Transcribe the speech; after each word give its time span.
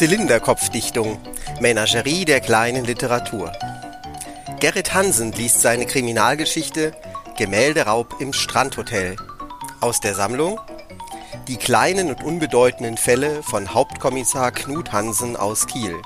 Zylinderkopfdichtung, 0.00 1.18
Menagerie 1.60 2.24
der 2.24 2.40
kleinen 2.40 2.86
Literatur. 2.86 3.52
Gerrit 4.58 4.94
Hansen 4.94 5.30
liest 5.32 5.60
seine 5.60 5.84
Kriminalgeschichte 5.84 6.92
Gemälderaub 7.36 8.18
im 8.18 8.32
Strandhotel 8.32 9.16
aus 9.82 10.00
der 10.00 10.14
Sammlung 10.14 10.58
Die 11.48 11.58
kleinen 11.58 12.08
und 12.08 12.24
unbedeutenden 12.24 12.96
Fälle 12.96 13.42
von 13.42 13.74
Hauptkommissar 13.74 14.52
Knut 14.52 14.90
Hansen 14.90 15.36
aus 15.36 15.66
Kiel. 15.66 16.00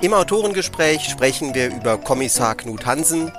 Im 0.00 0.14
Autorengespräch 0.14 1.10
sprechen 1.10 1.52
wir 1.52 1.66
über 1.66 1.98
Kommissar 1.98 2.54
Knut 2.54 2.86
Hansen, 2.86 3.30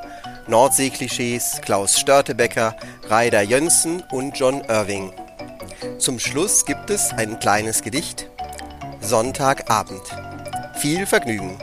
Nordseeklischees, 0.46 1.62
Klaus 1.64 2.00
Störtebecker, 2.00 2.76
Reider 3.08 3.42
Jönsson 3.42 4.04
und 4.12 4.38
John 4.38 4.62
Irving. 4.66 5.12
Zum 5.98 6.20
Schluss 6.20 6.66
gibt 6.66 6.92
es 6.92 7.14
ein 7.14 7.40
kleines 7.40 7.82
Gedicht 7.82 8.30
Sonntagabend. 9.02 10.02
Viel 10.76 11.06
Vergnügen! 11.06 11.58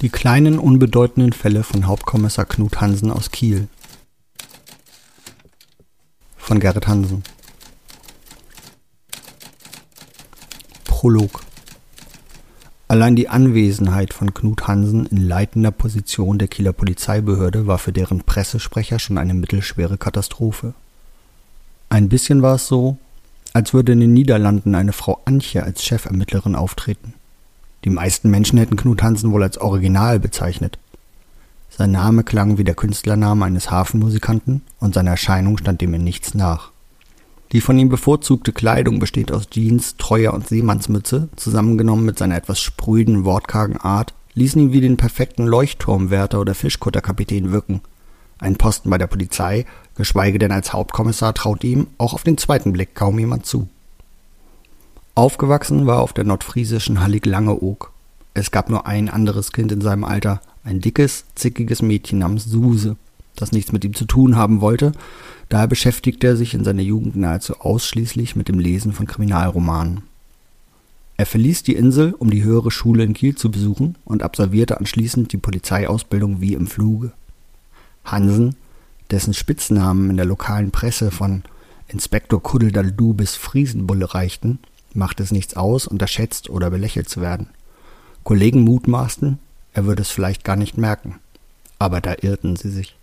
Die 0.00 0.08
kleinen 0.08 0.58
unbedeutenden 0.58 1.32
Fälle 1.32 1.62
von 1.62 1.86
Hauptkommissar 1.86 2.44
Knut 2.44 2.80
Hansen 2.80 3.12
aus 3.12 3.30
Kiel 3.30 3.68
von 6.52 6.60
Gerrit 6.60 6.86
Hansen. 6.86 7.22
Prolog 10.84 11.40
Allein 12.88 13.16
die 13.16 13.30
Anwesenheit 13.30 14.12
von 14.12 14.34
Knut 14.34 14.68
Hansen 14.68 15.06
in 15.06 15.16
leitender 15.16 15.70
Position 15.70 16.38
der 16.38 16.48
Kieler 16.48 16.74
Polizeibehörde 16.74 17.66
war 17.66 17.78
für 17.78 17.94
deren 17.94 18.24
Pressesprecher 18.24 18.98
schon 18.98 19.16
eine 19.16 19.32
mittelschwere 19.32 19.96
Katastrophe. 19.96 20.74
Ein 21.88 22.10
bisschen 22.10 22.42
war 22.42 22.56
es 22.56 22.66
so, 22.66 22.98
als 23.54 23.72
würde 23.72 23.92
in 23.92 24.00
den 24.00 24.12
Niederlanden 24.12 24.74
eine 24.74 24.92
Frau 24.92 25.22
Antje 25.24 25.62
als 25.62 25.82
Chefermittlerin 25.82 26.54
auftreten. 26.54 27.14
Die 27.86 27.90
meisten 27.90 28.30
Menschen 28.30 28.58
hätten 28.58 28.76
Knut 28.76 29.02
Hansen 29.02 29.32
wohl 29.32 29.42
als 29.42 29.56
Original 29.56 30.20
bezeichnet. 30.20 30.78
Sein 31.76 31.92
Name 31.92 32.22
klang 32.22 32.58
wie 32.58 32.64
der 32.64 32.74
Künstlername 32.74 33.46
eines 33.46 33.70
Hafenmusikanten 33.70 34.60
und 34.78 34.94
seine 34.94 35.10
Erscheinung 35.10 35.56
stand 35.56 35.80
dem 35.80 35.94
in 35.94 36.04
nichts 36.04 36.34
nach. 36.34 36.70
Die 37.52 37.62
von 37.62 37.78
ihm 37.78 37.88
bevorzugte 37.88 38.52
Kleidung 38.52 38.98
besteht 38.98 39.32
aus 39.32 39.48
Jeans, 39.48 39.96
Treuer 39.96 40.34
und 40.34 40.48
Seemannsmütze, 40.48 41.28
zusammengenommen 41.36 42.04
mit 42.04 42.18
seiner 42.18 42.36
etwas 42.36 42.60
spröden, 42.60 43.24
wortkargen 43.24 43.78
Art, 43.78 44.12
ließen 44.34 44.60
ihn 44.60 44.72
wie 44.72 44.80
den 44.80 44.96
perfekten 44.96 45.46
Leuchtturmwärter 45.46 46.40
oder 46.40 46.54
Fischkutterkapitän 46.54 47.52
wirken. 47.52 47.80
Ein 48.38 48.56
Posten 48.56 48.90
bei 48.90 48.98
der 48.98 49.06
Polizei, 49.06 49.66
geschweige 49.94 50.38
denn 50.38 50.52
als 50.52 50.72
Hauptkommissar, 50.72 51.34
traut 51.34 51.64
ihm 51.64 51.86
auch 51.96 52.12
auf 52.12 52.22
den 52.22 52.38
zweiten 52.38 52.72
Blick 52.72 52.94
kaum 52.94 53.18
jemand 53.18 53.46
zu. 53.46 53.68
Aufgewachsen 55.14 55.86
war 55.86 56.00
auf 56.00 56.12
der 56.12 56.24
nordfriesischen 56.24 57.00
Hallig 57.00 57.26
Langeoog. 57.26 57.92
Es 58.34 58.50
gab 58.50 58.70
nur 58.70 58.86
ein 58.86 59.10
anderes 59.10 59.52
Kind 59.52 59.72
in 59.72 59.82
seinem 59.82 60.04
Alter, 60.04 60.40
ein 60.64 60.80
dickes, 60.80 61.24
zickiges 61.34 61.82
Mädchen 61.82 62.18
namens 62.18 62.44
Suse, 62.44 62.96
das 63.36 63.52
nichts 63.52 63.72
mit 63.72 63.84
ihm 63.84 63.94
zu 63.94 64.04
tun 64.04 64.36
haben 64.36 64.60
wollte, 64.60 64.92
daher 65.48 65.66
beschäftigte 65.66 66.28
er 66.28 66.36
sich 66.36 66.54
in 66.54 66.64
seiner 66.64 66.82
Jugend 66.82 67.16
nahezu 67.16 67.60
ausschließlich 67.60 68.36
mit 68.36 68.48
dem 68.48 68.58
Lesen 68.58 68.92
von 68.92 69.06
Kriminalromanen. 69.06 70.02
Er 71.16 71.26
verließ 71.26 71.62
die 71.62 71.74
Insel, 71.74 72.14
um 72.18 72.30
die 72.30 72.42
höhere 72.42 72.70
Schule 72.70 73.04
in 73.04 73.14
Kiel 73.14 73.36
zu 73.36 73.50
besuchen 73.50 73.96
und 74.04 74.22
absolvierte 74.22 74.78
anschließend 74.78 75.32
die 75.32 75.36
Polizeiausbildung 75.36 76.40
wie 76.40 76.54
im 76.54 76.66
Fluge. 76.66 77.12
Hansen, 78.04 78.56
dessen 79.10 79.34
Spitznamen 79.34 80.10
in 80.10 80.16
der 80.16 80.26
lokalen 80.26 80.70
Presse 80.70 81.10
von 81.10 81.42
Inspektor 81.88 82.42
Kuddeldaldu 82.42 83.12
bis 83.12 83.36
Friesenbulle 83.36 84.14
reichten, 84.14 84.58
machte 84.94 85.22
es 85.22 85.30
nichts 85.30 85.54
aus, 85.54 85.86
unterschätzt 85.86 86.48
oder 86.50 86.70
belächelt 86.70 87.08
zu 87.08 87.20
werden. 87.20 87.48
Kollegen 88.24 88.62
mutmaßten, 88.62 89.38
er 89.72 89.84
würde 89.84 90.02
es 90.02 90.10
vielleicht 90.10 90.44
gar 90.44 90.56
nicht 90.56 90.76
merken. 90.76 91.18
Aber 91.78 92.00
da 92.00 92.14
irrten 92.20 92.56
sie 92.56 92.70
sich. 92.70 92.96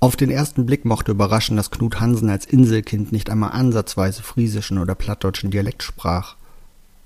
Auf 0.00 0.14
den 0.14 0.30
ersten 0.30 0.66
Blick 0.66 0.84
mochte 0.84 1.10
überraschen, 1.10 1.56
dass 1.56 1.70
Knut 1.70 2.00
Hansen 2.00 2.30
als 2.30 2.46
Inselkind 2.46 3.10
nicht 3.10 3.30
einmal 3.30 3.50
ansatzweise 3.50 4.22
friesischen 4.22 4.78
oder 4.78 4.94
plattdeutschen 4.94 5.50
Dialekt 5.50 5.82
sprach. 5.82 6.36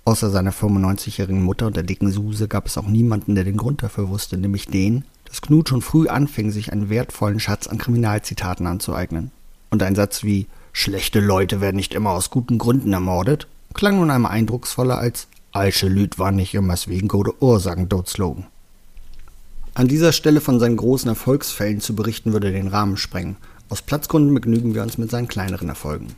Außer 0.04 0.31
seiner 0.31 0.53
95-jährigen 0.53 1.42
Mutter 1.42 1.66
und 1.66 1.76
der 1.76 1.84
dicken 1.84 2.10
Suse 2.10 2.48
gab 2.48 2.66
es 2.66 2.76
auch 2.76 2.88
niemanden, 2.88 3.34
der 3.34 3.44
den 3.44 3.56
Grund 3.56 3.82
dafür 3.82 4.09
wusste, 4.09 4.37
nämlich 4.37 4.66
den, 4.66 5.04
dass 5.25 5.41
Knut 5.41 5.69
schon 5.69 5.81
früh 5.81 6.09
anfing, 6.09 6.50
sich 6.50 6.72
einen 6.72 6.91
wertvollen 6.91 7.41
Schatz 7.41 7.66
an 7.66 7.78
Kriminalzitaten 7.78 8.66
anzueignen. 8.66 9.31
Und 9.71 9.82
ein 9.82 9.94
Satz 9.94 10.22
wie 10.25 10.48
Schlechte 10.75 11.21
Leute 11.21 11.60
werden 11.60 11.76
nicht 11.76 11.94
immer 11.94 12.10
aus 12.10 12.31
guten 12.31 12.59
Gründen 12.59 12.92
ermordet 12.92 13.47
klang 13.72 13.97
nun 13.97 14.10
einmal 14.10 14.32
eindrucksvoller 14.32 14.98
als 14.98 15.28
Alsche 15.50 15.88
Lüd 15.88 16.19
war 16.19 16.32
nicht 16.32 16.54
immer 16.54 16.75
wegen 16.87 17.09
gute 17.09 17.42
Ursachen 17.42 17.88
dort 17.88 18.09
slogan. 18.09 18.47
An 19.75 19.88
dieser 19.88 20.12
Stelle 20.12 20.43
von 20.43 20.60
seinen 20.60 20.77
großen 20.77 21.09
Erfolgsfällen 21.09 21.81
zu 21.81 21.97
berichten 21.97 22.34
würde 22.34 22.53
den 22.53 22.69
Rahmen 22.69 22.99
sprengen. 22.99 23.38
Aus 23.71 23.81
Platzgründen 23.81 24.34
begnügen 24.34 24.75
wir 24.75 24.83
uns 24.83 24.99
mit 24.99 25.10
seinen 25.10 25.28
kleineren 25.28 25.71
Erfolgen. 25.71 26.09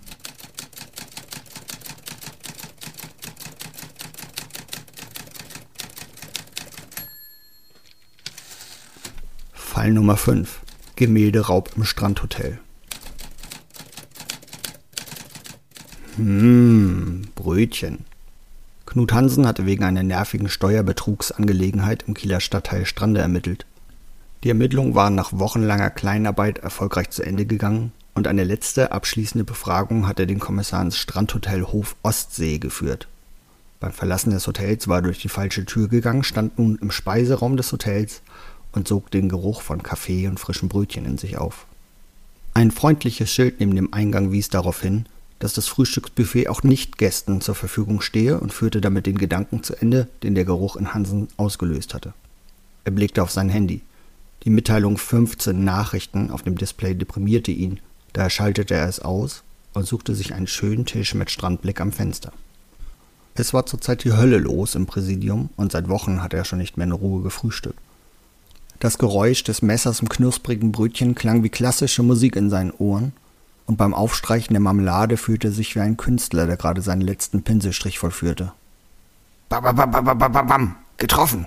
Fall 9.52 9.92
Nummer 9.92 10.16
5 10.16 10.60
Gemälderaub 10.96 11.70
im 11.76 11.84
Strandhotel 11.84 12.58
Hm, 16.16 17.28
Brötchen. 17.34 18.04
Knut 18.94 19.12
Hansen 19.12 19.44
hatte 19.44 19.66
wegen 19.66 19.82
einer 19.82 20.04
nervigen 20.04 20.48
Steuerbetrugsangelegenheit 20.48 22.04
im 22.06 22.14
Kieler 22.14 22.38
Stadtteil 22.38 22.86
Strande 22.86 23.20
ermittelt. 23.20 23.66
Die 24.44 24.50
Ermittlungen 24.50 24.94
waren 24.94 25.16
nach 25.16 25.32
wochenlanger 25.32 25.90
Kleinarbeit 25.90 26.58
erfolgreich 26.58 27.10
zu 27.10 27.24
Ende 27.24 27.44
gegangen 27.44 27.90
und 28.14 28.28
eine 28.28 28.44
letzte 28.44 28.92
abschließende 28.92 29.42
Befragung 29.42 30.06
hatte 30.06 30.28
den 30.28 30.38
Kommissar 30.38 30.80
ins 30.80 30.96
Strandhotel 30.96 31.64
Hof 31.64 31.96
Ostsee 32.04 32.58
geführt. 32.58 33.08
Beim 33.80 33.90
Verlassen 33.90 34.30
des 34.30 34.46
Hotels 34.46 34.86
war 34.86 34.98
er 34.98 35.02
durch 35.02 35.18
die 35.18 35.28
falsche 35.28 35.64
Tür 35.64 35.88
gegangen, 35.88 36.22
stand 36.22 36.60
nun 36.60 36.78
im 36.80 36.92
Speiseraum 36.92 37.56
des 37.56 37.72
Hotels 37.72 38.22
und 38.70 38.86
sog 38.86 39.10
den 39.10 39.28
Geruch 39.28 39.62
von 39.62 39.82
Kaffee 39.82 40.28
und 40.28 40.38
frischen 40.38 40.68
Brötchen 40.68 41.04
in 41.04 41.18
sich 41.18 41.36
auf. 41.36 41.66
Ein 42.56 42.70
freundliches 42.70 43.32
Schild 43.32 43.58
neben 43.58 43.74
dem 43.74 43.92
Eingang 43.92 44.30
wies 44.30 44.50
darauf 44.50 44.80
hin, 44.80 45.06
dass 45.38 45.52
das 45.52 45.66
Frühstücksbuffet 45.66 46.48
auch 46.48 46.62
nicht 46.62 46.98
Gästen 46.98 47.40
zur 47.40 47.54
Verfügung 47.54 48.00
stehe 48.00 48.40
und 48.40 48.52
führte 48.52 48.80
damit 48.80 49.06
den 49.06 49.18
Gedanken 49.18 49.62
zu 49.62 49.74
Ende, 49.74 50.08
den 50.22 50.34
der 50.34 50.44
Geruch 50.44 50.76
in 50.76 50.94
Hansen 50.94 51.28
ausgelöst 51.36 51.94
hatte. 51.94 52.14
Er 52.84 52.92
blickte 52.92 53.22
auf 53.22 53.30
sein 53.30 53.48
Handy. 53.48 53.82
Die 54.44 54.50
Mitteilung 54.50 54.98
15 54.98 55.64
Nachrichten 55.64 56.30
auf 56.30 56.42
dem 56.42 56.56
Display 56.56 56.94
deprimierte 56.94 57.50
ihn, 57.50 57.80
daher 58.12 58.30
schaltete 58.30 58.74
er 58.74 58.88
es 58.88 59.00
aus 59.00 59.42
und 59.72 59.86
suchte 59.86 60.14
sich 60.14 60.34
einen 60.34 60.46
schönen 60.46 60.86
Tisch 60.86 61.14
mit 61.14 61.30
Strandblick 61.30 61.80
am 61.80 61.92
Fenster. 61.92 62.32
Es 63.34 63.52
war 63.52 63.66
zurzeit 63.66 64.04
die 64.04 64.12
Hölle 64.12 64.38
los 64.38 64.76
im 64.76 64.86
Präsidium 64.86 65.50
und 65.56 65.72
seit 65.72 65.88
Wochen 65.88 66.22
hatte 66.22 66.36
er 66.36 66.44
schon 66.44 66.58
nicht 66.58 66.76
mehr 66.76 66.86
in 66.86 66.92
Ruhe 66.92 67.22
gefrühstückt. 67.22 67.78
Das 68.78 68.98
Geräusch 68.98 69.42
des 69.44 69.62
Messers 69.62 70.00
im 70.00 70.08
knusprigen 70.08 70.70
Brötchen 70.70 71.14
klang 71.14 71.42
wie 71.42 71.48
klassische 71.48 72.02
Musik 72.02 72.36
in 72.36 72.50
seinen 72.50 72.70
Ohren 72.70 73.12
und 73.66 73.76
beim 73.76 73.94
Aufstreichen 73.94 74.54
der 74.54 74.60
Marmelade 74.60 75.16
fühlte 75.16 75.48
er 75.48 75.52
sich 75.52 75.74
wie 75.74 75.80
ein 75.80 75.96
Künstler, 75.96 76.46
der 76.46 76.56
gerade 76.56 76.82
seinen 76.82 77.00
letzten 77.00 77.42
Pinselstrich 77.42 77.98
vollführte. 77.98 78.52
Bam, 79.48 79.62
bam, 79.62 79.76
bam, 79.76 79.90
bam, 79.90 80.18
bam, 80.18 80.46
bam, 80.46 80.74
getroffen! 80.96 81.46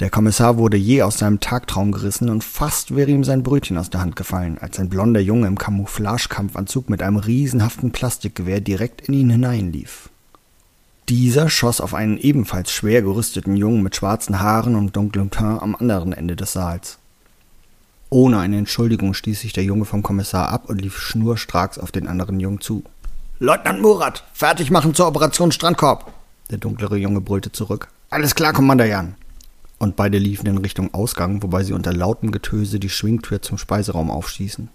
Der 0.00 0.08
Kommissar 0.08 0.56
wurde 0.56 0.78
je 0.78 1.02
aus 1.02 1.18
seinem 1.18 1.40
Tagtraum 1.40 1.92
gerissen 1.92 2.30
und 2.30 2.42
fast 2.42 2.96
wäre 2.96 3.10
ihm 3.10 3.22
sein 3.22 3.42
Brötchen 3.42 3.76
aus 3.76 3.90
der 3.90 4.00
Hand 4.00 4.16
gefallen, 4.16 4.56
als 4.58 4.78
ein 4.78 4.88
blonder 4.88 5.20
Junge 5.20 5.46
im 5.46 5.58
Camouflagekampfanzug 5.58 6.88
mit 6.88 7.02
einem 7.02 7.16
riesenhaften 7.18 7.90
Plastikgewehr 7.90 8.62
direkt 8.62 9.02
in 9.02 9.14
ihn 9.14 9.28
hineinlief. 9.28 10.08
Dieser 11.10 11.50
schoss 11.50 11.80
auf 11.82 11.92
einen 11.92 12.16
ebenfalls 12.16 12.72
schwer 12.72 13.02
gerüsteten 13.02 13.56
Jungen 13.56 13.82
mit 13.82 13.96
schwarzen 13.96 14.40
Haaren 14.40 14.76
und 14.76 14.94
dunklem 14.94 15.30
Teint 15.30 15.60
am 15.60 15.74
anderen 15.74 16.12
Ende 16.12 16.36
des 16.36 16.52
Saals. 16.52 16.99
Ohne 18.10 18.40
eine 18.40 18.58
Entschuldigung 18.58 19.14
stieß 19.14 19.40
sich 19.40 19.52
der 19.52 19.62
Junge 19.62 19.84
vom 19.84 20.02
Kommissar 20.02 20.48
ab 20.48 20.68
und 20.68 20.80
lief 20.80 20.98
schnurstracks 20.98 21.78
auf 21.78 21.92
den 21.92 22.08
anderen 22.08 22.40
Jungen 22.40 22.60
zu. 22.60 22.82
Leutnant 23.38 23.80
Murat, 23.80 24.24
fertig 24.32 24.72
machen 24.72 24.94
zur 24.94 25.06
Operation 25.06 25.52
Strandkorb! 25.52 26.12
Der 26.50 26.58
dunklere 26.58 26.96
Junge 26.96 27.20
brüllte 27.20 27.52
zurück. 27.52 27.88
Alles 28.10 28.34
klar, 28.34 28.52
Kommander 28.52 28.84
Jan! 28.84 29.14
Und 29.78 29.94
beide 29.94 30.18
liefen 30.18 30.46
in 30.48 30.58
Richtung 30.58 30.92
Ausgang, 30.92 31.40
wobei 31.42 31.62
sie 31.62 31.72
unter 31.72 31.92
lautem 31.92 32.32
Getöse 32.32 32.80
die 32.80 32.90
Schwingtür 32.90 33.40
zum 33.42 33.56
Speiseraum 33.56 34.10
aufstießen. 34.10 34.68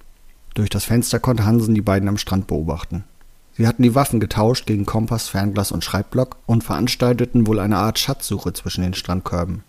Durch 0.53 0.69
das 0.69 0.85
Fenster 0.85 1.19
konnte 1.19 1.45
Hansen 1.45 1.75
die 1.75 1.81
beiden 1.81 2.07
am 2.07 2.17
Strand 2.17 2.47
beobachten. 2.47 3.03
Sie 3.57 3.67
hatten 3.67 3.83
die 3.83 3.95
Waffen 3.95 4.21
getauscht 4.21 4.65
gegen 4.65 4.85
Kompass, 4.85 5.27
Fernglas 5.27 5.73
und 5.73 5.83
Schreibblock 5.83 6.37
und 6.45 6.63
veranstalteten 6.63 7.45
wohl 7.47 7.59
eine 7.59 7.77
Art 7.77 7.99
Schatzsuche 7.99 8.53
zwischen 8.53 8.81
den 8.81 8.93
Strandkörben. 8.93 9.63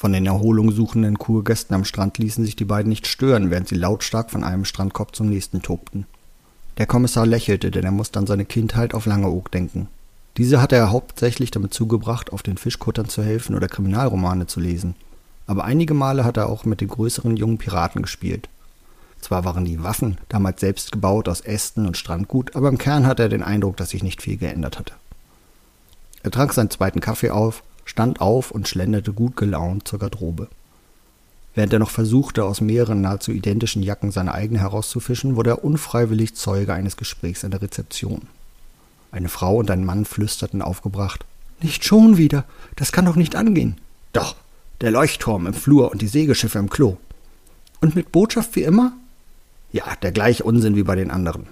Von 0.00 0.14
den 0.14 0.24
erholungssuchenden 0.24 1.18
Kurgästen 1.18 1.74
am 1.74 1.84
Strand 1.84 2.16
ließen 2.16 2.42
sich 2.42 2.56
die 2.56 2.64
beiden 2.64 2.88
nicht 2.88 3.06
stören, 3.06 3.50
während 3.50 3.68
sie 3.68 3.74
lautstark 3.74 4.30
von 4.30 4.44
einem 4.44 4.64
Strandkorb 4.64 5.14
zum 5.14 5.28
nächsten 5.28 5.60
tobten. 5.60 6.06
Der 6.78 6.86
Kommissar 6.86 7.26
lächelte, 7.26 7.70
denn 7.70 7.84
er 7.84 7.90
musste 7.90 8.18
an 8.18 8.26
seine 8.26 8.46
Kindheit 8.46 8.94
auf 8.94 9.04
Langeoog 9.04 9.52
denken. 9.52 9.88
Diese 10.38 10.62
hatte 10.62 10.74
er 10.74 10.90
hauptsächlich 10.90 11.50
damit 11.50 11.74
zugebracht, 11.74 12.32
auf 12.32 12.42
den 12.42 12.56
Fischkuttern 12.56 13.10
zu 13.10 13.22
helfen 13.22 13.54
oder 13.54 13.68
Kriminalromane 13.68 14.46
zu 14.46 14.58
lesen. 14.58 14.94
Aber 15.46 15.64
einige 15.64 15.92
Male 15.92 16.24
hat 16.24 16.38
er 16.38 16.48
auch 16.48 16.64
mit 16.64 16.80
den 16.80 16.88
größeren 16.88 17.36
jungen 17.36 17.58
Piraten 17.58 18.00
gespielt. 18.00 18.48
Zwar 19.20 19.44
waren 19.44 19.66
die 19.66 19.82
Waffen 19.82 20.16
damals 20.30 20.60
selbst 20.62 20.92
gebaut 20.92 21.28
aus 21.28 21.42
Ästen 21.42 21.86
und 21.86 21.98
Strandgut, 21.98 22.56
aber 22.56 22.70
im 22.70 22.78
Kern 22.78 23.06
hatte 23.06 23.24
er 23.24 23.28
den 23.28 23.42
Eindruck, 23.42 23.76
dass 23.76 23.90
sich 23.90 24.02
nicht 24.02 24.22
viel 24.22 24.38
geändert 24.38 24.78
hatte. 24.78 24.94
Er 26.22 26.30
trank 26.30 26.54
seinen 26.54 26.70
zweiten 26.70 27.00
Kaffee 27.00 27.28
auf, 27.28 27.62
stand 27.90 28.20
auf 28.20 28.52
und 28.52 28.68
schlenderte 28.68 29.12
gut 29.12 29.36
gelaunt 29.36 29.88
zur 29.88 29.98
Garderobe. 29.98 30.46
Während 31.56 31.72
er 31.72 31.80
noch 31.80 31.90
versuchte, 31.90 32.44
aus 32.44 32.60
mehreren 32.60 33.00
nahezu 33.00 33.32
identischen 33.32 33.82
Jacken 33.82 34.12
seine 34.12 34.32
eigene 34.32 34.60
herauszufischen, 34.60 35.34
wurde 35.34 35.50
er 35.50 35.64
unfreiwillig 35.64 36.36
Zeuge 36.36 36.72
eines 36.72 36.96
Gesprächs 36.96 37.44
an 37.44 37.50
der 37.50 37.62
Rezeption. 37.62 38.28
Eine 39.10 39.28
Frau 39.28 39.56
und 39.56 39.72
ein 39.72 39.84
Mann 39.84 40.04
flüsterten 40.04 40.62
aufgebracht. 40.62 41.24
Nicht 41.60 41.84
schon 41.84 42.16
wieder. 42.16 42.44
Das 42.76 42.92
kann 42.92 43.06
doch 43.06 43.16
nicht 43.16 43.34
angehen. 43.34 43.76
Doch. 44.12 44.36
Der 44.80 44.92
Leuchtturm 44.92 45.48
im 45.48 45.52
Flur 45.52 45.90
und 45.90 46.00
die 46.00 46.06
Segelschiffe 46.06 46.60
im 46.60 46.70
Klo. 46.70 46.96
Und 47.80 47.96
mit 47.96 48.12
Botschaft 48.12 48.54
wie 48.54 48.62
immer? 48.62 48.92
Ja, 49.72 49.96
der 50.00 50.12
gleiche 50.12 50.44
Unsinn 50.44 50.76
wie 50.76 50.84
bei 50.84 50.94
den 50.94 51.10
anderen. 51.10 51.48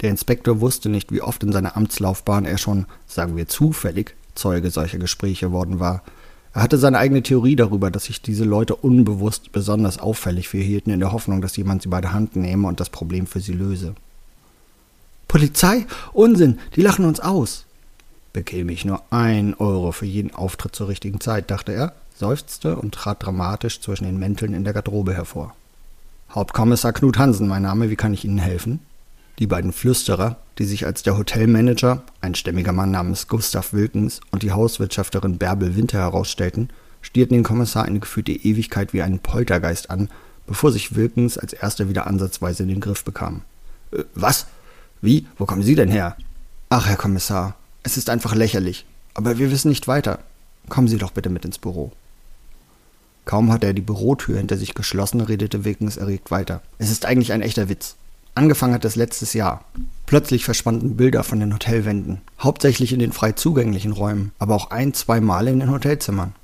Der 0.00 0.10
Inspektor 0.10 0.60
wusste 0.60 0.88
nicht, 0.88 1.12
wie 1.12 1.22
oft 1.22 1.44
in 1.44 1.52
seiner 1.52 1.76
Amtslaufbahn 1.76 2.44
er 2.44 2.58
schon, 2.58 2.86
sagen 3.06 3.36
wir 3.36 3.46
zufällig, 3.46 4.16
Zeuge 4.36 4.70
solcher 4.70 4.98
Gespräche 4.98 5.52
worden 5.52 5.80
war. 5.80 6.02
Er 6.54 6.62
hatte 6.62 6.78
seine 6.78 6.98
eigene 6.98 7.22
Theorie 7.22 7.56
darüber, 7.56 7.90
dass 7.90 8.04
sich 8.04 8.22
diese 8.22 8.44
Leute 8.44 8.76
unbewusst 8.76 9.52
besonders 9.52 9.98
auffällig 9.98 10.48
verhielten, 10.48 10.90
in 10.90 11.00
der 11.00 11.12
Hoffnung, 11.12 11.42
dass 11.42 11.56
jemand 11.56 11.82
sie 11.82 11.88
bei 11.88 12.00
der 12.00 12.12
Hand 12.12 12.36
nehme 12.36 12.68
und 12.68 12.80
das 12.80 12.88
Problem 12.88 13.26
für 13.26 13.40
sie 13.40 13.52
löse. 13.52 13.94
Polizei? 15.28 15.86
Unsinn, 16.12 16.58
die 16.74 16.82
lachen 16.82 17.04
uns 17.04 17.20
aus. 17.20 17.66
Bekäme 18.32 18.72
ich 18.72 18.84
nur 18.84 19.02
ein 19.10 19.54
Euro 19.54 19.92
für 19.92 20.06
jeden 20.06 20.34
Auftritt 20.34 20.74
zur 20.74 20.88
richtigen 20.88 21.20
Zeit, 21.20 21.50
dachte 21.50 21.72
er, 21.72 21.92
seufzte 22.18 22.76
und 22.76 22.94
trat 22.94 23.22
dramatisch 23.22 23.80
zwischen 23.80 24.04
den 24.04 24.18
Mänteln 24.18 24.54
in 24.54 24.64
der 24.64 24.72
Garderobe 24.72 25.14
hervor. 25.14 25.54
Hauptkommissar 26.30 26.92
Knut 26.92 27.18
Hansen, 27.18 27.48
mein 27.48 27.62
Name, 27.62 27.90
wie 27.90 27.96
kann 27.96 28.14
ich 28.14 28.24
Ihnen 28.24 28.38
helfen? 28.38 28.80
Die 29.38 29.46
beiden 29.46 29.72
Flüsterer, 29.72 30.36
die 30.58 30.64
sich 30.64 30.86
als 30.86 31.02
der 31.02 31.18
Hotelmanager, 31.18 32.02
ein 32.22 32.34
stämmiger 32.34 32.72
Mann 32.72 32.90
namens 32.90 33.28
Gustav 33.28 33.74
Wilkens 33.74 34.20
und 34.30 34.42
die 34.42 34.52
Hauswirtschafterin 34.52 35.36
Bärbel 35.36 35.76
Winter 35.76 35.98
herausstellten, 35.98 36.70
stierten 37.02 37.34
den 37.34 37.44
Kommissar 37.44 37.84
eine 37.84 38.00
gefühlte 38.00 38.32
Ewigkeit 38.32 38.94
wie 38.94 39.02
einen 39.02 39.18
Poltergeist 39.18 39.90
an, 39.90 40.08
bevor 40.46 40.72
sich 40.72 40.94
Wilkens 40.94 41.36
als 41.36 41.52
erster 41.52 41.88
wieder 41.88 42.06
ansatzweise 42.06 42.62
in 42.62 42.70
den 42.70 42.80
Griff 42.80 43.04
bekam. 43.04 43.42
Äh, 43.92 44.04
was? 44.14 44.46
Wie? 45.02 45.26
Wo 45.36 45.44
kommen 45.44 45.62
Sie 45.62 45.74
denn 45.74 45.90
her? 45.90 46.16
Ach, 46.70 46.86
Herr 46.86 46.96
Kommissar, 46.96 47.56
es 47.82 47.98
ist 47.98 48.08
einfach 48.08 48.34
lächerlich, 48.34 48.86
aber 49.14 49.38
wir 49.38 49.50
wissen 49.50 49.68
nicht 49.68 49.86
weiter. 49.86 50.20
Kommen 50.70 50.88
Sie 50.88 50.98
doch 50.98 51.12
bitte 51.12 51.28
mit 51.28 51.44
ins 51.44 51.58
Büro. 51.58 51.92
Kaum 53.26 53.52
hatte 53.52 53.66
er 53.66 53.74
die 53.74 53.82
Bürotür 53.82 54.38
hinter 54.38 54.56
sich 54.56 54.74
geschlossen, 54.74 55.20
redete 55.20 55.64
Wilkens 55.64 55.96
erregt 55.96 56.30
weiter. 56.30 56.62
Es 56.78 56.90
ist 56.90 57.04
eigentlich 57.04 57.32
ein 57.32 57.42
echter 57.42 57.68
Witz. 57.68 57.96
Angefangen 58.36 58.74
hat 58.74 58.84
es 58.84 58.96
letztes 58.96 59.32
Jahr. 59.32 59.64
Plötzlich 60.04 60.44
verschwanden 60.44 60.94
Bilder 60.94 61.24
von 61.24 61.40
den 61.40 61.54
Hotelwänden, 61.54 62.20
hauptsächlich 62.38 62.92
in 62.92 62.98
den 62.98 63.12
frei 63.12 63.32
zugänglichen 63.32 63.92
Räumen, 63.92 64.30
aber 64.38 64.54
auch 64.54 64.70
ein, 64.70 64.92
zwei 64.92 65.22
Male 65.22 65.50
in 65.50 65.60
den 65.60 65.70
Hotelzimmern. 65.70 66.34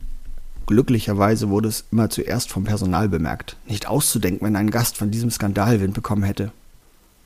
Glücklicherweise 0.64 1.50
wurde 1.50 1.68
es 1.68 1.84
immer 1.92 2.08
zuerst 2.08 2.48
vom 2.48 2.64
Personal 2.64 3.10
bemerkt. 3.10 3.56
Nicht 3.68 3.88
auszudenken, 3.88 4.46
wenn 4.46 4.56
ein 4.56 4.70
Gast 4.70 4.96
von 4.96 5.10
diesem 5.10 5.30
Skandal 5.30 5.82
Wind 5.82 5.92
bekommen 5.92 6.22
hätte. 6.22 6.50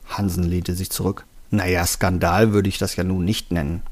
Hansen 0.09 0.43
lehnte 0.43 0.75
sich 0.75 0.91
zurück. 0.91 1.25
Naja, 1.53 1.87
Skandal 1.87 2.53
würde 2.53 2.69
ich 2.69 2.79
das 2.79 2.97
ja 2.97 3.05
nun 3.05 3.25
nicht 3.25 3.53
nennen. 3.53 3.83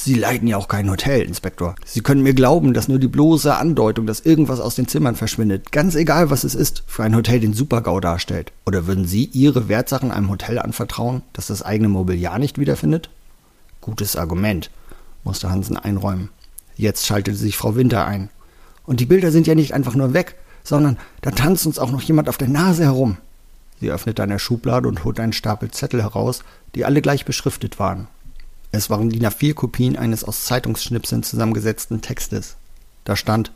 Sie 0.00 0.14
leiten 0.14 0.46
ja 0.46 0.56
auch 0.56 0.68
kein 0.68 0.88
Hotel, 0.88 1.22
Inspektor. 1.22 1.74
Sie 1.84 2.02
können 2.02 2.22
mir 2.22 2.32
glauben, 2.32 2.72
dass 2.72 2.86
nur 2.86 3.00
die 3.00 3.08
bloße 3.08 3.56
Andeutung, 3.56 4.06
dass 4.06 4.20
irgendwas 4.20 4.60
aus 4.60 4.76
den 4.76 4.86
Zimmern 4.86 5.16
verschwindet, 5.16 5.72
ganz 5.72 5.96
egal 5.96 6.30
was 6.30 6.44
es 6.44 6.54
ist, 6.54 6.84
für 6.86 7.02
ein 7.02 7.16
Hotel 7.16 7.40
den 7.40 7.52
Supergau 7.52 7.98
darstellt. 7.98 8.52
Oder 8.64 8.86
würden 8.86 9.06
Sie 9.06 9.24
Ihre 9.24 9.68
Wertsachen 9.68 10.12
einem 10.12 10.30
Hotel 10.30 10.60
anvertrauen, 10.60 11.22
das 11.32 11.48
das 11.48 11.62
eigene 11.62 11.88
Mobiliar 11.88 12.38
nicht 12.38 12.58
wiederfindet? 12.58 13.10
Gutes 13.80 14.14
Argument, 14.14 14.70
musste 15.24 15.50
Hansen 15.50 15.76
einräumen. 15.76 16.28
Jetzt 16.76 17.04
schaltete 17.04 17.36
sich 17.36 17.56
Frau 17.56 17.74
Winter 17.74 18.06
ein. 18.06 18.30
Und 18.86 19.00
die 19.00 19.06
Bilder 19.06 19.32
sind 19.32 19.48
ja 19.48 19.56
nicht 19.56 19.74
einfach 19.74 19.96
nur 19.96 20.14
weg, 20.14 20.36
sondern 20.62 20.96
da 21.22 21.32
tanzt 21.32 21.66
uns 21.66 21.80
auch 21.80 21.90
noch 21.90 22.02
jemand 22.02 22.28
auf 22.28 22.38
der 22.38 22.48
Nase 22.48 22.84
herum. 22.84 23.16
Sie 23.80 23.90
öffnete 23.90 24.22
eine 24.22 24.38
Schublade 24.38 24.86
und 24.86 25.02
holte 25.02 25.22
einen 25.22 25.32
Stapel 25.32 25.72
Zettel 25.72 26.02
heraus, 26.02 26.44
die 26.76 26.84
alle 26.84 27.02
gleich 27.02 27.24
beschriftet 27.24 27.80
waren. 27.80 28.06
Es 28.70 28.90
waren 28.90 29.10
DIN 29.10 29.26
A4-Kopien 29.26 29.96
eines 29.96 30.24
aus 30.24 30.44
Zeitungsschnipseln 30.44 31.22
zusammengesetzten 31.22 32.02
Textes. 32.02 32.56
Da 33.04 33.16
stand 33.16 33.52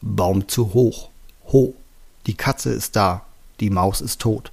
Baum 0.00 0.48
zu 0.48 0.72
hoch. 0.72 1.10
Ho. 1.52 1.74
Die 2.26 2.34
Katze 2.34 2.70
ist 2.70 2.96
da. 2.96 3.24
Die 3.60 3.70
Maus 3.70 4.00
ist 4.00 4.20
tot. 4.20 4.52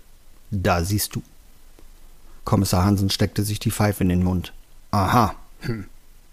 Da 0.52 0.84
siehst 0.84 1.16
du. 1.16 1.22
Kommissar 2.44 2.86
Hansen 2.86 3.10
steckte 3.10 3.44
sich 3.44 3.60
die 3.60 3.72
Pfeife 3.72 4.04
in 4.04 4.10
den 4.10 4.24
Mund. 4.24 4.54
Aha. 4.92 5.36
Hm. 5.62 5.86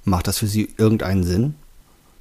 Macht 0.05 0.27
das 0.27 0.39
für 0.39 0.47
Sie 0.47 0.73
irgendeinen 0.77 1.25
Sinn? 1.25 1.55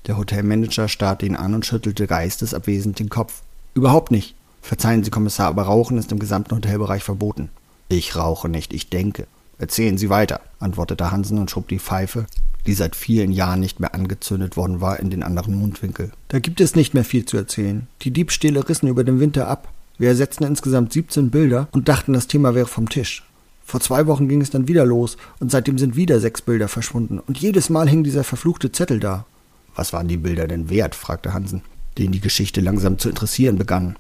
Der 0.08 0.18
Hotelmanager 0.18 0.88
starrte 0.88 1.26
ihn 1.26 1.36
an 1.36 1.54
und 1.54 1.66
schüttelte 1.66 2.08
geistesabwesend 2.08 3.00
den 3.00 3.10
Kopf. 3.10 3.42
Überhaupt 3.74 4.12
nicht. 4.12 4.36
Verzeihen 4.62 5.04
Sie, 5.04 5.10
Kommissar, 5.10 5.48
aber 5.48 5.64
Rauchen 5.64 5.98
ist 5.98 6.12
im 6.12 6.20
gesamten 6.20 6.56
Hotelbereich 6.56 7.04
verboten. 7.04 7.50
Ich 7.90 8.16
rauche 8.16 8.48
nicht, 8.48 8.74
ich 8.74 8.90
denke. 8.90 9.28
Erzählen 9.62 9.96
Sie 9.96 10.10
weiter, 10.10 10.42
antwortete 10.58 11.12
Hansen 11.12 11.38
und 11.38 11.52
schob 11.52 11.68
die 11.68 11.78
Pfeife, 11.78 12.26
die 12.66 12.74
seit 12.74 12.96
vielen 12.96 13.32
Jahren 13.32 13.60
nicht 13.60 13.80
mehr 13.80 13.94
angezündet 13.94 14.58
worden 14.58 14.82
war, 14.82 15.00
in 15.00 15.12
den 15.12 15.22
anderen 15.22 15.54
Mundwinkel. 15.54 16.12
Da 16.30 16.40
gibt 16.40 16.60
es 16.62 16.76
nicht 16.76 16.96
mehr 16.96 17.06
viel 17.06 17.26
zu 17.26 17.38
erzählen. 17.38 17.86
Die 18.02 18.10
Diebstähle 18.10 18.68
rissen 18.68 18.90
über 18.90 19.04
den 19.04 19.20
Winter 19.20 19.48
ab. 19.48 19.72
Wir 20.00 20.10
ersetzten 20.10 20.46
insgesamt 20.46 20.94
17 20.94 21.30
Bilder 21.30 21.68
und 21.74 21.90
dachten, 21.90 22.14
das 22.14 22.26
Thema 22.26 22.56
wäre 22.56 22.66
vom 22.66 22.90
Tisch. 22.90 23.24
Vor 23.64 23.82
zwei 23.82 24.08
Wochen 24.08 24.28
ging 24.28 24.42
es 24.42 24.50
dann 24.50 24.68
wieder 24.68 24.84
los 24.84 25.16
und 25.40 25.52
seitdem 25.52 25.78
sind 25.78 25.96
wieder 25.96 26.20
sechs 26.20 26.42
Bilder 26.42 26.68
verschwunden 26.68 27.20
und 27.20 27.38
jedes 27.38 27.70
Mal 27.70 27.88
hing 27.88 28.04
dieser 28.04 28.24
verfluchte 28.24 28.72
Zettel 28.72 29.00
da. 29.00 29.28
Was 29.76 29.94
waren 29.94 30.08
die 30.08 30.18
Bilder 30.18 30.48
denn 30.48 30.72
wert? 30.72 30.96
fragte 30.96 31.36
Hansen, 31.36 31.62
den 32.00 32.12
die 32.12 32.20
Geschichte 32.20 32.62
langsam 32.62 32.98
zu 32.98 33.10
interessieren 33.10 33.60
begann. 33.60 33.96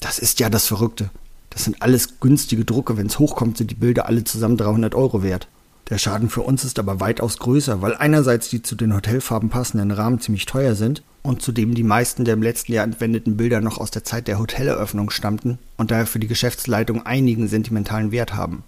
Das 0.00 0.18
ist 0.18 0.40
ja 0.40 0.48
das 0.48 0.66
Verrückte. 0.66 1.10
Das 1.52 1.64
sind 1.64 1.82
alles 1.82 2.20
günstige 2.20 2.64
Drucke. 2.64 2.96
Wenn 2.96 3.06
es 3.06 3.18
hochkommt, 3.18 3.58
sind 3.58 3.70
die 3.70 3.76
Bilder 3.76 4.06
alle 4.06 4.24
zusammen 4.24 4.56
300 4.56 4.94
Euro 4.94 5.22
wert. 5.22 5.48
Der 5.90 5.98
Schaden 5.98 6.30
für 6.30 6.42
uns 6.42 6.64
ist 6.64 6.78
aber 6.78 7.00
weitaus 7.00 7.38
größer, 7.38 7.82
weil 7.82 7.94
einerseits 7.94 8.48
die 8.48 8.62
zu 8.62 8.76
den 8.76 8.94
Hotelfarben 8.94 9.50
passenden 9.50 9.90
Rahmen 9.90 10.20
ziemlich 10.20 10.46
teuer 10.46 10.74
sind 10.74 11.02
und 11.22 11.42
zudem 11.42 11.74
die 11.74 11.82
meisten 11.82 12.24
der 12.24 12.34
im 12.34 12.42
letzten 12.42 12.72
Jahr 12.72 12.84
entwendeten 12.84 13.36
Bilder 13.36 13.60
noch 13.60 13.78
aus 13.78 13.90
der 13.90 14.04
Zeit 14.04 14.28
der 14.28 14.38
Hoteleröffnung 14.38 15.10
stammten 15.10 15.58
und 15.76 15.90
daher 15.90 16.06
für 16.06 16.18
die 16.18 16.28
Geschäftsleitung 16.28 17.04
einigen 17.04 17.48
sentimentalen 17.48 18.12
Wert 18.12 18.34
haben. 18.34 18.64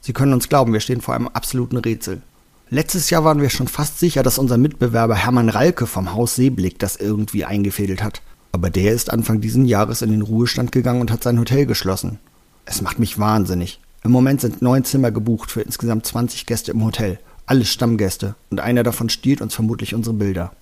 Sie 0.00 0.12
können 0.12 0.32
uns 0.32 0.48
glauben, 0.48 0.72
wir 0.72 0.80
stehen 0.80 1.00
vor 1.00 1.14
einem 1.14 1.28
absoluten 1.28 1.76
Rätsel. 1.76 2.22
Letztes 2.70 3.10
Jahr 3.10 3.22
waren 3.22 3.42
wir 3.42 3.50
schon 3.50 3.68
fast 3.68 3.98
sicher, 3.98 4.22
dass 4.22 4.38
unser 4.38 4.56
Mitbewerber 4.56 5.14
Hermann 5.14 5.50
Ralke 5.50 5.86
vom 5.86 6.14
Haus 6.14 6.36
Seeblick 6.36 6.78
das 6.78 6.96
irgendwie 6.96 7.44
eingefädelt 7.44 8.02
hat. 8.02 8.22
Aber 8.52 8.68
der 8.68 8.92
ist 8.92 9.10
Anfang 9.10 9.40
diesen 9.40 9.64
Jahres 9.64 10.02
in 10.02 10.10
den 10.10 10.22
Ruhestand 10.22 10.72
gegangen 10.72 11.00
und 11.00 11.10
hat 11.10 11.22
sein 11.22 11.38
Hotel 11.38 11.66
geschlossen. 11.66 12.18
Es 12.66 12.82
macht 12.82 12.98
mich 12.98 13.18
wahnsinnig. 13.18 13.80
Im 14.04 14.10
Moment 14.10 14.40
sind 14.40 14.62
neun 14.62 14.84
Zimmer 14.84 15.10
gebucht 15.10 15.50
für 15.50 15.62
insgesamt 15.62 16.06
20 16.06 16.46
Gäste 16.46 16.72
im 16.72 16.84
Hotel. 16.84 17.18
Alles 17.46 17.68
Stammgäste. 17.68 18.34
Und 18.50 18.60
einer 18.60 18.82
davon 18.82 19.08
stiehlt 19.08 19.40
uns 19.40 19.54
vermutlich 19.54 19.94
unsere 19.94 20.14
Bilder. 20.14 20.52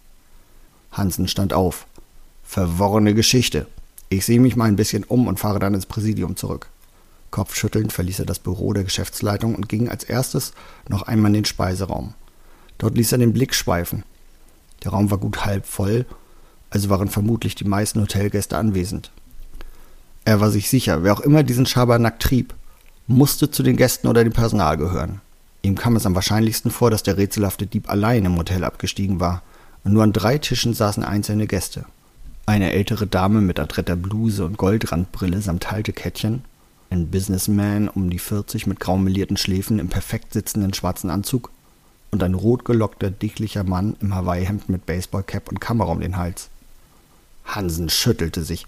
Hansen 0.93 1.29
stand 1.29 1.53
auf. 1.53 1.87
Verworrene 2.45 3.15
Geschichte. 3.15 3.67
Ich 4.09 4.25
sehe 4.25 4.41
mich 4.41 4.57
mal 4.57 4.67
ein 4.67 4.77
bisschen 4.77 5.05
um 5.05 5.27
und 5.27 5.41
fahre 5.41 5.59
dann 5.59 5.75
ins 5.75 5.87
Präsidium 5.87 6.37
zurück. 6.37 6.69
Kopfschüttelnd 7.31 7.93
verließ 7.93 8.21
er 8.21 8.27
das 8.27 8.41
Büro 8.41 8.73
der 8.73 8.85
Geschäftsleitung 8.85 9.55
und 9.55 9.69
ging 9.69 9.89
als 9.89 10.05
erstes 10.05 10.53
noch 10.89 11.03
einmal 11.03 11.31
in 11.31 11.35
den 11.35 11.45
Speiseraum. 11.45 12.15
Dort 12.79 12.97
ließ 12.97 13.13
er 13.13 13.19
den 13.19 13.33
Blick 13.33 13.55
schweifen. 13.55 14.05
Der 14.83 14.91
Raum 14.93 15.11
war 15.11 15.19
gut 15.19 15.45
halb 15.45 15.67
voll 15.67 16.07
also 16.71 16.89
waren 16.89 17.09
vermutlich 17.09 17.55
die 17.55 17.65
meisten 17.65 18.01
Hotelgäste 18.01 18.57
anwesend. 18.57 19.11
Er 20.25 20.41
war 20.41 20.51
sich 20.51 20.71
sicher, 20.71 21.03
wer 21.03 21.13
auch 21.13 21.21
immer 21.21 21.43
diesen 21.43 21.67
Schabernack 21.67 22.21
trieb, 22.21 22.55
musste 23.07 23.51
zu 23.51 23.63
den 23.63 23.77
Gästen 23.77 24.07
oder 24.07 24.23
dem 24.23 24.33
Personal 24.33 24.77
gehören. 24.77 25.21
Ihm 25.63 25.77
kam 25.77 25.97
es 25.97 26.07
am 26.07 26.15
wahrscheinlichsten 26.15 26.71
vor, 26.71 26.91
dass 26.91 27.03
der 27.03 27.17
rätselhafte 27.17 27.67
Dieb 27.67 27.91
allein 27.91 28.25
im 28.25 28.37
Hotel 28.37 28.65
abgestiegen 28.65 29.21
war, 29.21 29.43
und 29.83 29.93
nur 29.93 30.03
an 30.03 30.13
drei 30.13 30.39
Tischen 30.39 30.75
saßen 30.75 31.03
einzelne 31.03 31.47
Gäste. 31.47 31.87
Eine 32.47 32.73
ältere 32.73 33.07
Dame 33.07 33.41
mit 33.41 33.59
adretter 33.59 33.97
Bluse 33.97 34.45
und 34.45 34.59
Goldrandbrille 34.59 35.41
samt 35.41 35.71
Haltekettchen, 35.71 36.45
Ein 36.91 37.07
Businessman 37.09 37.89
um 37.89 38.11
die 38.11 38.19
40 38.19 38.67
mit 38.67 38.81
grau 38.81 38.99
melierten 38.99 39.37
Schläfen 39.37 39.79
im 39.79 39.89
perfekt 39.89 40.33
sitzenden 40.33 40.75
schwarzen 40.75 41.09
Anzug 41.09 41.51
und 42.11 42.23
ein 42.23 42.35
rotgelockter, 42.35 43.11
dicklicher 43.11 43.63
Mann 43.65 43.97
im 44.01 44.15
Hawaii-Hemd 44.15 44.69
mit 44.69 44.87
Baseballcap 44.87 45.49
und 45.49 45.61
Kamera 45.61 45.93
um 45.93 46.01
den 46.01 46.17
Hals. 46.17 46.51
Hansen 47.55 47.89
schüttelte 47.89 48.45
sich. 48.45 48.67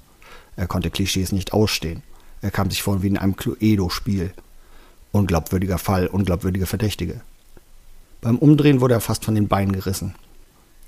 Er 0.57 0.67
konnte 0.67 0.91
Klischees 0.91 1.33
nicht 1.33 1.53
ausstehen. 1.53 2.03
Er 2.41 2.51
kam 2.51 2.71
sich 2.71 2.83
vor 2.83 3.03
wie 3.03 3.09
in 3.09 3.19
einem 3.19 3.37
Cluedo-Spiel. 3.37 4.33
Unglaubwürdiger 5.13 5.79
Fall, 5.79 6.07
unglaubwürdige 6.07 6.67
Verdächtige. 6.67 7.21
Beim 8.21 8.39
Umdrehen 8.39 8.81
wurde 8.81 8.95
er 8.95 9.01
fast 9.01 9.25
von 9.25 9.35
den 9.35 9.49
Beinen 9.49 9.73
gerissen. 9.73 10.15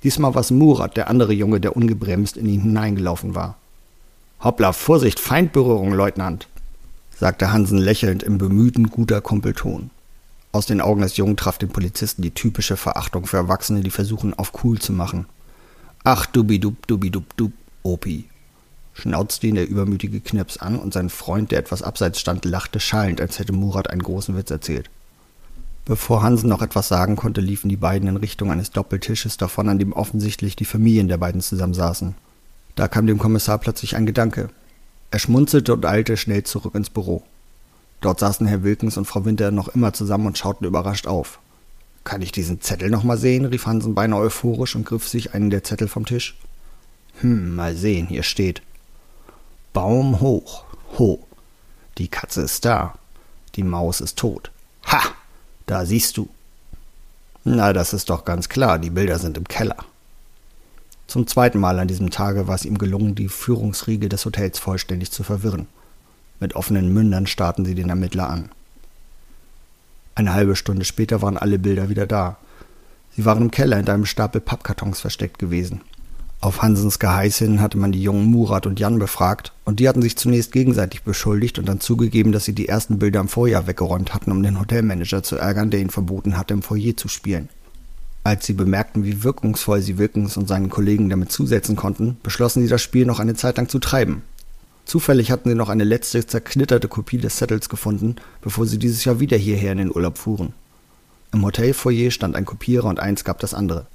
Diesmal 0.02 0.34
war 0.34 0.40
es 0.40 0.50
Murat, 0.50 0.96
der 0.96 1.08
andere 1.08 1.32
Junge, 1.32 1.60
der 1.60 1.76
ungebremst 1.76 2.36
in 2.36 2.46
ihn 2.46 2.60
hineingelaufen 2.60 3.34
war. 3.34 3.56
Hoppla, 4.42 4.72
Vorsicht, 4.72 5.18
Feindberührung, 5.18 5.92
Leutnant, 5.92 6.48
sagte 7.18 7.52
Hansen 7.52 7.78
lächelnd 7.78 8.22
im 8.22 8.36
bemühten, 8.36 8.90
guter 8.90 9.20
Kumpelton. 9.20 9.90
Aus 10.52 10.66
den 10.66 10.80
Augen 10.80 11.00
des 11.00 11.16
Jungen 11.16 11.36
traf 11.36 11.58
den 11.58 11.70
Polizisten 11.70 12.22
die 12.22 12.32
typische 12.32 12.76
Verachtung 12.76 13.26
für 13.26 13.38
Erwachsene, 13.38 13.80
die 13.80 13.90
versuchen, 13.90 14.34
auf 14.34 14.52
cool 14.62 14.78
zu 14.78 14.92
machen. 14.92 15.26
Ach, 16.04 16.26
dubidub, 16.26 16.86
dubidub, 16.86 17.36
dub, 17.36 17.52
Opi, 17.84 18.24
schnauzte 18.94 19.46
ihn 19.46 19.56
der 19.56 19.68
übermütige 19.68 20.20
Knips 20.20 20.56
an 20.56 20.78
und 20.78 20.94
sein 20.94 21.10
Freund, 21.10 21.50
der 21.52 21.58
etwas 21.58 21.82
abseits 21.82 22.18
stand, 22.18 22.44
lachte 22.46 22.80
schallend, 22.80 23.20
als 23.20 23.38
hätte 23.38 23.52
Murat 23.52 23.90
einen 23.90 24.02
großen 24.02 24.36
Witz 24.36 24.50
erzählt. 24.50 24.90
Bevor 25.84 26.22
Hansen 26.22 26.48
noch 26.48 26.62
etwas 26.62 26.88
sagen 26.88 27.14
konnte, 27.14 27.42
liefen 27.42 27.68
die 27.68 27.76
beiden 27.76 28.08
in 28.08 28.16
Richtung 28.16 28.50
eines 28.50 28.70
Doppeltisches 28.70 29.36
davon, 29.36 29.68
an 29.68 29.78
dem 29.78 29.92
offensichtlich 29.92 30.56
die 30.56 30.64
Familien 30.64 31.08
der 31.08 31.18
beiden 31.18 31.42
zusammensaßen. 31.42 32.14
Da 32.74 32.88
kam 32.88 33.06
dem 33.06 33.18
Kommissar 33.18 33.58
plötzlich 33.58 33.94
ein 33.94 34.06
Gedanke. 34.06 34.48
Er 35.10 35.18
schmunzelte 35.18 35.74
und 35.74 35.84
eilte 35.84 36.16
schnell 36.16 36.42
zurück 36.42 36.74
ins 36.74 36.88
Büro. 36.88 37.22
Dort 38.00 38.18
saßen 38.18 38.46
Herr 38.46 38.64
Wilkens 38.64 38.96
und 38.96 39.04
Frau 39.04 39.26
Winter 39.26 39.50
noch 39.50 39.68
immer 39.68 39.92
zusammen 39.92 40.26
und 40.26 40.38
schauten 40.38 40.66
überrascht 40.66 41.06
auf. 41.06 41.38
Kann 42.02 42.22
ich 42.22 42.32
diesen 42.32 42.62
Zettel 42.62 42.88
noch 42.88 43.04
mal 43.04 43.18
sehen? 43.18 43.44
rief 43.44 43.66
Hansen 43.66 43.94
beinahe 43.94 44.20
euphorisch 44.20 44.74
und 44.76 44.86
griff 44.86 45.06
sich 45.06 45.34
einen 45.34 45.50
der 45.50 45.64
Zettel 45.64 45.88
vom 45.88 46.06
Tisch. 46.06 46.36
Hm, 47.21 47.54
mal 47.54 47.75
sehen, 47.76 48.06
hier 48.06 48.23
steht. 48.23 48.62
Baum 49.73 50.21
hoch, 50.21 50.64
ho. 50.99 51.25
Die 51.99 52.09
Katze 52.09 52.42
ist 52.42 52.64
da. 52.64 52.94
Die 53.54 53.62
Maus 53.62 54.00
ist 54.00 54.18
tot. 54.18 54.50
Ha! 54.87 55.00
Da 55.66 55.87
siehst 55.87 56.16
du. 56.16 56.28
Na, 57.44 57.73
das 57.73 57.92
ist 57.92 58.11
doch 58.11 58.25
ganz 58.25 58.49
klar, 58.49 58.78
die 58.78 58.90
Bilder 58.90 59.18
sind 59.18 59.37
im 59.37 59.49
Keller. 59.49 59.76
Zum 61.06 61.26
zweiten 61.26 61.59
Mal 61.59 61.78
an 61.78 61.88
diesem 61.88 62.11
Tage 62.11 62.49
war 62.49 62.54
es 62.54 62.64
ihm 62.64 62.78
gelungen, 62.78 63.14
die 63.14 63.28
Führungsriege 63.28 64.09
des 64.09 64.25
Hotels 64.25 64.59
vollständig 64.59 65.12
zu 65.12 65.23
verwirren. 65.23 65.66
Mit 66.40 66.56
offenen 66.56 66.92
Mündern 66.92 67.26
starrten 67.26 67.64
sie 67.64 67.75
den 67.75 67.90
Ermittler 67.90 68.28
an. 68.28 68.50
Eine 70.14 70.33
halbe 70.33 70.56
Stunde 70.56 70.85
später 70.85 71.23
waren 71.23 71.37
alle 71.37 71.59
Bilder 71.59 71.88
wieder 71.88 72.06
da. 72.06 72.37
Sie 73.16 73.25
waren 73.25 73.42
im 73.42 73.50
Keller 73.50 73.76
hinter 73.76 73.94
einem 73.94 74.06
Stapel 74.06 74.40
Pappkartons 74.40 75.00
versteckt 75.00 75.38
gewesen. 75.38 75.83
Auf 76.44 76.60
Hansens 76.60 76.98
Geheiß 76.98 77.38
hin 77.38 77.62
hatte 77.62 77.78
man 77.78 77.90
die 77.90 78.02
jungen 78.02 78.26
Murat 78.26 78.66
und 78.66 78.78
Jan 78.78 78.98
befragt, 78.98 79.54
und 79.64 79.80
die 79.80 79.88
hatten 79.88 80.02
sich 80.02 80.18
zunächst 80.18 80.52
gegenseitig 80.52 81.02
beschuldigt 81.02 81.58
und 81.58 81.66
dann 81.66 81.80
zugegeben, 81.80 82.32
dass 82.32 82.44
sie 82.44 82.52
die 82.52 82.68
ersten 82.68 82.98
Bilder 82.98 83.20
im 83.20 83.28
Vorjahr 83.28 83.66
weggeräumt 83.66 84.12
hatten, 84.12 84.30
um 84.30 84.42
den 84.42 84.60
Hotelmanager 84.60 85.22
zu 85.22 85.36
ärgern, 85.36 85.70
der 85.70 85.80
ihnen 85.80 85.88
verboten 85.88 86.36
hatte, 86.36 86.52
im 86.52 86.60
Foyer 86.60 86.98
zu 86.98 87.08
spielen. 87.08 87.48
Als 88.24 88.44
sie 88.44 88.52
bemerkten, 88.52 89.04
wie 89.04 89.22
wirkungsvoll 89.22 89.80
sie 89.80 89.96
Wilkens 89.96 90.36
und 90.36 90.46
seinen 90.46 90.68
Kollegen 90.68 91.08
damit 91.08 91.32
zusetzen 91.32 91.76
konnten, 91.76 92.18
beschlossen 92.22 92.62
sie 92.62 92.68
das 92.68 92.82
Spiel 92.82 93.06
noch 93.06 93.20
eine 93.20 93.36
Zeit 93.36 93.56
lang 93.56 93.70
zu 93.70 93.78
treiben. 93.78 94.20
Zufällig 94.84 95.30
hatten 95.30 95.48
sie 95.48 95.54
noch 95.54 95.70
eine 95.70 95.84
letzte 95.84 96.26
zerknitterte 96.26 96.88
Kopie 96.88 97.16
des 97.16 97.38
Settles 97.38 97.70
gefunden, 97.70 98.16
bevor 98.42 98.66
sie 98.66 98.78
dieses 98.78 99.02
Jahr 99.06 99.18
wieder 99.18 99.38
hierher 99.38 99.72
in 99.72 99.78
den 99.78 99.96
Urlaub 99.96 100.18
fuhren. 100.18 100.52
Im 101.32 101.42
Hotelfoyer 101.42 102.10
stand 102.10 102.36
ein 102.36 102.44
Kopierer 102.44 102.88
und 102.88 103.00
eins 103.00 103.24
gab 103.24 103.38
das 103.38 103.54
andere. 103.54 103.86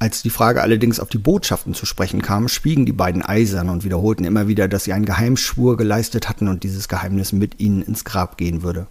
Als 0.00 0.22
die 0.22 0.30
Frage 0.30 0.62
allerdings 0.62 1.00
auf 1.00 1.08
die 1.08 1.18
Botschaften 1.18 1.74
zu 1.74 1.84
sprechen 1.84 2.22
kam, 2.22 2.46
schwiegen 2.48 2.86
die 2.86 2.92
beiden 2.92 3.22
eisern 3.22 3.68
und 3.68 3.84
wiederholten 3.84 4.24
immer 4.24 4.46
wieder, 4.46 4.68
dass 4.68 4.84
sie 4.84 4.92
einen 4.92 5.04
Geheimschwur 5.04 5.76
geleistet 5.76 6.28
hatten 6.28 6.46
und 6.46 6.62
dieses 6.62 6.88
Geheimnis 6.88 7.32
mit 7.32 7.58
ihnen 7.58 7.82
ins 7.82 8.04
Grab 8.04 8.36
gehen 8.36 8.62
würde. 8.62 8.86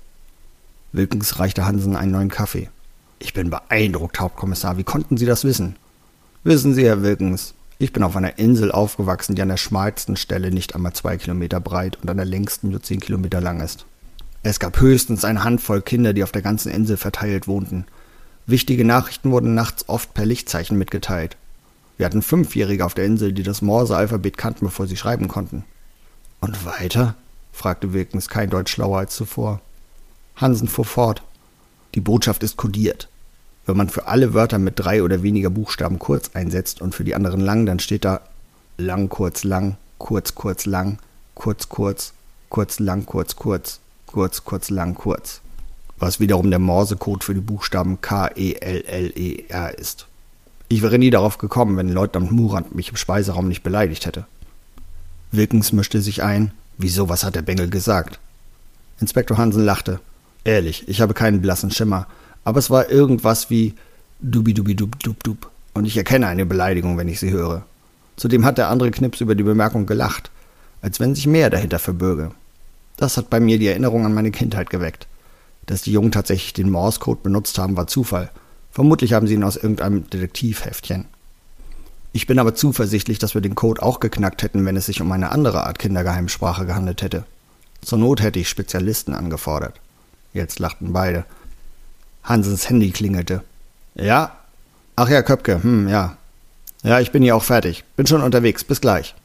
Wilkens 0.92 1.40
reichte 1.40 1.66
Hansen 1.66 1.96
einen 1.96 2.12
neuen 2.12 2.30
Kaffee. 2.30 2.70
Ich 3.20 3.34
bin 3.34 3.50
beeindruckt, 3.50 4.20
Hauptkommissar. 4.20 4.78
Wie 4.78 4.84
konnten 4.84 5.18
Sie 5.18 5.26
das 5.26 5.46
wissen? 5.46 5.78
Wissen 6.44 6.74
Sie, 6.74 6.86
Herr 6.86 7.02
Wilkens, 7.02 7.54
ich 7.80 7.94
bin 7.94 8.04
auf 8.04 8.16
einer 8.16 8.38
Insel 8.38 8.72
aufgewachsen, 8.72 9.36
die 9.36 9.42
an 9.42 9.50
der 9.50 9.58
schmalsten 9.58 10.18
Stelle 10.18 10.52
nicht 10.52 10.76
einmal 10.76 10.94
zwei 10.94 11.18
Kilometer 11.18 11.60
breit 11.60 11.98
und 12.02 12.10
an 12.10 12.18
der 12.18 12.26
längsten 12.26 12.70
nur 12.70 12.84
zehn 12.84 13.00
Kilometer 13.00 13.40
lang 13.40 13.62
ist. 13.62 13.86
Es 14.44 14.60
gab 14.60 14.80
höchstens 14.80 15.24
eine 15.26 15.44
Handvoll 15.44 15.82
Kinder, 15.82 16.14
die 16.14 16.24
auf 16.24 16.32
der 16.32 16.42
ganzen 16.42 16.72
Insel 16.72 16.98
verteilt 16.98 17.48
wohnten. 17.48 17.86
Wichtige 18.50 18.86
Nachrichten 18.86 19.32
wurden 19.32 19.56
nachts 19.56 19.90
oft 19.90 20.14
per 20.14 20.26
Lichtzeichen 20.26 20.78
mitgeteilt. 20.78 21.36
Wir 21.98 22.06
hatten 22.06 22.22
Fünfjährige 22.22 22.86
auf 22.86 22.94
der 22.94 23.04
Insel, 23.04 23.34
die 23.34 23.44
das 23.44 23.62
Morse-Alphabet 23.62 24.38
kannten, 24.38 24.66
bevor 24.66 24.88
sie 24.88 24.96
schreiben 24.96 25.28
konnten. 25.28 25.66
Und 26.40 26.66
weiter? 26.66 27.16
fragte 27.52 27.92
Wilkins 27.92 28.30
kein 28.30 28.50
Deutsch 28.50 28.72
schlauer 28.72 29.00
als 29.00 29.16
zuvor. 29.16 29.60
Hansen 30.38 30.70
fuhr 30.70 30.86
fort. 30.86 31.24
Die 31.94 32.00
Botschaft 32.00 32.42
ist 32.42 32.56
kodiert. 32.56 33.10
Wenn 33.66 33.76
man 33.76 33.90
für 33.90 34.08
alle 34.08 34.34
Wörter 34.34 34.60
mit 34.60 34.80
drei 34.80 35.04
oder 35.04 35.24
weniger 35.24 35.50
Buchstaben 35.50 36.00
kurz 36.00 36.30
einsetzt 36.34 36.82
und 36.82 36.96
für 36.96 37.04
die 37.04 37.16
anderen 37.16 37.42
lang, 37.42 37.66
dann 37.66 37.80
steht 37.80 38.06
da 38.06 38.22
lang, 38.78 39.10
kurz, 39.10 39.44
lang, 39.44 39.76
kurz, 39.98 40.36
kurz, 40.36 40.66
lang, 40.66 41.00
kurz, 41.36 41.68
kurz, 41.68 42.14
kurz, 42.48 42.80
lang, 42.80 43.06
kurz, 43.06 43.36
kurz, 43.36 43.82
kurz, 44.06 44.46
kurz, 44.46 44.70
lang, 44.70 44.96
kurz 44.96 45.42
was 46.00 46.20
wiederum 46.20 46.50
der 46.50 46.60
Morsecode 46.60 47.24
für 47.24 47.34
die 47.34 47.42
Buchstaben 47.42 48.02
K, 48.02 48.30
E, 48.36 48.54
L, 48.54 48.84
L, 48.86 49.12
E, 49.16 49.44
R 49.50 49.78
ist. 49.78 50.08
Ich 50.70 50.82
wäre 50.82 51.00
nie 51.00 51.10
darauf 51.10 51.38
gekommen, 51.38 51.78
wenn 51.78 51.90
Leutnant 51.90 52.32
Murand 52.32 52.76
mich 52.76 52.90
im 52.90 52.98
Speiseraum 52.98 53.48
nicht 53.48 53.64
beleidigt 53.64 54.06
hätte. 54.06 54.26
Wilkens 55.32 55.72
mischte 55.72 56.02
sich 56.02 56.24
ein. 56.24 56.52
Wieso, 56.78 57.10
was 57.10 57.24
hat 57.24 57.36
der 57.36 57.42
Bengel 57.42 57.70
gesagt? 57.70 58.20
Inspektor 59.00 59.38
Hansen 59.38 59.66
lachte. 59.66 60.00
Ehrlich, 60.44 60.88
ich 60.88 61.02
habe 61.02 61.14
keinen 61.14 61.42
blassen 61.42 61.72
Schimmer, 61.72 62.08
aber 62.44 62.60
es 62.60 62.70
war 62.70 62.90
irgendwas 62.90 63.50
wie 63.50 63.74
dubi-dubi-dub-dub-dub 64.22 65.50
und 65.74 65.86
ich 65.86 65.98
erkenne 65.98 66.28
eine 66.28 66.46
Beleidigung, 66.46 66.98
wenn 66.98 67.08
ich 67.08 67.20
sie 67.20 67.32
höre. 67.32 67.64
Zudem 68.16 68.46
hat 68.46 68.58
der 68.58 68.70
andere 68.70 68.92
Knips 68.92 69.22
über 69.22 69.36
die 69.36 69.44
Bemerkung 69.44 69.86
gelacht, 69.86 70.32
als 70.82 71.00
wenn 71.00 71.16
sich 71.16 71.28
mehr 71.28 71.50
dahinter 71.50 71.80
verbürge. 71.80 72.32
Das 72.98 73.18
hat 73.18 73.30
bei 73.30 73.40
mir 73.40 73.60
die 73.60 73.68
Erinnerung 73.68 74.06
an 74.06 74.14
meine 74.14 74.32
Kindheit 74.32 74.70
geweckt. 74.70 75.08
Dass 75.68 75.84
die 75.84 75.92
Jungen 75.92 76.12
tatsächlich 76.12 76.54
den 76.54 76.72
Morse-Code 76.72 77.22
benutzt 77.22 77.60
haben, 77.60 77.78
war 77.78 77.88
Zufall. 77.88 78.32
Vermutlich 78.72 79.14
haben 79.14 79.28
sie 79.28 79.36
ihn 79.36 79.44
aus 79.44 79.56
irgendeinem 79.56 80.10
Detektivheftchen. 80.10 81.06
Ich 82.14 82.26
bin 82.26 82.40
aber 82.40 82.56
zuversichtlich, 82.56 83.20
dass 83.20 83.36
wir 83.36 83.42
den 83.42 83.56
Code 83.56 83.84
auch 83.84 84.00
geknackt 84.00 84.42
hätten, 84.42 84.66
wenn 84.66 84.76
es 84.76 84.88
sich 84.88 85.02
um 85.02 85.12
eine 85.12 85.32
andere 85.32 85.66
Art 85.66 85.78
Kindergeheimsprache 85.78 86.66
gehandelt 86.66 87.02
hätte. 87.02 87.26
Zur 87.82 88.00
Not 88.00 88.22
hätte 88.22 88.40
ich 88.40 88.50
Spezialisten 88.50 89.14
angefordert. 89.14 89.80
Jetzt 90.34 90.60
lachten 90.60 90.94
beide. 90.94 91.26
Hansens 92.24 92.70
Handy 92.70 92.92
klingelte. 92.92 93.44
Ja? 93.96 94.38
Ach 94.96 95.10
ja, 95.10 95.22
Köpke, 95.22 95.62
hm, 95.62 95.88
ja. 95.88 96.18
Ja, 96.84 97.00
ich 97.00 97.12
bin 97.12 97.24
hier 97.24 97.36
auch 97.36 97.44
fertig. 97.44 97.84
Bin 97.96 98.08
schon 98.08 98.22
unterwegs. 98.22 98.64
Bis 98.64 98.82
gleich. 98.82 99.16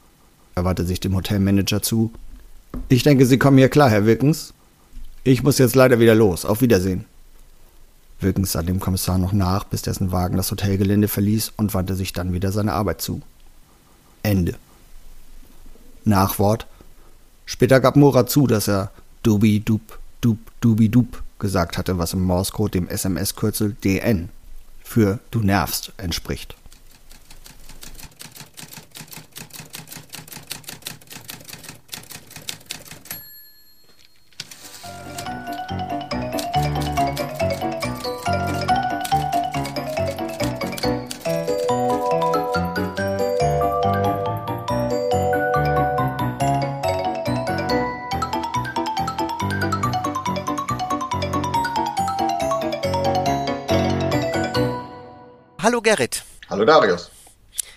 Er 0.55 0.65
wandte 0.65 0.85
sich 0.85 0.99
dem 0.99 1.15
Hotelmanager 1.15 1.81
zu. 1.81 2.11
Ich 2.89 3.03
denke, 3.03 3.25
Sie 3.25 3.37
kommen 3.37 3.57
hier 3.57 3.69
klar, 3.69 3.89
Herr 3.89 4.05
Wilkens. 4.05 4.53
Ich 5.25 5.41
muss 5.41 5.57
jetzt 5.57 5.75
leider 5.75 5.99
wieder 5.99 6.15
los. 6.15 6.43
Auf 6.43 6.61
Wiedersehen. 6.61 7.05
Wilkens 8.19 8.51
sah 8.51 8.61
dem 8.61 8.79
Kommissar 8.79 9.17
noch 9.17 9.31
nach, 9.31 9.63
bis 9.63 9.81
dessen 9.81 10.11
Wagen 10.11 10.37
das 10.37 10.51
Hotelgelände 10.51 11.07
verließ 11.07 11.53
und 11.55 11.73
wandte 11.73 11.95
sich 11.95 12.11
dann 12.11 12.33
wieder 12.33 12.51
seiner 12.51 12.73
Arbeit 12.73 13.01
zu. 13.01 13.21
Ende. 14.21 14.55
Nachwort. 16.03 16.67
Später 17.45 17.79
gab 17.79 17.95
Murat 17.95 18.29
zu, 18.29 18.47
dass 18.47 18.67
er 18.67 18.91
Dubi 19.23 19.61
Dub 19.61 19.99
Dub 20.21 20.37
Dubi 20.59 20.89
Dub 20.89 21.21
gesagt 21.39 21.77
hatte, 21.77 21.97
was 21.97 22.13
im 22.13 22.23
Morsecode 22.23 22.73
dem 22.73 22.87
SMS-Kürzel 22.87 23.75
DN 23.83 24.29
für 24.83 25.19
Du 25.31 25.39
nervst 25.39 25.91
entspricht. 25.97 26.55
Darius. 56.73 57.11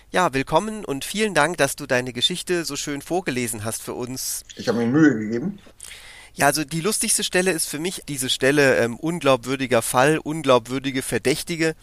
Ja, 0.09 0.33
willkommen 0.33 0.83
und 0.83 1.05
vielen 1.05 1.35
Dank, 1.35 1.57
dass 1.57 1.75
du 1.75 1.85
deine 1.85 2.13
Geschichte 2.13 2.65
so 2.65 2.75
schön 2.75 3.03
vorgelesen 3.03 3.63
hast 3.63 3.83
für 3.83 3.93
uns. 3.93 4.43
Ich 4.55 4.67
habe 4.67 4.79
mir 4.79 4.87
Mühe 4.87 5.19
gegeben. 5.19 5.59
Ja, 6.33 6.47
also 6.47 6.63
die 6.63 6.81
lustigste 6.81 7.23
Stelle 7.23 7.51
ist 7.51 7.67
für 7.67 7.77
mich 7.77 8.01
diese 8.07 8.27
Stelle 8.27 8.77
ähm, 8.77 8.97
unglaubwürdiger 8.97 9.83
Fall, 9.83 10.17
unglaubwürdige 10.17 11.03
Verdächtige. 11.03 11.75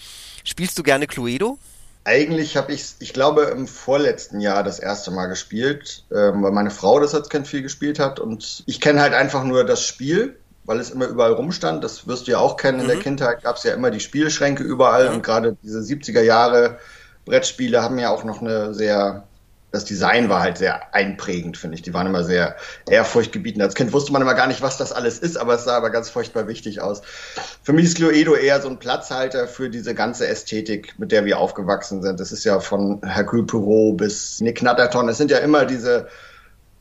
Spielst 0.42 0.76
du 0.76 0.82
gerne 0.82 1.06
Cluedo? 1.06 1.56
Eigentlich 2.02 2.56
habe 2.56 2.72
ich, 2.72 2.96
ich 2.98 3.12
glaube, 3.12 3.42
im 3.42 3.68
vorletzten 3.68 4.40
Jahr 4.40 4.64
das 4.64 4.80
erste 4.80 5.12
Mal 5.12 5.26
gespielt, 5.26 6.02
ähm, 6.10 6.42
weil 6.42 6.50
meine 6.50 6.72
Frau 6.72 6.98
das 6.98 7.14
als 7.14 7.28
Kind 7.28 7.46
viel 7.46 7.62
gespielt 7.62 8.00
hat 8.00 8.18
und 8.18 8.64
ich 8.66 8.80
kenne 8.80 9.00
halt 9.00 9.14
einfach 9.14 9.44
nur 9.44 9.62
das 9.62 9.86
Spiel, 9.86 10.36
weil 10.64 10.80
es 10.80 10.90
immer 10.90 11.06
überall 11.06 11.32
rumstand. 11.32 11.84
Das 11.84 12.08
wirst 12.08 12.26
du 12.26 12.32
ja 12.32 12.38
auch 12.38 12.56
kennen. 12.56 12.80
In 12.80 12.88
der 12.88 12.96
mhm. 12.96 13.02
Kindheit 13.02 13.42
gab 13.44 13.56
es 13.56 13.62
ja 13.62 13.72
immer 13.72 13.92
die 13.92 14.00
Spielschränke 14.00 14.64
überall 14.64 15.10
mhm. 15.10 15.16
und 15.16 15.22
gerade 15.22 15.56
diese 15.62 15.78
70er 15.78 16.22
Jahre 16.22 16.78
Brettspiele 17.24 17.82
haben 17.82 17.98
ja 17.98 18.10
auch 18.10 18.24
noch 18.24 18.40
eine 18.40 18.74
sehr 18.74 19.24
das 19.74 19.84
Design 19.84 20.28
war 20.28 20.40
halt 20.40 20.56
sehr 20.56 20.94
einprägend, 20.94 21.56
finde 21.56 21.74
ich. 21.74 21.82
Die 21.82 21.92
waren 21.92 22.06
immer 22.06 22.22
sehr 22.22 22.54
ehrfurchtgebietend. 22.88 23.60
Als 23.60 23.74
Kind 23.74 23.92
wusste 23.92 24.12
man 24.12 24.22
immer 24.22 24.34
gar 24.34 24.46
nicht, 24.46 24.62
was 24.62 24.76
das 24.76 24.92
alles 24.92 25.18
ist, 25.18 25.36
aber 25.36 25.54
es 25.54 25.64
sah 25.64 25.76
aber 25.76 25.90
ganz 25.90 26.08
furchtbar 26.08 26.46
wichtig 26.46 26.80
aus. 26.80 27.02
Für 27.60 27.72
mich 27.72 27.86
ist 27.86 27.96
Cluedo 27.96 28.36
eher 28.36 28.62
so 28.62 28.68
ein 28.68 28.78
Platzhalter 28.78 29.48
für 29.48 29.70
diese 29.70 29.96
ganze 29.96 30.28
Ästhetik, 30.28 30.94
mit 30.98 31.10
der 31.10 31.24
wir 31.24 31.40
aufgewachsen 31.40 32.02
sind. 32.02 32.20
Das 32.20 32.30
ist 32.30 32.44
ja 32.44 32.60
von 32.60 33.00
Hercule 33.04 33.42
Poirot 33.42 33.96
bis 33.96 34.40
Nick 34.40 34.62
Natterton. 34.62 35.08
Es 35.08 35.18
sind 35.18 35.32
ja 35.32 35.38
immer 35.38 35.64
diese 35.64 36.06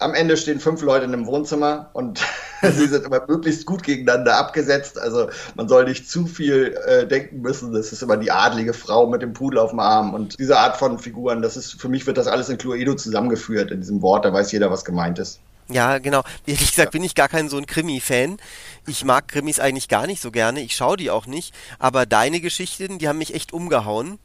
am 0.03 0.13
Ende 0.13 0.37
stehen 0.37 0.59
fünf 0.59 0.81
Leute 0.81 1.05
in 1.05 1.13
einem 1.13 1.25
Wohnzimmer 1.25 1.89
und 1.93 2.21
sie 2.61 2.87
sind 2.87 3.05
immer 3.05 3.21
möglichst 3.27 3.65
gut 3.65 3.83
gegeneinander 3.83 4.37
abgesetzt. 4.37 4.99
Also 4.99 5.29
man 5.55 5.67
soll 5.67 5.85
nicht 5.85 6.09
zu 6.09 6.27
viel 6.27 6.77
äh, 6.85 7.07
denken 7.07 7.41
müssen. 7.41 7.73
Das 7.73 7.91
ist 7.91 8.03
immer 8.03 8.17
die 8.17 8.31
adlige 8.31 8.73
Frau 8.73 9.07
mit 9.07 9.21
dem 9.21 9.33
Pudel 9.33 9.59
auf 9.59 9.71
dem 9.71 9.79
Arm 9.79 10.13
und 10.13 10.39
diese 10.39 10.57
Art 10.57 10.77
von 10.77 10.99
Figuren. 10.99 11.41
Das 11.41 11.57
ist 11.57 11.79
für 11.79 11.89
mich 11.89 12.05
wird 12.05 12.17
das 12.17 12.27
alles 12.27 12.49
in 12.49 12.57
Cluedo 12.57 12.95
zusammengeführt 12.95 13.71
in 13.71 13.81
diesem 13.81 14.01
Wort. 14.01 14.25
Da 14.25 14.33
weiß 14.33 14.51
jeder, 14.51 14.69
was 14.69 14.85
gemeint 14.85 15.19
ist. 15.19 15.39
Ja, 15.69 15.97
genau. 15.97 16.23
Ehrlich 16.45 16.71
gesagt 16.71 16.91
bin 16.91 17.03
ich 17.03 17.15
gar 17.15 17.29
kein 17.29 17.49
so 17.49 17.57
ein 17.57 17.65
Krimi-Fan. 17.65 18.37
Ich 18.85 19.05
mag 19.05 19.27
Krimis 19.29 19.59
eigentlich 19.59 19.87
gar 19.87 20.07
nicht 20.07 20.21
so 20.21 20.29
gerne. 20.29 20.61
Ich 20.61 20.75
schaue 20.75 20.97
die 20.97 21.09
auch 21.09 21.25
nicht. 21.25 21.53
Aber 21.79 22.05
deine 22.05 22.41
Geschichten, 22.41 22.99
die 22.99 23.07
haben 23.07 23.17
mich 23.17 23.33
echt 23.33 23.53
umgehauen. 23.53 24.19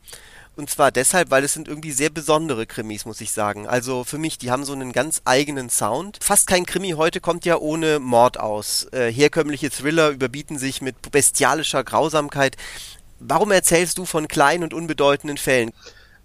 Und 0.58 0.68
zwar 0.68 0.90
deshalb, 0.90 1.30
weil 1.30 1.44
es 1.44 1.52
sind 1.52 1.68
irgendwie 1.68 1.92
sehr 1.92 2.10
besondere 2.10 2.66
Krimis, 2.66 3.04
muss 3.04 3.20
ich 3.20 3.30
sagen. 3.30 3.68
Also 3.68 4.02
für 4.02 4.18
mich, 4.18 4.38
die 4.38 4.50
haben 4.50 4.64
so 4.64 4.72
einen 4.72 4.90
ganz 4.90 5.22
eigenen 5.24 5.70
Sound. 5.70 6.18
Fast 6.20 6.48
kein 6.48 6.66
Krimi 6.66 6.90
heute 6.96 7.20
kommt 7.20 7.44
ja 7.44 7.58
ohne 7.58 8.00
Mord 8.00 8.40
aus. 8.40 8.88
Äh, 8.90 9.12
herkömmliche 9.12 9.70
Thriller 9.70 10.10
überbieten 10.10 10.58
sich 10.58 10.82
mit 10.82 11.12
bestialischer 11.12 11.84
Grausamkeit. 11.84 12.56
Warum 13.20 13.52
erzählst 13.52 13.98
du 13.98 14.04
von 14.04 14.26
kleinen 14.26 14.64
und 14.64 14.74
unbedeutenden 14.74 15.38
Fällen? 15.38 15.70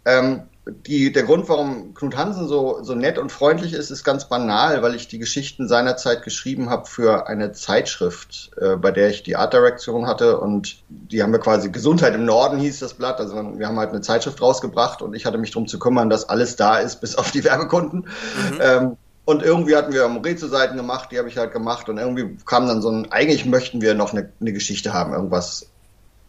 Ähm, 0.04 0.42
die, 0.66 1.12
der 1.12 1.24
Grund, 1.24 1.50
warum 1.50 1.94
Knut 1.94 2.16
Hansen 2.16 2.48
so, 2.48 2.80
so 2.84 2.96
nett 2.96 3.18
und 3.18 3.32
freundlich 3.32 3.74
ist, 3.74 3.92
ist 3.92 4.06
ganz 4.06 4.30
banal, 4.30 4.82
weil 4.82 4.96
ich 4.96 5.10
die 5.10 5.20
Geschichten 5.20 5.68
seinerzeit 5.68 6.24
geschrieben 6.24 6.70
habe 6.70 6.86
für 6.86 7.28
eine 7.28 7.52
Zeitschrift, 7.52 8.52
äh, 8.62 8.78
bei 8.78 8.92
der 8.92 9.10
ich 9.10 9.24
die 9.24 9.36
Artdirektion 9.36 10.08
hatte 10.08 10.40
und 10.40 10.78
die 10.88 11.22
haben 11.22 11.34
wir 11.34 11.40
quasi 11.40 11.70
Gesundheit 11.70 12.16
im 12.16 12.24
Norden 12.24 12.60
hieß 12.60 12.80
das 12.80 12.94
Blatt. 12.94 13.20
Also 13.20 13.36
wir 13.36 13.68
haben 13.68 13.78
halt 13.78 13.90
eine 13.90 14.02
Zeitschrift 14.02 14.42
rausgebracht 14.42 15.02
und 15.02 15.14
ich 15.16 15.26
hatte 15.26 15.38
mich 15.38 15.52
darum 15.52 15.68
zu 15.68 15.80
kümmern, 15.80 16.10
dass 16.10 16.30
alles 16.30 16.56
da 16.56 16.78
ist, 16.78 17.02
bis 17.02 17.16
auf 17.16 17.32
die 17.32 17.44
Werbekunden. 17.44 18.08
Mhm. 18.52 18.60
Ähm, 18.62 18.98
und 19.26 19.44
irgendwie 19.44 19.76
hatten 19.76 19.94
wir 19.94 20.08
Morezo-Seiten 20.08 20.78
gemacht, 20.78 21.10
die 21.12 21.18
habe 21.18 21.30
ich 21.30 21.38
halt 21.38 21.52
gemacht 21.52 21.90
und 21.90 21.98
irgendwie 21.98 22.38
kam 22.46 22.68
dann 22.68 22.82
so 22.82 22.90
ein, 22.90 23.12
eigentlich 23.12 23.46
möchten 23.46 23.82
wir 23.82 23.94
noch 23.96 24.14
eine, 24.14 24.32
eine 24.40 24.54
Geschichte 24.54 24.94
haben, 24.94 25.14
irgendwas 25.14 25.73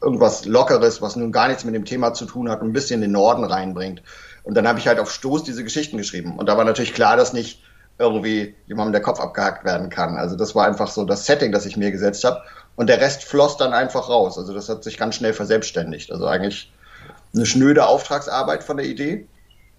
irgendwas 0.05 0.45
Lockeres, 0.45 1.03
was 1.03 1.17
nun 1.17 1.33
gar 1.33 1.49
nichts 1.49 1.65
mit 1.65 1.75
dem 1.75 1.85
Thema 1.85 2.13
zu 2.13 2.27
tun 2.27 2.51
hat, 2.51 2.63
ein 2.63 2.73
bisschen 2.73 3.01
den 3.01 3.13
Norden 3.13 3.45
reinbringt. 3.45 4.03
Und 4.45 4.55
dann 4.55 4.69
habe 4.69 4.79
ich 4.79 4.87
halt 4.87 4.99
auf 5.01 5.11
Stoß 5.11 5.43
diese 5.43 5.65
Geschichten 5.65 5.97
geschrieben. 5.97 6.39
Und 6.39 6.47
da 6.49 6.57
war 6.57 6.65
natürlich 6.65 6.95
klar, 6.95 7.17
dass 7.17 7.33
nicht 7.33 7.63
irgendwie 7.99 8.55
jemandem 8.67 8.93
der 8.93 9.03
Kopf 9.03 9.21
abgehackt 9.21 9.65
werden 9.65 9.89
kann. 9.89 10.17
Also 10.17 10.37
das 10.37 10.55
war 10.55 10.67
einfach 10.67 10.89
so 10.89 11.05
das 11.05 11.27
Setting, 11.27 11.53
das 11.53 11.65
ich 11.65 11.77
mir 11.77 11.91
gesetzt 11.91 12.25
habe. 12.25 12.43
Und 12.77 12.89
der 12.89 13.01
Rest 13.01 13.25
floss 13.25 13.57
dann 13.57 13.73
einfach 13.73 14.09
raus. 14.09 14.37
Also 14.37 14.53
das 14.53 14.69
hat 14.69 14.85
sich 14.85 14.99
ganz 14.99 15.15
schnell 15.15 15.33
verselbstständigt. 15.33 16.13
Also 16.13 16.27
eigentlich 16.27 16.73
eine 17.35 17.47
schnöde 17.47 17.87
Auftragsarbeit 17.87 18.63
von 18.63 18.77
der 18.77 18.87
Idee 18.87 19.27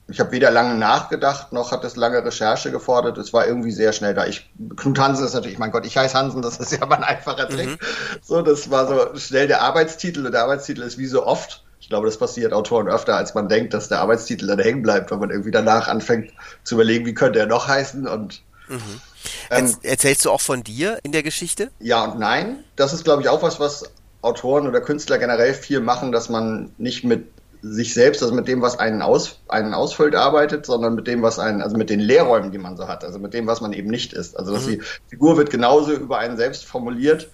ich 0.08 0.20
habe 0.20 0.32
weder 0.32 0.52
lange 0.52 0.76
nachgedacht, 0.76 1.52
noch 1.52 1.72
hat 1.72 1.84
es 1.84 1.96
lange 1.96 2.24
Recherche 2.24 2.72
gefordert. 2.72 3.18
Es 3.18 3.34
war 3.34 3.48
irgendwie 3.48 3.72
sehr 3.72 3.92
schnell 3.92 4.14
da. 4.14 4.28
Ich, 4.28 4.50
Knut 4.78 5.00
Hansen 5.00 5.26
ist 5.26 5.34
natürlich, 5.34 5.58
mein 5.58 5.72
Gott, 5.72 5.86
ich 5.86 5.98
heiße 5.98 6.16
Hansen, 6.16 6.44
das 6.44 6.58
ist 6.58 6.72
ja 6.72 6.82
aber 6.84 6.98
ein 6.98 7.04
einfacher 7.04 7.50
Trick. 7.50 7.70
Mhm. 7.70 7.78
So, 8.22 8.42
das 8.42 8.70
war 8.70 8.88
so 8.88 9.18
schnell 9.18 9.48
der 9.48 9.62
Arbeitstitel 9.62 10.26
und 10.26 10.32
der 10.32 10.44
Arbeitstitel 10.44 10.84
ist 10.84 10.98
wie 10.98 11.08
so 11.08 11.26
oft. 11.26 11.64
Ich 11.80 11.90
glaube, 11.90 12.06
das 12.08 12.18
passiert 12.18 12.54
Autoren 12.54 12.88
öfter, 12.88 13.16
als 13.16 13.34
man 13.34 13.50
denkt, 13.50 13.74
dass 13.74 13.90
der 13.90 14.00
Arbeitstitel 14.00 14.48
dann 14.48 14.60
hängen 14.60 14.84
bleibt, 14.84 15.12
wenn 15.12 15.20
man 15.20 15.32
irgendwie 15.32 15.52
danach 15.52 15.88
anfängt 15.88 16.32
zu 16.64 16.76
überlegen, 16.76 17.06
wie 17.06 17.14
könnte 17.14 17.40
er 17.40 17.48
noch 17.48 17.68
heißen 17.68 18.08
und 18.08 18.44
mhm. 18.68 19.02
ähm, 19.50 19.76
Erzählst 19.82 20.26
du 20.26 20.32
auch 20.32 20.42
von 20.42 20.64
dir 20.64 21.00
in 21.04 21.14
der 21.14 21.24
Geschichte? 21.24 21.72
Ja 21.80 22.06
und 22.06 22.20
nein. 22.20 22.64
Das 22.76 22.94
ist, 22.94 23.04
glaube 23.04 23.24
ich, 23.24 23.30
auch 23.30 23.42
was, 23.42 23.60
was 23.60 23.92
Autoren 24.22 24.68
oder 24.68 24.82
Künstler 24.82 25.18
generell 25.18 25.54
viel 25.54 25.80
machen, 25.80 26.12
dass 26.12 26.30
man 26.30 26.74
nicht 26.78 27.04
mit 27.04 27.28
sich 27.68 27.96
selbst, 27.96 28.22
also 28.22 28.34
mit 28.36 28.48
dem, 28.48 28.62
was 28.62 28.78
einen, 28.78 29.02
aus, 29.02 29.40
einen 29.48 29.74
ausfüllt, 29.74 30.14
arbeitet, 30.14 30.68
sondern 30.68 30.94
mit 30.94 31.08
dem, 31.08 31.24
was 31.24 31.40
einen, 31.40 31.64
also 31.64 31.78
mit 31.78 31.90
den 31.90 32.00
Lehrräumen, 32.00 32.52
die 32.52 32.60
man 32.60 32.78
so 32.78 32.88
hat, 32.88 33.04
also 33.04 33.18
mit 33.18 33.34
dem, 33.34 33.48
was 33.48 33.60
man 33.60 33.74
eben 33.74 33.90
nicht 33.90 34.14
ist. 34.14 34.38
Also 34.38 34.54
dass 34.54 34.68
mhm. 34.68 34.72
die 34.72 34.82
Figur 35.08 35.36
wird 35.38 35.50
genauso 35.50 35.92
über 35.94 36.20
einen 36.20 36.38
selbst 36.38 36.66
formuliert, 36.66 37.30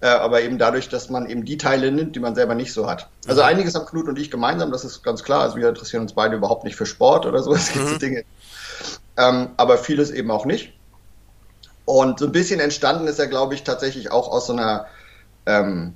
äh, 0.00 0.08
aber 0.08 0.42
eben 0.42 0.58
dadurch, 0.58 0.90
dass 0.90 1.08
man 1.08 1.30
eben 1.30 1.46
die 1.46 1.56
Teile 1.56 1.92
nimmt, 1.92 2.14
die 2.14 2.20
man 2.20 2.34
selber 2.34 2.54
nicht 2.54 2.74
so 2.74 2.90
hat. 2.90 3.08
Also 3.26 3.40
mhm. 3.40 3.48
einiges 3.48 3.74
haben 3.74 3.86
Knut 3.86 4.06
und 4.06 4.18
ich 4.18 4.30
gemeinsam, 4.30 4.70
das 4.70 4.84
ist 4.84 5.02
ganz 5.02 5.22
klar. 5.22 5.40
Also 5.42 5.56
wir 5.56 5.68
interessieren 5.68 6.02
uns 6.02 6.12
beide 6.12 6.36
überhaupt 6.36 6.64
nicht 6.64 6.76
für 6.76 6.86
Sport 6.86 7.24
oder 7.24 7.42
so, 7.42 7.52
es 7.54 7.72
gibt 7.72 7.86
mhm. 7.86 7.90
so 7.90 7.98
Dinge. 7.98 8.24
Ähm, 9.16 9.48
aber 9.56 9.78
vieles 9.78 10.10
eben 10.10 10.30
auch 10.30 10.44
nicht. 10.44 10.74
Und 11.86 12.18
so 12.18 12.26
ein 12.26 12.32
bisschen 12.32 12.60
entstanden 12.60 13.06
ist 13.06 13.18
er, 13.18 13.28
glaube 13.28 13.54
ich, 13.54 13.64
tatsächlich 13.64 14.12
auch 14.12 14.28
aus 14.28 14.46
so 14.46 14.52
einer, 14.52 14.86
ähm, 15.46 15.94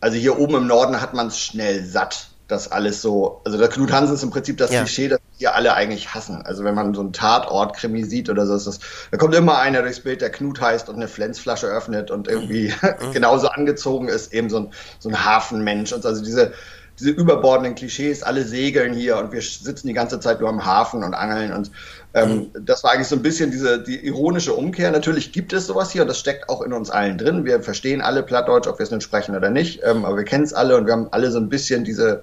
also 0.00 0.16
hier 0.16 0.38
oben 0.38 0.54
im 0.54 0.66
Norden 0.68 1.00
hat 1.00 1.14
man 1.14 1.26
es 1.26 1.38
schnell 1.38 1.84
satt 1.84 2.29
das 2.50 2.70
alles 2.70 3.02
so, 3.02 3.40
also 3.44 3.58
der 3.58 3.68
Knut 3.68 3.92
Hansen 3.92 4.14
ist 4.14 4.22
im 4.22 4.30
Prinzip 4.30 4.58
das 4.58 4.72
ja. 4.72 4.80
Klischee, 4.80 5.08
das 5.08 5.20
wir 5.38 5.54
alle 5.54 5.74
eigentlich 5.74 6.14
hassen. 6.14 6.42
Also 6.42 6.64
wenn 6.64 6.74
man 6.74 6.94
so 6.94 7.00
einen 7.00 7.12
Tatort-Krimi 7.12 8.04
sieht 8.04 8.28
oder 8.28 8.46
so, 8.46 8.54
ist 8.54 8.66
das, 8.66 8.80
da 9.10 9.16
kommt 9.16 9.34
immer 9.34 9.58
einer 9.58 9.82
durchs 9.82 10.00
Bild, 10.00 10.20
der 10.20 10.30
Knut 10.30 10.60
heißt 10.60 10.88
und 10.88 10.96
eine 10.96 11.08
Flensflasche 11.08 11.66
öffnet 11.66 12.10
und 12.10 12.28
irgendwie 12.28 12.72
mhm. 12.82 13.12
genauso 13.12 13.48
angezogen 13.48 14.08
ist, 14.08 14.32
eben 14.32 14.50
so 14.50 14.58
ein, 14.58 14.72
so 14.98 15.08
ein 15.08 15.24
Hafenmensch 15.24 15.92
und 15.92 16.04
also 16.04 16.22
diese, 16.22 16.52
diese 17.00 17.10
überbordenden 17.10 17.74
Klischees, 17.74 18.22
alle 18.22 18.44
segeln 18.44 18.92
hier 18.92 19.16
und 19.16 19.32
wir 19.32 19.42
sitzen 19.42 19.88
die 19.88 19.94
ganze 19.94 20.20
Zeit 20.20 20.40
nur 20.40 20.48
am 20.48 20.64
Hafen 20.64 21.02
und 21.02 21.14
angeln 21.14 21.52
und 21.52 21.70
ähm, 22.14 22.50
mhm. 22.54 22.64
das 22.66 22.84
war 22.84 22.92
eigentlich 22.92 23.08
so 23.08 23.16
ein 23.16 23.22
bisschen 23.22 23.50
diese 23.50 23.82
die 23.82 24.04
ironische 24.06 24.52
Umkehr. 24.52 24.90
Natürlich 24.90 25.32
gibt 25.32 25.52
es 25.52 25.66
sowas 25.66 25.90
hier 25.90 26.02
und 26.02 26.08
das 26.08 26.18
steckt 26.18 26.48
auch 26.48 26.62
in 26.62 26.72
uns 26.72 26.90
allen 26.90 27.18
drin. 27.18 27.44
Wir 27.44 27.62
verstehen 27.62 28.00
alle 28.00 28.22
Plattdeutsch, 28.22 28.68
ob 28.68 28.78
wir 28.78 28.84
es 28.84 28.90
nun 28.90 29.00
sprechen 29.00 29.34
oder 29.34 29.50
nicht, 29.50 29.80
ähm, 29.84 30.04
aber 30.04 30.16
wir 30.16 30.24
kennen 30.24 30.44
es 30.44 30.52
alle 30.52 30.76
und 30.76 30.86
wir 30.86 30.92
haben 30.92 31.08
alle 31.10 31.30
so 31.30 31.38
ein 31.38 31.48
bisschen 31.48 31.84
diese, 31.84 32.22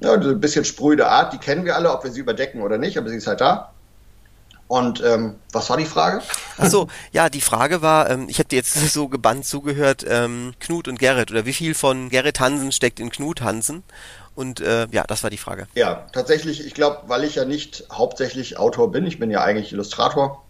ja, 0.00 0.16
diese 0.16 0.34
bisschen 0.34 0.64
spröde 0.64 1.08
Art, 1.08 1.32
die 1.32 1.38
kennen 1.38 1.64
wir 1.64 1.76
alle, 1.76 1.92
ob 1.92 2.04
wir 2.04 2.10
sie 2.10 2.20
überdecken 2.20 2.62
oder 2.62 2.78
nicht, 2.78 2.98
aber 2.98 3.08
sie 3.08 3.16
ist 3.16 3.26
halt 3.26 3.40
da. 3.40 3.72
Und 4.68 5.02
ähm, 5.02 5.36
was 5.50 5.70
war 5.70 5.78
die 5.78 5.86
Frage? 5.86 6.22
Achso, 6.58 6.88
ja, 7.10 7.30
die 7.30 7.40
Frage 7.40 7.80
war, 7.80 8.10
ähm, 8.10 8.26
ich 8.28 8.38
habe 8.38 8.50
dir 8.50 8.56
jetzt 8.56 8.74
so 8.92 9.08
gebannt 9.08 9.46
zugehört, 9.46 10.04
ähm, 10.06 10.52
Knut 10.60 10.88
und 10.88 10.98
Gerrit 10.98 11.30
oder 11.30 11.46
wie 11.46 11.54
viel 11.54 11.74
von 11.74 12.10
Gerrit 12.10 12.38
Hansen 12.38 12.70
steckt 12.70 13.00
in 13.00 13.10
Knut 13.10 13.40
Hansen? 13.40 13.82
Und 14.34 14.60
äh, 14.60 14.86
ja, 14.92 15.04
das 15.04 15.24
war 15.24 15.30
die 15.30 15.38
Frage. 15.38 15.66
Ja, 15.74 16.06
tatsächlich, 16.12 16.64
ich 16.64 16.74
glaube, 16.74 17.00
weil 17.06 17.24
ich 17.24 17.34
ja 17.34 17.44
nicht 17.44 17.84
hauptsächlich 17.90 18.58
Autor 18.58 18.92
bin, 18.92 19.06
ich 19.06 19.18
bin 19.18 19.30
ja 19.30 19.42
eigentlich 19.42 19.72
Illustrator, 19.72 20.44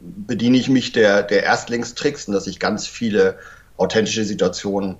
bediene 0.00 0.56
ich 0.56 0.68
mich 0.68 0.90
der, 0.92 1.22
der 1.22 1.44
Erstlingstricks, 1.44 2.26
dass 2.26 2.46
ich 2.46 2.58
ganz 2.58 2.86
viele 2.86 3.38
authentische 3.76 4.24
Situationen, 4.24 4.96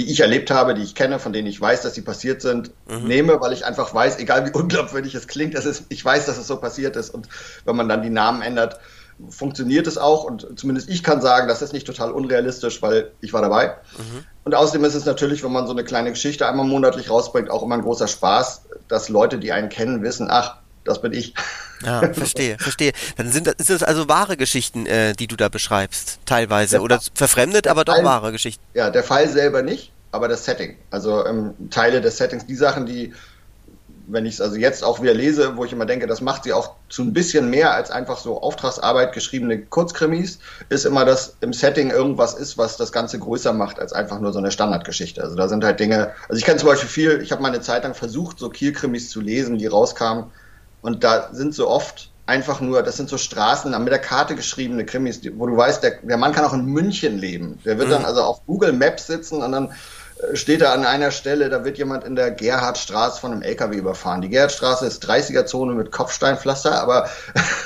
die 0.00 0.10
ich 0.10 0.20
erlebt 0.20 0.50
habe, 0.50 0.72
die 0.72 0.82
ich 0.82 0.94
kenne, 0.94 1.18
von 1.18 1.34
denen 1.34 1.46
ich 1.46 1.60
weiß, 1.60 1.82
dass 1.82 1.94
sie 1.94 2.00
passiert 2.00 2.40
sind, 2.40 2.70
mhm. 2.88 3.06
nehme, 3.06 3.40
weil 3.42 3.52
ich 3.52 3.66
einfach 3.66 3.92
weiß, 3.92 4.18
egal 4.18 4.46
wie 4.46 4.50
unglaubwürdig 4.58 5.14
es 5.14 5.26
klingt, 5.26 5.54
es 5.54 5.66
ist, 5.66 5.84
ich 5.90 6.02
weiß, 6.02 6.24
dass 6.24 6.38
es 6.38 6.46
so 6.46 6.56
passiert 6.56 6.96
ist. 6.96 7.10
Und 7.10 7.28
wenn 7.66 7.76
man 7.76 7.86
dann 7.88 8.00
die 8.02 8.08
Namen 8.08 8.40
ändert, 8.40 8.80
funktioniert 9.28 9.86
es 9.86 9.98
auch 9.98 10.24
und 10.24 10.58
zumindest 10.58 10.88
ich 10.88 11.02
kann 11.02 11.20
sagen, 11.20 11.46
das 11.46 11.60
ist 11.60 11.74
nicht 11.74 11.86
total 11.86 12.12
unrealistisch, 12.12 12.80
weil 12.80 13.10
ich 13.20 13.34
war 13.34 13.42
dabei. 13.42 13.76
Mhm. 13.98 14.24
Und 14.44 14.54
außerdem 14.54 14.82
ist 14.86 14.94
es 14.94 15.04
natürlich, 15.04 15.44
wenn 15.44 15.52
man 15.52 15.66
so 15.66 15.72
eine 15.72 15.84
kleine 15.84 16.08
Geschichte 16.08 16.48
einmal 16.48 16.64
monatlich 16.64 17.10
rausbringt, 17.10 17.50
auch 17.50 17.62
immer 17.62 17.74
ein 17.74 17.82
großer 17.82 18.08
Spaß, 18.08 18.62
dass 18.88 19.10
Leute, 19.10 19.38
die 19.38 19.52
einen 19.52 19.68
kennen, 19.68 20.02
wissen, 20.02 20.28
ach, 20.30 20.56
das 20.90 21.00
bin 21.00 21.12
ich. 21.12 21.34
Ja, 21.84 22.12
verstehe, 22.12 22.58
verstehe. 22.58 22.92
Dann 23.16 23.32
sind 23.32 23.46
das, 23.46 23.54
ist 23.58 23.70
das 23.70 23.82
also 23.82 24.08
wahre 24.08 24.36
Geschichten, 24.36 24.86
äh, 24.86 25.14
die 25.14 25.26
du 25.26 25.36
da 25.36 25.48
beschreibst, 25.48 26.18
teilweise. 26.26 26.76
Der 26.76 26.82
Oder 26.82 27.00
verfremdet, 27.14 27.66
aber 27.66 27.84
doch 27.84 27.94
Fall, 27.94 28.04
wahre 28.04 28.32
Geschichten. 28.32 28.62
Ja, 28.74 28.90
der 28.90 29.02
Fall 29.02 29.28
selber 29.28 29.62
nicht, 29.62 29.92
aber 30.12 30.28
das 30.28 30.44
Setting. 30.44 30.76
Also 30.90 31.24
ähm, 31.24 31.54
Teile 31.70 32.00
des 32.00 32.18
Settings, 32.18 32.44
die 32.44 32.56
Sachen, 32.56 32.84
die 32.84 33.14
wenn 34.12 34.26
ich 34.26 34.34
es 34.34 34.40
also 34.40 34.56
jetzt 34.56 34.82
auch 34.82 35.02
wieder 35.02 35.14
lese, 35.14 35.56
wo 35.56 35.64
ich 35.64 35.72
immer 35.72 35.86
denke, 35.86 36.06
das 36.06 36.20
macht 36.20 36.44
sie 36.44 36.52
auch 36.52 36.74
zu 36.88 37.02
ein 37.02 37.12
bisschen 37.12 37.50
mehr 37.50 37.74
als 37.74 37.90
einfach 37.90 38.18
so 38.18 38.40
Auftragsarbeit 38.40 39.12
geschriebene 39.12 39.62
Kurzkrimis, 39.62 40.38
ist 40.68 40.84
immer, 40.84 41.04
dass 41.04 41.36
im 41.40 41.52
Setting 41.52 41.90
irgendwas 41.90 42.34
ist, 42.34 42.58
was 42.58 42.76
das 42.76 42.92
Ganze 42.92 43.18
größer 43.18 43.52
macht 43.52 43.78
als 43.78 43.92
einfach 43.92 44.20
nur 44.20 44.32
so 44.32 44.38
eine 44.38 44.50
Standardgeschichte. 44.50 45.22
Also 45.22 45.36
da 45.36 45.48
sind 45.48 45.64
halt 45.64 45.80
Dinge, 45.80 46.12
also 46.28 46.38
ich 46.38 46.44
kenne 46.44 46.58
zum 46.58 46.68
Beispiel 46.68 46.88
viel, 46.88 47.22
ich 47.22 47.32
habe 47.32 47.42
mal 47.42 47.48
eine 47.48 47.60
Zeit 47.60 47.84
lang 47.84 47.94
versucht, 47.94 48.38
so 48.38 48.48
Kielkrimis 48.48 49.10
zu 49.10 49.20
lesen, 49.20 49.58
die 49.58 49.66
rauskamen 49.66 50.24
und 50.82 51.04
da 51.04 51.30
sind 51.32 51.54
so 51.54 51.68
oft 51.68 52.10
einfach 52.26 52.60
nur, 52.60 52.82
das 52.82 52.96
sind 52.96 53.08
so 53.08 53.18
Straßen, 53.18 53.70
mit 53.82 53.92
der 53.92 53.98
Karte 53.98 54.34
geschriebene 54.36 54.86
Krimis, 54.86 55.20
wo 55.34 55.46
du 55.46 55.56
weißt, 55.56 55.82
der, 55.82 55.98
der 56.02 56.16
Mann 56.16 56.32
kann 56.32 56.44
auch 56.44 56.52
in 56.52 56.64
München 56.64 57.18
leben. 57.18 57.58
Der 57.64 57.76
wird 57.78 57.88
mhm. 57.88 57.92
dann 57.92 58.04
also 58.04 58.22
auf 58.22 58.46
Google 58.46 58.72
Maps 58.72 59.08
sitzen 59.08 59.42
und 59.42 59.52
dann 59.52 59.72
steht 60.34 60.60
da 60.60 60.72
an 60.72 60.84
einer 60.84 61.10
Stelle, 61.10 61.48
da 61.48 61.64
wird 61.64 61.78
jemand 61.78 62.04
in 62.04 62.16
der 62.16 62.30
Gerhardstraße 62.30 63.20
von 63.20 63.32
einem 63.32 63.42
LKW 63.42 63.76
überfahren. 63.76 64.20
Die 64.20 64.28
Gerhardstraße 64.28 64.86
ist 64.86 65.08
30er-Zone 65.08 65.74
mit 65.74 65.92
Kopfsteinpflaster, 65.92 66.80
aber 66.80 67.08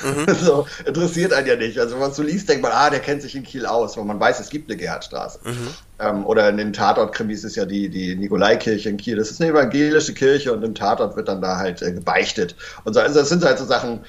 mhm. 0.02 0.34
so 0.42 0.66
interessiert 0.84 1.32
einen 1.32 1.46
ja 1.46 1.56
nicht. 1.56 1.78
Also, 1.78 1.94
wenn 1.94 2.00
man 2.00 2.12
so 2.12 2.22
liest, 2.22 2.48
denkt 2.48 2.62
man, 2.62 2.72
ah, 2.72 2.90
der 2.90 3.00
kennt 3.00 3.22
sich 3.22 3.34
in 3.34 3.42
Kiel 3.42 3.66
aus, 3.66 3.96
weil 3.96 4.04
man 4.04 4.20
weiß, 4.20 4.40
es 4.40 4.50
gibt 4.50 4.70
eine 4.70 4.78
Gerhardstraße. 4.78 5.40
Mhm. 5.44 5.68
Ähm, 6.04 6.26
oder 6.26 6.48
in 6.48 6.56
den 6.56 6.72
Tatort-Krimis 6.72 7.44
ist 7.44 7.56
ja 7.56 7.64
die, 7.64 7.88
die 7.88 8.14
Nikolaikirche 8.14 8.88
in 8.88 8.96
Kiel. 8.96 9.16
Das 9.16 9.30
ist 9.30 9.40
eine 9.40 9.50
evangelische 9.50 10.14
Kirche 10.14 10.52
und 10.52 10.62
im 10.62 10.74
Tatort 10.74 11.16
wird 11.16 11.28
dann 11.28 11.40
da 11.40 11.56
halt 11.56 11.82
äh, 11.82 11.92
gebeichtet. 11.92 12.56
Und 12.84 12.94
so, 12.94 13.00
also, 13.00 13.20
das 13.20 13.28
sind 13.28 13.44
halt 13.44 13.58
so 13.58 13.64
Sachen, 13.64 14.00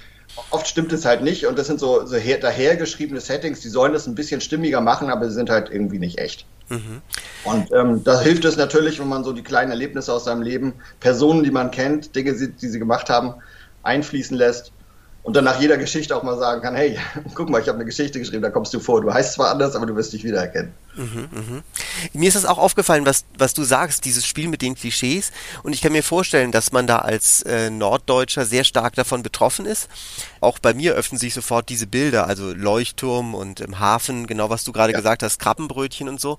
oft 0.51 0.67
stimmt 0.67 0.91
es 0.91 1.05
halt 1.05 1.21
nicht 1.21 1.45
und 1.45 1.57
das 1.57 1.67
sind 1.67 1.79
so, 1.79 2.05
so 2.05 2.17
her, 2.17 2.37
dahergeschriebene 2.37 3.21
Settings, 3.21 3.61
die 3.61 3.69
sollen 3.69 3.93
das 3.93 4.07
ein 4.07 4.15
bisschen 4.15 4.41
stimmiger 4.41 4.81
machen, 4.81 5.09
aber 5.09 5.27
sie 5.27 5.35
sind 5.35 5.49
halt 5.49 5.69
irgendwie 5.69 5.99
nicht 5.99 6.17
echt. 6.17 6.45
Mhm. 6.69 7.01
Und 7.43 7.71
ähm, 7.71 8.03
da 8.03 8.19
hilft 8.19 8.43
es 8.45 8.57
natürlich, 8.57 8.99
wenn 8.99 9.07
man 9.07 9.23
so 9.23 9.31
die 9.31 9.43
kleinen 9.43 9.71
Erlebnisse 9.71 10.11
aus 10.11 10.25
seinem 10.25 10.41
Leben, 10.41 10.73
Personen, 10.99 11.43
die 11.43 11.51
man 11.51 11.71
kennt, 11.71 12.15
Dinge, 12.15 12.33
die 12.33 12.67
sie 12.67 12.79
gemacht 12.79 13.09
haben, 13.09 13.35
einfließen 13.83 14.35
lässt 14.35 14.71
und 15.23 15.35
dann 15.35 15.43
nach 15.43 15.59
jeder 15.59 15.77
Geschichte 15.77 16.15
auch 16.15 16.23
mal 16.23 16.37
sagen 16.37 16.61
kann, 16.61 16.75
hey, 16.75 16.97
guck 17.35 17.49
mal, 17.49 17.61
ich 17.61 17.67
habe 17.67 17.77
eine 17.77 17.85
Geschichte 17.85 18.19
geschrieben, 18.19 18.41
da 18.41 18.49
kommst 18.49 18.73
du 18.73 18.79
vor. 18.79 19.01
Du 19.01 19.13
heißt 19.13 19.33
zwar 19.33 19.51
anders, 19.51 19.75
aber 19.75 19.85
du 19.85 19.95
wirst 19.95 20.13
dich 20.13 20.23
wiedererkennen. 20.23 20.73
Mhm, 20.95 21.29
mh. 21.31 21.63
Mir 22.13 22.27
ist 22.27 22.35
das 22.35 22.45
auch 22.45 22.57
aufgefallen, 22.57 23.05
was, 23.05 23.25
was 23.37 23.53
du 23.53 23.63
sagst, 23.63 24.05
dieses 24.05 24.25
Spiel 24.25 24.47
mit 24.47 24.61
den 24.61 24.75
Klischees. 24.75 25.31
Und 25.63 25.73
ich 25.73 25.81
kann 25.81 25.91
mir 25.91 26.03
vorstellen, 26.03 26.51
dass 26.51 26.71
man 26.71 26.87
da 26.87 26.99
als 26.99 27.41
äh, 27.43 27.69
Norddeutscher 27.69 28.45
sehr 28.45 28.63
stark 28.63 28.95
davon 28.95 29.23
betroffen 29.23 29.65
ist. 29.65 29.89
Auch 30.41 30.59
bei 30.59 30.73
mir 30.73 30.93
öffnen 30.93 31.19
sich 31.19 31.33
sofort 31.33 31.69
diese 31.69 31.87
Bilder, 31.87 32.27
also 32.27 32.53
Leuchtturm 32.53 33.33
und 33.35 33.59
im 33.59 33.79
Hafen, 33.79 34.27
genau 34.27 34.49
was 34.49 34.63
du 34.63 34.71
gerade 34.71 34.93
ja. 34.93 34.99
gesagt 34.99 35.23
hast, 35.23 35.39
Krabbenbrötchen 35.39 36.07
und 36.07 36.21
so. 36.21 36.37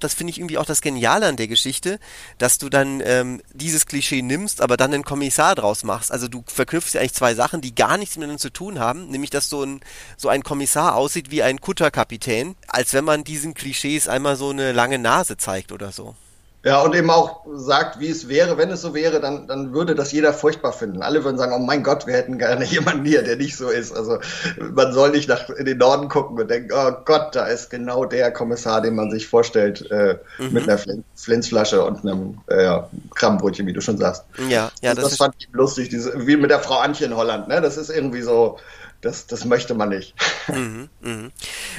Das 0.00 0.14
finde 0.14 0.30
ich 0.30 0.38
irgendwie 0.38 0.58
auch 0.58 0.64
das 0.64 0.80
Geniale 0.80 1.26
an 1.26 1.36
der 1.36 1.48
Geschichte, 1.48 1.98
dass 2.38 2.58
du 2.58 2.68
dann 2.68 3.02
ähm, 3.04 3.42
dieses 3.52 3.86
Klischee 3.86 4.22
nimmst, 4.22 4.60
aber 4.60 4.76
dann 4.76 4.94
einen 4.94 5.04
Kommissar 5.04 5.54
draus 5.54 5.84
machst. 5.84 6.12
Also 6.12 6.28
du 6.28 6.44
verknüpfst 6.46 6.94
ja 6.94 7.00
eigentlich 7.00 7.14
zwei 7.14 7.34
Sachen, 7.34 7.60
die 7.60 7.74
gar 7.74 7.98
nichts 7.98 8.16
miteinander 8.16 8.40
zu 8.40 8.50
tun 8.50 8.78
haben, 8.78 9.08
nämlich 9.08 9.30
dass 9.30 9.48
so 9.48 9.62
ein, 9.62 9.80
so 10.16 10.28
ein 10.28 10.42
Kommissar 10.42 10.94
aussieht 10.94 11.30
wie 11.30 11.42
ein 11.42 11.60
Kutterkapitän, 11.60 12.56
als 12.66 12.92
wenn 12.92 13.04
man 13.04 13.24
diesen 13.24 13.54
Klischees 13.90 14.08
einmal 14.08 14.36
so 14.36 14.50
eine 14.50 14.72
lange 14.72 14.98
Nase 14.98 15.36
zeigt 15.36 15.72
oder 15.72 15.90
so. 15.90 16.14
Ja, 16.62 16.82
und 16.82 16.94
eben 16.94 17.08
auch 17.08 17.46
sagt, 17.54 18.00
wie 18.00 18.10
es 18.10 18.28
wäre, 18.28 18.58
wenn 18.58 18.68
es 18.68 18.82
so 18.82 18.92
wäre, 18.92 19.18
dann, 19.18 19.46
dann 19.46 19.72
würde 19.72 19.94
das 19.94 20.12
jeder 20.12 20.34
furchtbar 20.34 20.74
finden. 20.74 21.00
Alle 21.00 21.24
würden 21.24 21.38
sagen, 21.38 21.54
oh 21.56 21.58
mein 21.58 21.82
Gott, 21.82 22.06
wir 22.06 22.12
hätten 22.12 22.36
gerne 22.36 22.64
jemanden 22.66 23.06
hier, 23.06 23.22
der 23.22 23.36
nicht 23.36 23.56
so 23.56 23.70
ist. 23.70 23.92
Also 23.96 24.18
man 24.60 24.92
soll 24.92 25.10
nicht 25.10 25.26
nach 25.26 25.48
in 25.48 25.64
den 25.64 25.78
Norden 25.78 26.10
gucken 26.10 26.38
und 26.38 26.50
denken, 26.50 26.70
oh 26.74 26.92
Gott, 27.06 27.34
da 27.34 27.46
ist 27.46 27.70
genau 27.70 28.04
der 28.04 28.30
Kommissar, 28.30 28.82
den 28.82 28.94
man 28.94 29.10
sich 29.10 29.26
vorstellt, 29.26 29.90
äh, 29.90 30.18
mhm. 30.38 30.52
mit 30.52 30.68
einer 30.68 30.78
Flinzflasche 31.16 31.82
und 31.82 32.02
einem 32.02 32.38
äh, 32.48 32.78
Krabbenbrötchen, 33.14 33.66
wie 33.66 33.72
du 33.72 33.80
schon 33.80 33.96
sagst. 33.96 34.24
Ja, 34.50 34.70
ja, 34.82 34.94
das, 34.94 35.04
das 35.04 35.16
fand 35.16 35.36
ich 35.38 35.48
lustig, 35.52 35.88
diese, 35.88 36.26
wie 36.26 36.36
mit 36.36 36.50
der 36.50 36.60
Frau 36.60 36.76
Antje 36.76 37.06
in 37.06 37.16
Holland. 37.16 37.48
Ne? 37.48 37.62
Das 37.62 37.78
ist 37.78 37.88
irgendwie 37.88 38.22
so, 38.22 38.58
das, 39.00 39.26
das 39.26 39.44
möchte 39.44 39.74
man 39.74 39.88
nicht. 39.88 40.14
Mhm, 40.48 40.88
mh. 41.00 41.30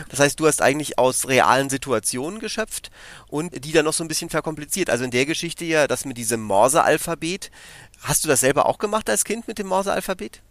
Das 0.09 0.19
heißt, 0.19 0.39
du 0.39 0.47
hast 0.47 0.61
eigentlich 0.61 0.97
aus 0.97 1.27
realen 1.27 1.69
Situationen 1.69 2.39
geschöpft 2.39 2.89
und 3.27 3.63
die 3.63 3.71
dann 3.71 3.85
noch 3.85 3.93
so 3.93 4.03
ein 4.03 4.07
bisschen 4.07 4.29
verkompliziert. 4.29 4.89
Also 4.89 5.03
in 5.03 5.11
der 5.11 5.25
Geschichte 5.25 5.65
ja, 5.65 5.87
das 5.87 6.05
mit 6.05 6.17
diesem 6.17 6.41
Morse-Alphabet. 6.41 7.51
Hast 8.01 8.23
du 8.23 8.27
das 8.27 8.39
selber 8.39 8.65
auch 8.65 8.79
gemacht 8.79 9.09
als 9.09 9.23
Kind 9.23 9.47
mit 9.47 9.59
dem 9.59 9.67
Morse-Alphabet? 9.67 10.41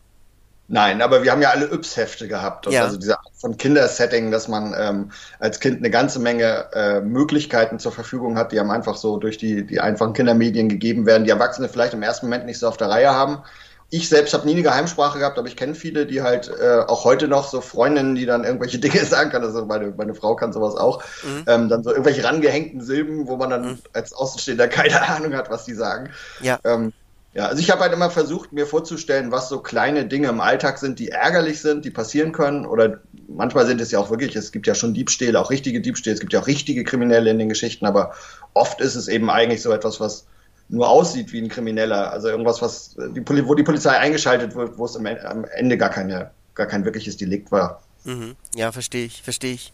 Nein, 0.69 1.03
aber 1.03 1.25
wir 1.25 1.33
haben 1.33 1.43
ja 1.43 1.51
alle 1.51 1.67
Yps-Hefte 1.67 2.29
gehabt. 2.29 2.71
Ja. 2.71 2.85
Also 2.85 2.97
diese 2.97 3.19
Art 3.19 3.27
von 3.37 3.57
Kindersetting, 3.57 4.31
dass 4.31 4.47
man 4.47 4.73
ähm, 4.79 5.11
als 5.41 5.59
Kind 5.59 5.79
eine 5.79 5.91
ganze 5.91 6.21
Menge 6.21 6.73
äh, 6.73 7.01
Möglichkeiten 7.01 7.81
zur 7.81 7.91
Verfügung 7.91 8.39
hat, 8.39 8.53
die 8.53 8.61
einem 8.61 8.71
einfach 8.71 8.97
so 8.97 9.17
durch 9.17 9.37
die, 9.37 9.67
die 9.67 9.81
einfachen 9.81 10.13
Kindermedien 10.13 10.69
gegeben 10.69 11.07
werden, 11.07 11.25
die 11.25 11.31
Erwachsene 11.31 11.69
vielleicht 11.69 11.95
im 11.95 12.05
ersten 12.05 12.27
Moment 12.27 12.47
nicht 12.47 12.61
so 12.61 12.69
auf 12.69 12.77
der 12.77 12.89
Reihe 12.89 13.11
haben 13.11 13.43
ich 13.91 14.09
selbst 14.09 14.33
habe 14.35 14.47
nie 14.47 14.53
eine 14.53 14.63
Geheimsprache 14.63 15.19
gehabt, 15.19 15.39
aber 15.39 15.49
ich 15.49 15.57
kenne 15.57 15.75
viele, 15.75 16.07
die 16.07 16.23
halt 16.23 16.49
äh, 16.49 16.85
auch 16.87 17.05
heute 17.05 17.27
noch 17.27 17.49
so 17.49 17.61
Freundinnen, 17.61 18.15
die 18.15 18.25
dann 18.25 18.45
irgendwelche 18.45 18.79
Dinge 18.81 19.05
sagen 19.05 19.31
kann. 19.31 19.43
Also 19.43 19.67
meine, 19.67 19.93
meine 19.97 20.15
Frau 20.15 20.37
kann 20.37 20.53
sowas 20.53 20.77
auch. 20.77 21.03
Mhm. 21.25 21.45
Ähm, 21.47 21.69
dann 21.69 21.83
so 21.83 21.91
irgendwelche 21.91 22.25
rangehängten 22.25 22.81
Silben, 22.81 23.27
wo 23.27 23.37
man 23.37 23.51
dann 23.51 23.63
mhm. 23.63 23.79
als 23.93 24.13
Außenstehender 24.13 24.69
keine 24.69 25.03
Ahnung 25.09 25.35
hat, 25.35 25.51
was 25.51 25.65
die 25.65 25.75
sagen. 25.75 26.11
Ja. 26.41 26.59
Ähm, 26.65 26.93
ja, 27.33 27.47
also 27.47 27.61
ich 27.63 27.71
habe 27.71 27.83
halt 27.83 27.93
immer 27.93 28.11
versucht, 28.11 28.53
mir 28.53 28.67
vorzustellen, 28.67 29.31
was 29.31 29.49
so 29.49 29.61
kleine 29.61 30.05
Dinge 30.05 30.29
im 30.29 30.41
Alltag 30.41 30.79
sind, 30.79 30.99
die 30.99 31.11
ärgerlich 31.11 31.61
sind, 31.61 31.85
die 31.85 31.91
passieren 31.91 32.33
können. 32.33 32.67
Oder 32.67 33.01
manchmal 33.29 33.67
sind 33.67 33.81
es 33.81 33.93
ja 33.93 34.01
auch 34.01 34.11
wirklich, 34.11 34.35
es 34.35 34.51
gibt 34.51 34.67
ja 34.67 34.75
schon 34.75 34.95
Diebstähle, 34.95 35.39
auch 35.39 35.51
richtige 35.51 35.81
Diebstähle, 35.81 36.15
es 36.15 36.21
gibt 36.21 36.33
ja 36.33 36.41
auch 36.41 36.49
richtige 36.49 36.83
Kriminelle 36.83 37.31
in 37.31 37.39
den 37.39 37.49
Geschichten, 37.49 37.87
aber 37.87 38.15
oft 38.53 38.81
ist 38.81 38.97
es 38.97 39.07
eben 39.07 39.31
eigentlich 39.31 39.63
so 39.63 39.71
etwas, 39.71 40.01
was 40.01 40.27
nur 40.71 40.89
aussieht 40.89 41.33
wie 41.33 41.41
ein 41.41 41.49
Krimineller. 41.49 42.11
Also 42.13 42.29
irgendwas, 42.29 42.63
was 42.63 42.97
die 43.15 43.21
Poli 43.21 43.47
wo 43.47 43.55
die 43.55 43.63
Polizei 43.63 43.99
eingeschaltet 43.99 44.55
wird, 44.55 44.79
wo 44.79 44.85
es 44.85 44.97
am 44.97 45.07
Ende 45.07 45.77
gar 45.77 45.91
keine, 45.91 46.31
gar 46.55 46.67
kein 46.67 46.85
wirkliches 46.85 47.17
Delikt 47.17 47.51
war. 47.51 47.83
Mhm. 48.05 48.37
Ja, 48.55 48.73
verstehe 48.73 49.05
ich, 49.05 49.23
verstehe 49.23 49.55
ich. 49.55 49.73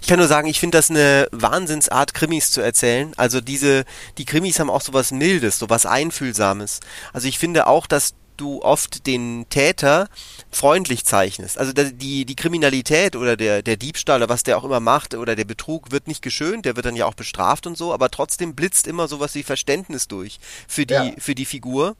Ich 0.00 0.08
kann 0.08 0.18
nur 0.18 0.28
sagen, 0.28 0.46
ich 0.46 0.60
finde 0.60 0.78
das 0.78 0.90
eine 0.90 1.26
Wahnsinnsart, 1.32 2.14
Krimis 2.14 2.52
zu 2.52 2.60
erzählen. 2.60 3.12
Also 3.16 3.40
diese, 3.40 3.84
die 4.18 4.24
Krimis 4.24 4.60
haben 4.60 4.70
auch 4.70 4.82
sowas 4.82 5.10
Mildes, 5.10 5.58
sowas 5.58 5.86
Einfühlsames. 5.86 6.80
Also 7.12 7.28
ich 7.28 7.38
finde 7.38 7.66
auch, 7.66 7.86
dass 7.86 8.14
du 8.40 8.62
oft 8.62 9.06
den 9.06 9.46
Täter 9.50 10.08
freundlich 10.50 11.04
zeichnest. 11.04 11.58
Also 11.58 11.72
die, 11.72 12.24
die 12.24 12.36
Kriminalität 12.36 13.16
oder 13.16 13.36
der, 13.36 13.62
der 13.62 13.76
Diebstahl 13.76 14.16
oder 14.22 14.28
was 14.28 14.42
der 14.42 14.58
auch 14.58 14.64
immer 14.64 14.80
macht 14.80 15.14
oder 15.14 15.36
der 15.36 15.44
Betrug 15.44 15.92
wird 15.92 16.08
nicht 16.08 16.22
geschönt, 16.22 16.64
der 16.64 16.76
wird 16.76 16.86
dann 16.86 16.96
ja 16.96 17.06
auch 17.06 17.14
bestraft 17.14 17.66
und 17.66 17.76
so, 17.76 17.92
aber 17.92 18.10
trotzdem 18.10 18.54
blitzt 18.54 18.86
immer 18.86 19.08
sowas 19.08 19.34
wie 19.34 19.42
Verständnis 19.42 20.08
durch 20.08 20.40
für 20.66 20.86
die, 20.86 20.94
ja. 20.94 21.12
für 21.18 21.34
die 21.34 21.44
Figur. 21.44 21.96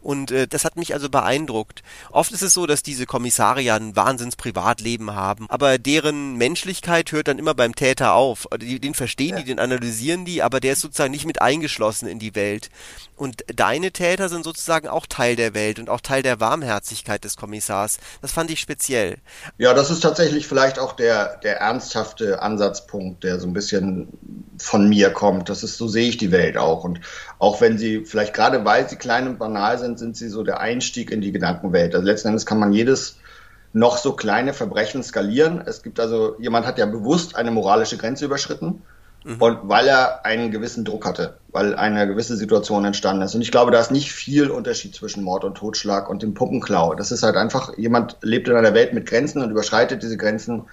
Und 0.00 0.30
äh, 0.30 0.46
das 0.46 0.64
hat 0.64 0.76
mich 0.76 0.94
also 0.94 1.10
beeindruckt. 1.10 1.82
Oft 2.10 2.32
ist 2.32 2.42
es 2.42 2.54
so, 2.54 2.66
dass 2.66 2.82
diese 2.82 3.04
Kommissare 3.04 3.60
ja 3.60 3.76
ein 3.76 3.96
wahnsinns 3.96 4.36
Privatleben 4.36 5.14
haben, 5.14 5.46
aber 5.50 5.78
deren 5.78 6.36
Menschlichkeit 6.36 7.12
hört 7.12 7.28
dann 7.28 7.38
immer 7.38 7.54
beim 7.54 7.74
Täter 7.74 8.14
auf. 8.14 8.46
Den 8.60 8.94
verstehen 8.94 9.30
ja. 9.30 9.38
die, 9.38 9.44
den 9.44 9.58
analysieren 9.58 10.24
die, 10.24 10.42
aber 10.42 10.60
der 10.60 10.72
ist 10.72 10.80
sozusagen 10.80 11.10
nicht 11.10 11.26
mit 11.26 11.42
eingeschlossen 11.42 12.08
in 12.08 12.18
die 12.18 12.34
Welt. 12.34 12.70
Und 13.16 13.44
deine 13.54 13.92
Täter 13.92 14.30
sind 14.30 14.44
sozusagen 14.44 14.88
auch 14.88 15.04
Teil 15.06 15.36
der 15.36 15.52
Welt 15.52 15.78
und 15.80 15.90
auch 15.90 16.00
Teil 16.00 16.22
der 16.22 16.40
Warmherzigkeit 16.40 17.24
des 17.24 17.36
Kommissars. 17.36 17.98
Das 18.22 18.32
fand 18.32 18.50
ich 18.50 18.60
speziell. 18.60 19.16
Ja, 19.58 19.74
das 19.74 19.90
ist 19.90 20.00
tatsächlich 20.00 20.46
vielleicht 20.46 20.78
auch 20.78 20.92
der, 20.92 21.38
der 21.38 21.58
ernsthafte 21.60 22.42
Ansatzpunkt, 22.42 23.24
der 23.24 23.40
so 23.40 23.46
ein 23.46 23.52
bisschen 23.52 24.08
von 24.58 24.88
mir 24.88 25.10
kommt. 25.10 25.48
Das 25.48 25.62
ist, 25.62 25.78
so 25.78 25.88
sehe 25.88 26.08
ich 26.08 26.16
die 26.16 26.32
Welt 26.32 26.56
auch. 26.56 26.84
Und 26.84 27.00
auch 27.38 27.60
wenn 27.60 27.78
sie, 27.78 28.04
vielleicht 28.04 28.34
gerade 28.34 28.64
weil 28.64 28.88
sie 28.88 28.96
klein 28.96 29.26
und 29.26 29.38
banal 29.38 29.78
sind, 29.78 29.98
sind 29.98 30.16
sie 30.16 30.28
so 30.28 30.42
der 30.42 30.60
Einstieg 30.60 31.10
in 31.10 31.20
die 31.20 31.32
Gedankenwelt. 31.32 31.94
Also 31.94 32.06
letzten 32.06 32.28
Endes 32.28 32.46
kann 32.46 32.58
man 32.58 32.72
jedes 32.72 33.16
noch 33.72 33.98
so 33.98 34.12
kleine 34.12 34.52
Verbrechen 34.52 35.02
skalieren. 35.02 35.62
Es 35.64 35.82
gibt 35.82 36.00
also, 36.00 36.36
jemand 36.38 36.66
hat 36.66 36.78
ja 36.78 36.86
bewusst 36.86 37.36
eine 37.36 37.50
moralische 37.50 37.96
Grenze 37.96 38.24
überschritten 38.24 38.82
Mhm. 39.24 39.36
Und 39.40 39.58
weil 39.64 39.86
er 39.86 40.24
einen 40.24 40.50
gewissen 40.50 40.84
Druck 40.84 41.04
hatte, 41.06 41.36
weil 41.48 41.74
eine 41.74 42.06
gewisse 42.06 42.36
Situation 42.36 42.84
entstanden 42.84 43.22
ist. 43.22 43.34
Und 43.34 43.42
ich 43.42 43.50
glaube, 43.50 43.70
da 43.70 43.80
ist 43.80 43.90
nicht 43.90 44.12
viel 44.12 44.50
Unterschied 44.50 44.94
zwischen 44.94 45.22
Mord 45.22 45.44
und 45.44 45.56
Totschlag 45.56 46.08
und 46.08 46.22
dem 46.22 46.34
Puppenklau. 46.34 46.94
Das 46.94 47.12
ist 47.12 47.22
halt 47.22 47.36
einfach, 47.36 47.76
jemand 47.76 48.16
lebt 48.22 48.48
in 48.48 48.56
einer 48.56 48.74
Welt 48.74 48.92
mit 48.92 49.06
Grenzen 49.06 49.42
und 49.42 49.50
überschreitet 49.50 50.02
diese 50.02 50.16
Grenzen 50.16 50.64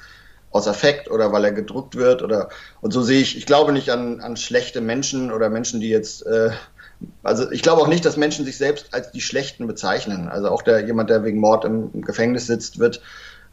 aus 0.51 0.67
Affekt 0.67 1.11
oder 1.11 1.33
weil 1.33 1.43
er 1.43 1.51
gedrückt 1.51 1.95
wird 1.95 2.23
oder 2.23 2.49
und 2.79 2.91
so 2.91 3.01
sehe 3.01 3.19
ich, 3.19 3.37
ich 3.37 3.45
glaube 3.45 3.73
nicht 3.73 3.89
an, 3.89 4.21
an 4.21 4.37
schlechte 4.37 4.79
Menschen 4.79 5.31
oder 5.31 5.49
Menschen, 5.49 5.81
die 5.81 5.89
jetzt 5.89 6.25
äh, 6.25 6.51
also 7.23 7.51
ich 7.51 7.61
glaube 7.61 7.81
auch 7.81 7.87
nicht, 7.87 8.05
dass 8.05 8.17
Menschen 8.17 8.45
sich 8.45 8.57
selbst 8.57 8.93
als 8.93 9.11
die 9.11 9.21
Schlechten 9.21 9.67
bezeichnen. 9.67 10.29
Also 10.29 10.49
auch 10.49 10.61
der 10.61 10.85
jemand, 10.85 11.09
der 11.09 11.23
wegen 11.23 11.39
Mord 11.39 11.65
im 11.65 12.01
Gefängnis 12.01 12.47
sitzt, 12.47 12.79
wird 12.79 13.01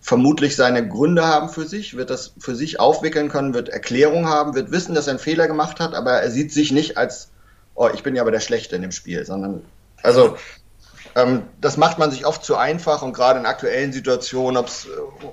vermutlich 0.04 0.54
seine 0.54 0.86
Gründe 0.86 1.24
haben 1.24 1.48
für 1.48 1.64
sich, 1.64 1.96
wird 1.96 2.10
das 2.10 2.34
für 2.38 2.54
sich 2.54 2.78
aufwickeln 2.78 3.30
können, 3.30 3.54
wird 3.54 3.70
Erklärung 3.70 4.28
haben, 4.28 4.54
wird 4.54 4.70
wissen, 4.70 4.94
dass 4.94 5.06
er 5.06 5.12
einen 5.12 5.18
Fehler 5.18 5.46
gemacht 5.46 5.80
hat, 5.80 5.94
aber 5.94 6.12
er 6.12 6.30
sieht 6.30 6.52
sich 6.52 6.72
nicht 6.72 6.98
als, 6.98 7.30
oh, 7.74 7.88
ich 7.92 8.02
bin 8.02 8.14
ja 8.14 8.20
aber 8.20 8.30
der 8.30 8.40
Schlechte 8.40 8.76
in 8.76 8.82
dem 8.82 8.92
Spiel, 8.92 9.24
sondern, 9.24 9.62
also, 10.02 10.36
ähm, 11.14 11.44
das 11.62 11.78
macht 11.78 11.98
man 11.98 12.10
sich 12.10 12.26
oft 12.26 12.44
zu 12.44 12.54
einfach 12.54 13.00
und 13.00 13.14
gerade 13.14 13.40
in 13.40 13.46
aktuellen 13.46 13.94
Situationen, 13.94 14.58
ob 14.58 14.66
es 14.66 14.84
äh, 14.84 14.88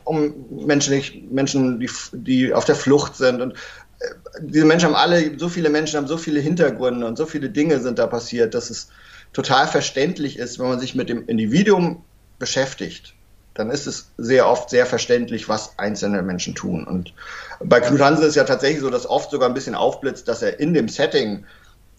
um 0.06 0.34
Menschen, 0.66 1.28
Menschen 1.34 1.82
die, 1.82 1.90
die 2.14 2.54
auf 2.54 2.64
der 2.64 2.76
Flucht 2.76 3.18
sind 3.18 3.42
und 3.42 3.52
äh, 3.52 4.06
diese 4.40 4.64
Menschen 4.64 4.86
haben 4.86 4.96
alle, 4.96 5.38
so 5.38 5.50
viele 5.50 5.70
Menschen 5.70 5.98
haben 5.98 6.08
so 6.08 6.16
viele 6.16 6.40
Hintergründe 6.40 7.06
und 7.06 7.18
so 7.18 7.26
viele 7.26 7.50
Dinge 7.50 7.82
sind 7.82 8.00
da 8.00 8.08
passiert, 8.08 8.54
dass 8.54 8.70
es 8.70 8.88
total 9.34 9.68
verständlich 9.68 10.40
ist, 10.40 10.60
wenn 10.60 10.70
man 10.70 10.80
sich 10.80 10.96
mit 10.96 11.10
dem 11.10 11.28
Individuum 11.28 12.06
beschäftigt 12.40 13.16
dann 13.54 13.70
ist 13.70 13.88
es 13.88 14.08
sehr 14.18 14.48
oft 14.48 14.70
sehr 14.70 14.86
verständlich, 14.86 15.50
was 15.50 15.78
einzelne 15.78 16.22
Menschen 16.22 16.56
tun. 16.56 16.86
Und 16.86 17.14
bei 17.60 17.80
Knut 17.80 18.02
Hansen 18.02 18.24
ist 18.24 18.30
es 18.30 18.36
ja 18.36 18.44
tatsächlich 18.46 18.82
so, 18.82 18.90
dass 18.90 19.06
oft 19.06 19.32
sogar 19.32 19.50
ein 19.50 19.54
bisschen 19.54 19.76
aufblitzt, 19.76 20.28
dass 20.28 20.42
er 20.42 20.60
in 20.60 20.74
dem 20.74 20.88
Setting 20.88 21.46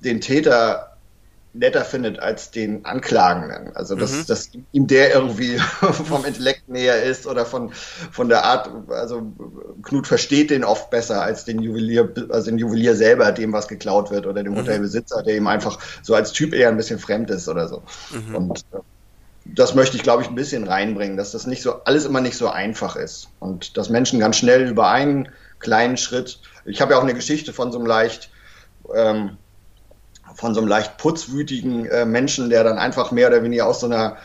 den 0.01 0.21
Täter 0.21 0.93
netter 1.55 1.85
findet 1.85 2.19
als 2.19 2.51
den 2.51 2.85
Anklagenden. 2.85 3.77
Also 3.77 3.95
dass, 3.95 4.13
mhm. 4.13 4.27
dass 4.27 4.51
ihm 4.73 4.87
der 4.87 5.15
irgendwie 5.15 5.59
vom 5.81 6.25
Intellekt 6.25 6.69
näher 6.69 7.03
ist 7.03 7.27
oder 7.27 7.45
von, 7.45 7.73
von 8.11 8.29
der 8.29 8.45
Art, 8.45 8.71
also 8.89 9.33
Knut 9.83 10.07
versteht 10.07 10.51
den 10.51 10.65
oft 10.65 10.91
besser 10.91 11.23
als 11.23 11.45
den 11.45 11.61
Juwelier, 11.61 12.11
also 12.31 12.51
den 12.51 12.59
Juwelier 12.59 12.97
selber, 12.97 13.33
dem 13.33 13.53
was 13.53 13.69
geklaut 13.69 14.11
wird 14.11 14.27
oder 14.27 14.43
dem 14.43 14.55
mhm. 14.55 14.61
Hotelbesitzer, 14.61 15.23
der 15.23 15.37
ihm 15.37 15.47
einfach 15.47 15.79
so 16.03 16.15
als 16.15 16.33
Typ 16.33 16.55
eher 16.55 16.69
ein 16.69 16.77
bisschen 16.77 16.99
fremd 16.99 17.31
ist 17.31 17.49
oder 17.49 17.69
so. 17.69 17.83
Mhm. 18.13 18.35
Und 18.35 18.65
äh, 18.73 18.79
das 19.45 19.75
möchte 19.75 19.97
ich, 19.97 20.03
glaube 20.03 20.23
ich, 20.23 20.29
ein 20.29 20.35
bisschen 20.35 20.67
reinbringen, 20.67 21.17
dass 21.17 21.33
das 21.33 21.47
nicht 21.47 21.63
so, 21.63 21.83
alles 21.85 22.05
immer 22.05 22.21
nicht 22.21 22.37
so 22.37 22.49
einfach 22.49 22.97
ist. 22.97 23.29
Und 23.41 23.77
dass 23.77 23.89
Menschen 23.89 24.21
ganz 24.21 24.37
schnell 24.37 24.69
über 24.69 24.89
einen 24.89 25.29
kleinen 25.59 25.97
Schritt, 25.97 26.41
ich 26.65 26.81
habe 26.81 26.93
ja 26.93 26.99
auch 26.99 27.03
eine 27.03 27.15
Geschichte 27.15 27.53
von 27.53 27.73
so 27.73 27.79
einem 27.79 27.87
leicht, 27.87 28.31
ähm, 28.95 29.37
von 30.35 30.55
so 30.55 30.61
einem 30.61 30.69
leicht 30.69 30.97
putzwütigen 30.97 31.87
äh, 31.87 32.05
Menschen, 32.05 32.51
der 32.51 32.65
dann 32.65 32.79
einfach 32.79 33.11
mehr 33.11 33.29
oder 33.29 33.43
weniger 33.43 33.67
aus 33.67 33.81
so 33.81 33.87
einer 33.87 34.17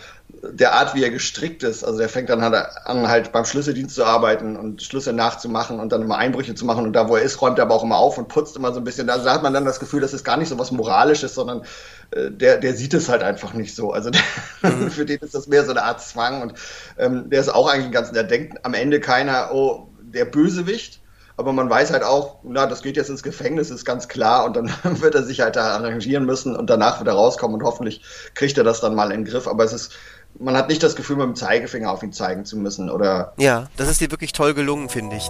der 0.44 0.74
Art, 0.74 0.96
wie 0.96 1.04
er 1.04 1.10
gestrickt 1.10 1.64
ist. 1.64 1.84
Also 1.84 2.00
der 2.00 2.10
fängt 2.10 2.30
dann 2.30 2.42
halt 2.42 2.54
an, 2.86 3.08
halt 3.08 3.32
beim 3.32 3.46
Schlüsseldienst 3.46 3.96
zu 3.96 4.06
arbeiten 4.06 4.56
und 4.56 4.82
Schlüssel 4.82 5.14
nachzumachen 5.14 5.80
und 5.80 5.92
dann 5.92 6.02
immer 6.02 6.18
Einbrüche 6.18 6.56
zu 6.56 6.66
machen. 6.66 6.86
Und 6.86 6.94
da, 6.94 7.10
wo 7.10 7.16
er 7.16 7.24
ist, 7.24 7.42
räumt 7.42 7.58
er 7.60 7.66
aber 7.66 7.76
auch 7.76 7.84
immer 7.84 7.98
auf 7.98 8.18
und 8.18 8.28
putzt 8.28 8.56
immer 8.56 8.74
so 8.74 8.80
ein 8.80 8.84
bisschen. 8.84 9.08
Da 9.08 9.24
hat 9.24 9.44
man 9.44 9.54
dann 9.54 9.66
das 9.66 9.80
Gefühl, 9.80 10.02
das 10.02 10.14
ist 10.14 10.24
gar 10.24 10.38
nicht 10.38 10.50
so 10.50 10.60
was 10.60 10.72
Moralisches, 10.72 11.34
sondern 11.34 11.64
äh, 12.12 12.32
der, 12.32 12.58
der 12.58 12.74
sieht 12.74 12.94
es 12.94 13.10
halt 13.10 13.24
einfach 13.24 13.54
nicht 13.54 13.76
so. 13.76 13.92
Also 13.92 14.10
der, 14.10 14.22
mhm. 14.62 14.92
für 14.92 15.06
den 15.06 15.20
ist 15.20 15.34
das 15.36 15.48
mehr 15.48 15.66
so 15.66 15.72
eine 15.72 15.84
Art 15.84 16.02
Zwang. 16.02 16.42
Und 16.42 16.54
ähm, 16.98 17.30
der 17.30 17.42
ist 17.42 17.50
auch 17.50 17.68
eigentlich 17.68 17.92
ganz, 17.92 18.12
der 18.12 18.24
denkt 18.24 18.66
am 18.66 18.74
Ende 18.74 19.00
keiner, 19.00 19.50
oh, 19.54 19.90
der 20.02 20.26
Bösewicht 20.26 21.02
aber 21.40 21.54
man 21.54 21.70
weiß 21.70 21.92
halt 21.92 22.04
auch, 22.04 22.40
na, 22.44 22.66
das 22.66 22.82
geht 22.82 22.98
jetzt 22.98 23.12
ins 23.12 23.22
Gefängnis, 23.22 23.70
ist 23.70 23.86
ganz 23.86 24.08
klar 24.08 24.46
und 24.46 24.56
dann 24.56 24.72
wird 25.02 25.14
er 25.14 25.22
sich 25.22 25.42
halt 25.42 25.56
da 25.56 25.76
arrangieren 25.76 26.26
müssen 26.26 26.56
und 26.56 26.68
danach 26.68 27.00
wird 27.00 27.08
er 27.08 27.14
rauskommen 27.14 27.62
und 27.62 27.64
hoffentlich 27.64 28.02
kriegt 28.34 28.58
er 28.58 28.64
das 28.64 28.82
dann 28.82 28.96
mal 28.96 29.12
in 29.12 29.24
den 29.24 29.32
Griff. 29.32 29.48
Aber 29.48 29.64
es 29.64 29.72
ist, 29.72 29.94
man 30.40 30.56
hat 30.56 30.70
nicht 30.70 30.84
das 30.84 30.96
Gefühl, 30.96 31.18
mit 31.18 31.26
dem 31.26 31.36
Zeigefinger 31.36 31.92
auf 31.92 32.04
ihn 32.04 32.14
zeigen 32.14 32.46
zu 32.46 32.58
müssen 32.58 32.90
oder. 32.90 33.34
Ja, 33.38 33.68
das 33.78 33.90
ist 33.90 34.02
dir 34.02 34.12
wirklich 34.12 34.34
toll 34.34 34.54
gelungen, 34.54 34.90
finde 34.90 35.16
ich. 35.16 35.30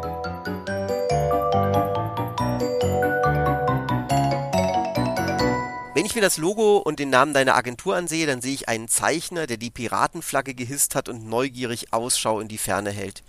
Wenn 5.94 6.06
ich 6.06 6.16
mir 6.16 6.22
das 6.22 6.38
Logo 6.38 6.78
und 6.78 7.00
den 7.00 7.10
Namen 7.10 7.34
deiner 7.34 7.56
Agentur 7.56 7.96
ansehe, 7.96 8.28
dann 8.28 8.42
sehe 8.42 8.54
ich 8.54 8.70
einen 8.70 8.88
Zeichner, 8.88 9.48
der 9.48 9.58
die 9.58 9.72
Piratenflagge 9.72 10.54
gehisst 10.54 10.94
hat 10.94 11.10
und 11.10 11.28
neugierig 11.28 11.92
Ausschau 11.92 12.40
in 12.40 12.48
die 12.48 12.60
Ferne 12.60 12.92
hält. 12.92 13.24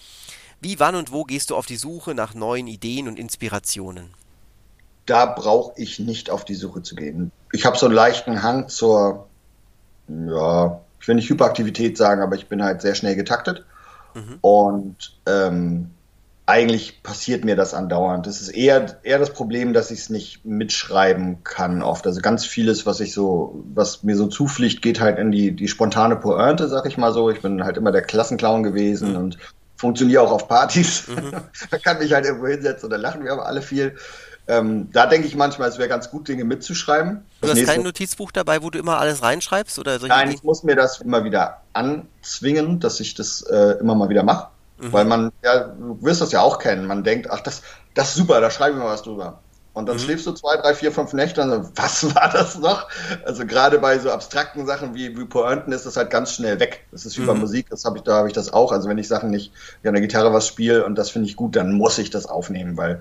Wie, 0.60 0.78
wann 0.78 0.94
und 0.94 1.12
wo 1.12 1.24
gehst 1.24 1.50
du 1.50 1.56
auf 1.56 1.66
die 1.66 1.76
Suche 1.76 2.14
nach 2.14 2.34
neuen 2.34 2.66
Ideen 2.66 3.08
und 3.08 3.18
Inspirationen? 3.18 4.10
Da 5.06 5.24
brauche 5.24 5.80
ich 5.80 5.98
nicht 5.98 6.28
auf 6.28 6.44
die 6.44 6.56
Suche 6.56 6.82
zu 6.82 6.94
gehen. 6.94 7.32
Ich 7.52 7.64
habe 7.64 7.78
so 7.78 7.86
einen 7.86 7.94
leichten 7.94 8.42
Hang 8.42 8.68
zur, 8.68 9.26
ja, 10.08 10.80
ich 11.00 11.08
will 11.08 11.14
nicht 11.14 11.30
Hyperaktivität 11.30 11.96
sagen, 11.96 12.22
aber 12.22 12.36
ich 12.36 12.48
bin 12.48 12.62
halt 12.62 12.82
sehr 12.82 12.94
schnell 12.94 13.16
getaktet. 13.16 13.64
Mhm. 14.14 14.38
Und 14.40 15.16
ähm, 15.26 15.90
eigentlich 16.48 17.02
passiert 17.02 17.44
mir 17.44 17.56
das 17.56 17.74
andauernd. 17.74 18.26
Das 18.26 18.40
ist 18.40 18.48
eher, 18.48 18.96
eher 19.02 19.18
das 19.18 19.34
Problem, 19.34 19.74
dass 19.74 19.90
ich 19.90 19.98
es 19.98 20.10
nicht 20.10 20.46
mitschreiben 20.46 21.44
kann 21.44 21.82
oft. 21.82 22.06
Also 22.06 22.22
ganz 22.22 22.46
vieles, 22.46 22.86
was 22.86 23.00
ich 23.00 23.12
so, 23.12 23.62
was 23.74 24.02
mir 24.02 24.16
so 24.16 24.28
zufliegt, 24.28 24.80
geht 24.80 24.98
halt 24.98 25.18
in 25.18 25.30
die, 25.30 25.52
die 25.52 25.68
spontane 25.68 26.16
Pointe, 26.16 26.68
sag 26.68 26.86
ich 26.86 26.96
mal 26.96 27.12
so. 27.12 27.28
Ich 27.28 27.42
bin 27.42 27.64
halt 27.64 27.76
immer 27.76 27.92
der 27.92 28.00
Klassenclown 28.00 28.62
gewesen 28.62 29.10
mhm. 29.10 29.16
und 29.16 29.38
funktioniere 29.76 30.22
auch 30.22 30.32
auf 30.32 30.48
Partys. 30.48 31.08
Mhm. 31.08 31.32
da 31.70 31.78
kann 31.78 31.98
mich 31.98 32.14
halt 32.14 32.24
irgendwo 32.24 32.46
hinsetzen 32.46 32.86
und 32.86 32.90
dann 32.92 33.02
lachen 33.02 33.24
wir 33.24 33.32
aber 33.32 33.44
alle 33.44 33.60
viel. 33.60 33.96
Ähm, 34.48 34.88
da 34.92 35.04
denke 35.04 35.28
ich 35.28 35.36
manchmal, 35.36 35.68
es 35.68 35.76
wäre 35.76 35.90
ganz 35.90 36.10
gut, 36.10 36.26
Dinge 36.26 36.44
mitzuschreiben. 36.44 37.22
Du 37.42 37.48
hast 37.50 37.64
kein 37.66 37.82
Notizbuch 37.82 38.32
dabei, 38.32 38.62
wo 38.62 38.70
du 38.70 38.78
immer 38.78 38.98
alles 38.98 39.22
reinschreibst? 39.22 39.78
Oder 39.78 39.98
Nein, 39.98 40.30
ich 40.30 40.42
muss 40.42 40.62
mir 40.62 40.74
das 40.74 41.02
immer 41.02 41.22
wieder 41.22 41.60
anzwingen, 41.74 42.80
dass 42.80 42.98
ich 43.00 43.14
das 43.14 43.42
äh, 43.42 43.78
immer 43.78 43.94
mal 43.94 44.08
wieder 44.08 44.22
mache. 44.22 44.48
Mhm. 44.78 44.92
Weil 44.92 45.04
man, 45.04 45.32
ja, 45.42 45.64
du 45.64 45.98
wirst 46.00 46.22
das 46.22 46.32
ja 46.32 46.40
auch 46.40 46.58
kennen. 46.58 46.86
Man 46.86 47.04
denkt, 47.04 47.30
ach, 47.30 47.40
das, 47.40 47.60
das 47.92 48.10
ist 48.10 48.14
super, 48.14 48.40
da 48.40 48.50
schreibe 48.50 48.76
ich 48.76 48.82
mal 48.82 48.88
was 48.88 49.02
drüber. 49.02 49.38
Und 49.74 49.86
dann 49.86 49.96
mhm. 49.96 50.00
schläfst 50.00 50.26
du 50.26 50.32
zwei, 50.32 50.56
drei, 50.56 50.74
vier, 50.74 50.92
fünf 50.92 51.12
Nächte 51.12 51.42
und 51.42 51.50
so, 51.50 51.70
was 51.76 52.14
war 52.14 52.30
das 52.32 52.58
noch? 52.58 52.88
Also 53.24 53.46
gerade 53.46 53.78
bei 53.78 53.98
so 53.98 54.10
abstrakten 54.10 54.66
Sachen 54.66 54.94
wie, 54.94 55.16
wie 55.16 55.24
Pointen 55.24 55.72
ist 55.72 55.86
das 55.86 55.96
halt 55.96 56.10
ganz 56.10 56.32
schnell 56.32 56.58
weg. 56.58 56.86
Das 56.90 57.04
ist 57.04 57.16
wie 57.18 57.22
mhm. 57.22 57.26
bei 57.26 57.34
Musik, 57.34 57.68
das 57.70 57.84
habe 57.84 57.98
ich, 57.98 58.02
da 58.02 58.14
habe 58.14 58.28
ich 58.28 58.34
das 58.34 58.52
auch. 58.52 58.72
Also 58.72 58.88
wenn 58.88 58.98
ich 58.98 59.08
Sachen 59.08 59.30
nicht, 59.30 59.52
an 59.84 59.92
der 59.92 60.00
Gitarre 60.00 60.32
was 60.32 60.46
spiele 60.46 60.84
und 60.84 60.96
das 60.96 61.10
finde 61.10 61.28
ich 61.28 61.36
gut, 61.36 61.54
dann 61.54 61.72
muss 61.72 61.98
ich 61.98 62.10
das 62.10 62.26
aufnehmen, 62.26 62.76
weil 62.76 63.00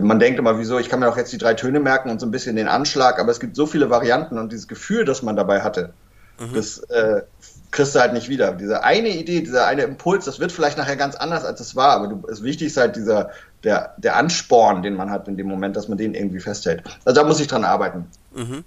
man 0.00 0.18
denkt 0.18 0.38
immer, 0.38 0.58
wieso, 0.58 0.78
ich 0.78 0.88
kann 0.88 1.00
mir 1.00 1.08
auch 1.08 1.16
jetzt 1.16 1.32
die 1.32 1.38
drei 1.38 1.54
Töne 1.54 1.80
merken 1.80 2.10
und 2.10 2.20
so 2.20 2.26
ein 2.26 2.30
bisschen 2.30 2.56
den 2.56 2.68
Anschlag, 2.68 3.18
aber 3.18 3.30
es 3.30 3.40
gibt 3.40 3.56
so 3.56 3.66
viele 3.66 3.90
Varianten 3.90 4.38
und 4.38 4.52
dieses 4.52 4.68
Gefühl, 4.68 5.04
das 5.04 5.22
man 5.22 5.36
dabei 5.36 5.62
hatte, 5.62 5.92
mhm. 6.38 6.54
das 6.54 6.78
äh, 6.90 7.22
kriegst 7.70 7.94
du 7.94 8.00
halt 8.00 8.12
nicht 8.12 8.28
wieder. 8.28 8.52
Diese 8.52 8.84
eine 8.84 9.08
Idee, 9.08 9.40
dieser 9.40 9.66
eine 9.66 9.82
Impuls, 9.82 10.24
das 10.24 10.38
wird 10.38 10.52
vielleicht 10.52 10.78
nachher 10.78 10.96
ganz 10.96 11.16
anders, 11.16 11.44
als 11.44 11.60
es 11.60 11.74
war, 11.74 11.90
aber 11.90 12.08
du, 12.08 12.22
das 12.28 12.42
Wichtigste 12.42 12.80
ist 12.80 12.84
halt 12.84 12.96
dieser, 12.96 13.30
der, 13.64 13.94
der 13.96 14.16
Ansporn, 14.16 14.82
den 14.82 14.94
man 14.94 15.10
hat 15.10 15.26
in 15.28 15.36
dem 15.36 15.48
Moment, 15.48 15.76
dass 15.76 15.88
man 15.88 15.98
den 15.98 16.14
irgendwie 16.14 16.40
festhält. 16.40 16.84
Also 17.04 17.20
da 17.20 17.26
muss 17.26 17.40
ich 17.40 17.48
dran 17.48 17.64
arbeiten. 17.64 18.06
Mhm. 18.34 18.64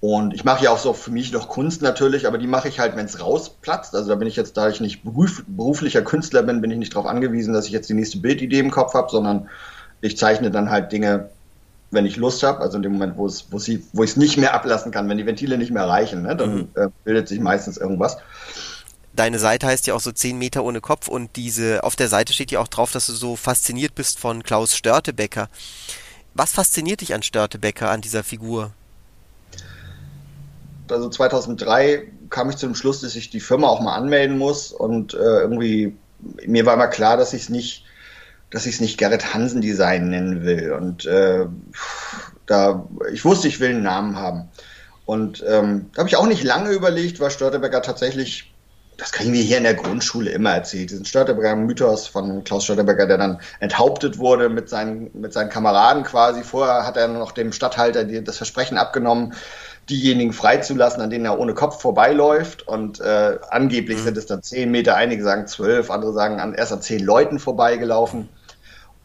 Und 0.00 0.34
ich 0.34 0.44
mache 0.44 0.64
ja 0.64 0.70
auch 0.70 0.78
so 0.78 0.92
für 0.92 1.10
mich 1.10 1.32
noch 1.32 1.48
Kunst 1.48 1.82
natürlich, 1.82 2.26
aber 2.26 2.38
die 2.38 2.46
mache 2.46 2.68
ich 2.68 2.78
halt, 2.78 2.96
wenn 2.96 3.06
es 3.06 3.20
rausplatzt. 3.20 3.94
Also 3.94 4.10
da 4.10 4.14
bin 4.14 4.28
ich 4.28 4.36
jetzt, 4.36 4.56
da 4.56 4.68
ich 4.68 4.80
nicht 4.80 5.02
beruf, 5.02 5.42
beruflicher 5.46 6.02
Künstler 6.02 6.42
bin, 6.42 6.60
bin 6.60 6.70
ich 6.70 6.78
nicht 6.78 6.94
darauf 6.94 7.06
angewiesen, 7.06 7.54
dass 7.54 7.66
ich 7.66 7.72
jetzt 7.72 7.88
die 7.88 7.94
nächste 7.94 8.18
Bildidee 8.18 8.58
im 8.58 8.70
Kopf 8.70 8.94
habe, 8.94 9.10
sondern 9.10 9.48
ich 10.00 10.16
zeichne 10.16 10.50
dann 10.50 10.70
halt 10.70 10.92
Dinge, 10.92 11.30
wenn 11.90 12.06
ich 12.06 12.16
Lust 12.16 12.42
habe, 12.42 12.60
also 12.60 12.76
in 12.76 12.82
dem 12.82 12.92
Moment, 12.92 13.16
wo 13.16 13.26
es, 13.26 13.46
wo 13.50 13.58
sie, 13.58 13.84
wo 13.92 14.02
ich 14.02 14.10
es 14.10 14.16
nicht 14.16 14.36
mehr 14.36 14.54
ablassen 14.54 14.92
kann, 14.92 15.08
wenn 15.08 15.18
die 15.18 15.26
Ventile 15.26 15.56
nicht 15.56 15.70
mehr 15.70 15.88
reichen, 15.88 16.22
ne, 16.22 16.36
dann 16.36 16.54
mhm. 16.54 16.68
äh, 16.74 16.88
bildet 17.04 17.28
sich 17.28 17.40
meistens 17.40 17.76
irgendwas 17.76 18.18
deine 19.16 19.38
Seite 19.38 19.66
heißt 19.66 19.86
ja 19.86 19.94
auch 19.94 20.00
so 20.00 20.12
10 20.12 20.38
Meter 20.38 20.62
ohne 20.62 20.80
Kopf 20.80 21.08
und 21.08 21.34
diese, 21.36 21.82
auf 21.82 21.96
der 21.96 22.08
Seite 22.08 22.32
steht 22.32 22.50
ja 22.50 22.60
auch 22.60 22.68
drauf, 22.68 22.92
dass 22.92 23.06
du 23.06 23.12
so 23.12 23.34
fasziniert 23.34 23.94
bist 23.94 24.18
von 24.18 24.42
Klaus 24.42 24.76
Störtebecker. 24.76 25.48
Was 26.34 26.52
fasziniert 26.52 27.00
dich 27.00 27.14
an 27.14 27.22
Störtebecker, 27.22 27.90
an 27.90 28.02
dieser 28.02 28.22
Figur? 28.22 28.72
Also 30.88 31.08
2003 31.08 32.06
kam 32.30 32.50
ich 32.50 32.56
zu 32.56 32.66
dem 32.66 32.74
Schluss, 32.74 33.00
dass 33.00 33.16
ich 33.16 33.30
die 33.30 33.40
Firma 33.40 33.66
auch 33.66 33.80
mal 33.80 33.96
anmelden 33.96 34.38
muss 34.38 34.70
und 34.70 35.14
äh, 35.14 35.16
irgendwie, 35.16 35.96
mir 36.46 36.66
war 36.66 36.74
immer 36.74 36.86
klar, 36.86 37.16
dass 37.16 37.32
ich 37.32 37.42
es 37.42 37.48
nicht, 37.48 37.85
dass 38.56 38.64
ich 38.64 38.76
es 38.76 38.80
nicht 38.80 38.96
Gerrit 38.96 39.34
Hansen 39.34 39.60
Design 39.60 40.08
nennen 40.08 40.42
will 40.46 40.72
und 40.72 41.04
äh, 41.04 41.44
da, 42.46 42.88
ich 43.12 43.22
wusste, 43.22 43.48
ich 43.48 43.60
will 43.60 43.68
einen 43.68 43.82
Namen 43.82 44.16
haben. 44.16 44.48
Und 45.04 45.44
ähm, 45.46 45.90
da 45.92 45.98
habe 45.98 46.08
ich 46.08 46.16
auch 46.16 46.26
nicht 46.26 46.42
lange 46.42 46.70
überlegt, 46.70 47.20
weil 47.20 47.30
Störtebecker 47.30 47.82
tatsächlich 47.82 48.54
das 48.96 49.12
kriegen 49.12 49.32
wir 49.32 49.42
hier 49.42 49.58
in 49.58 49.64
der 49.64 49.74
Grundschule 49.74 50.30
immer 50.30 50.52
erzählt. 50.52 50.90
Diesen 50.90 51.04
Störteberger 51.04 51.54
Mythos 51.54 52.06
von 52.06 52.44
Klaus 52.44 52.64
Störteberger, 52.64 53.06
der 53.06 53.18
dann 53.18 53.40
enthauptet 53.60 54.18
wurde 54.18 54.48
mit 54.48 54.68
seinen, 54.68 55.10
mit 55.12 55.32
seinen 55.32 55.50
Kameraden 55.50 56.02
quasi. 56.02 56.42
Vorher 56.42 56.86
hat 56.86 56.96
er 56.96 57.08
noch 57.08 57.32
dem 57.32 57.52
Stadthalter 57.52 58.04
das 58.04 58.38
Versprechen 58.38 58.78
abgenommen, 58.78 59.34
diejenigen 59.90 60.32
freizulassen, 60.32 61.02
an 61.02 61.10
denen 61.10 61.26
er 61.26 61.38
ohne 61.38 61.52
Kopf 61.52 61.80
vorbeiläuft. 61.82 62.66
Und 62.66 63.00
äh, 63.00 63.38
angeblich 63.50 63.98
mhm. 63.98 64.04
sind 64.04 64.16
es 64.16 64.26
dann 64.26 64.42
zehn 64.42 64.70
Meter, 64.70 64.96
einige 64.96 65.22
sagen 65.22 65.46
zwölf, 65.46 65.90
andere 65.90 66.14
sagen 66.14 66.40
an, 66.40 66.54
erst 66.54 66.72
an 66.72 66.80
zehn 66.80 67.04
Leuten 67.04 67.38
vorbeigelaufen. 67.38 68.30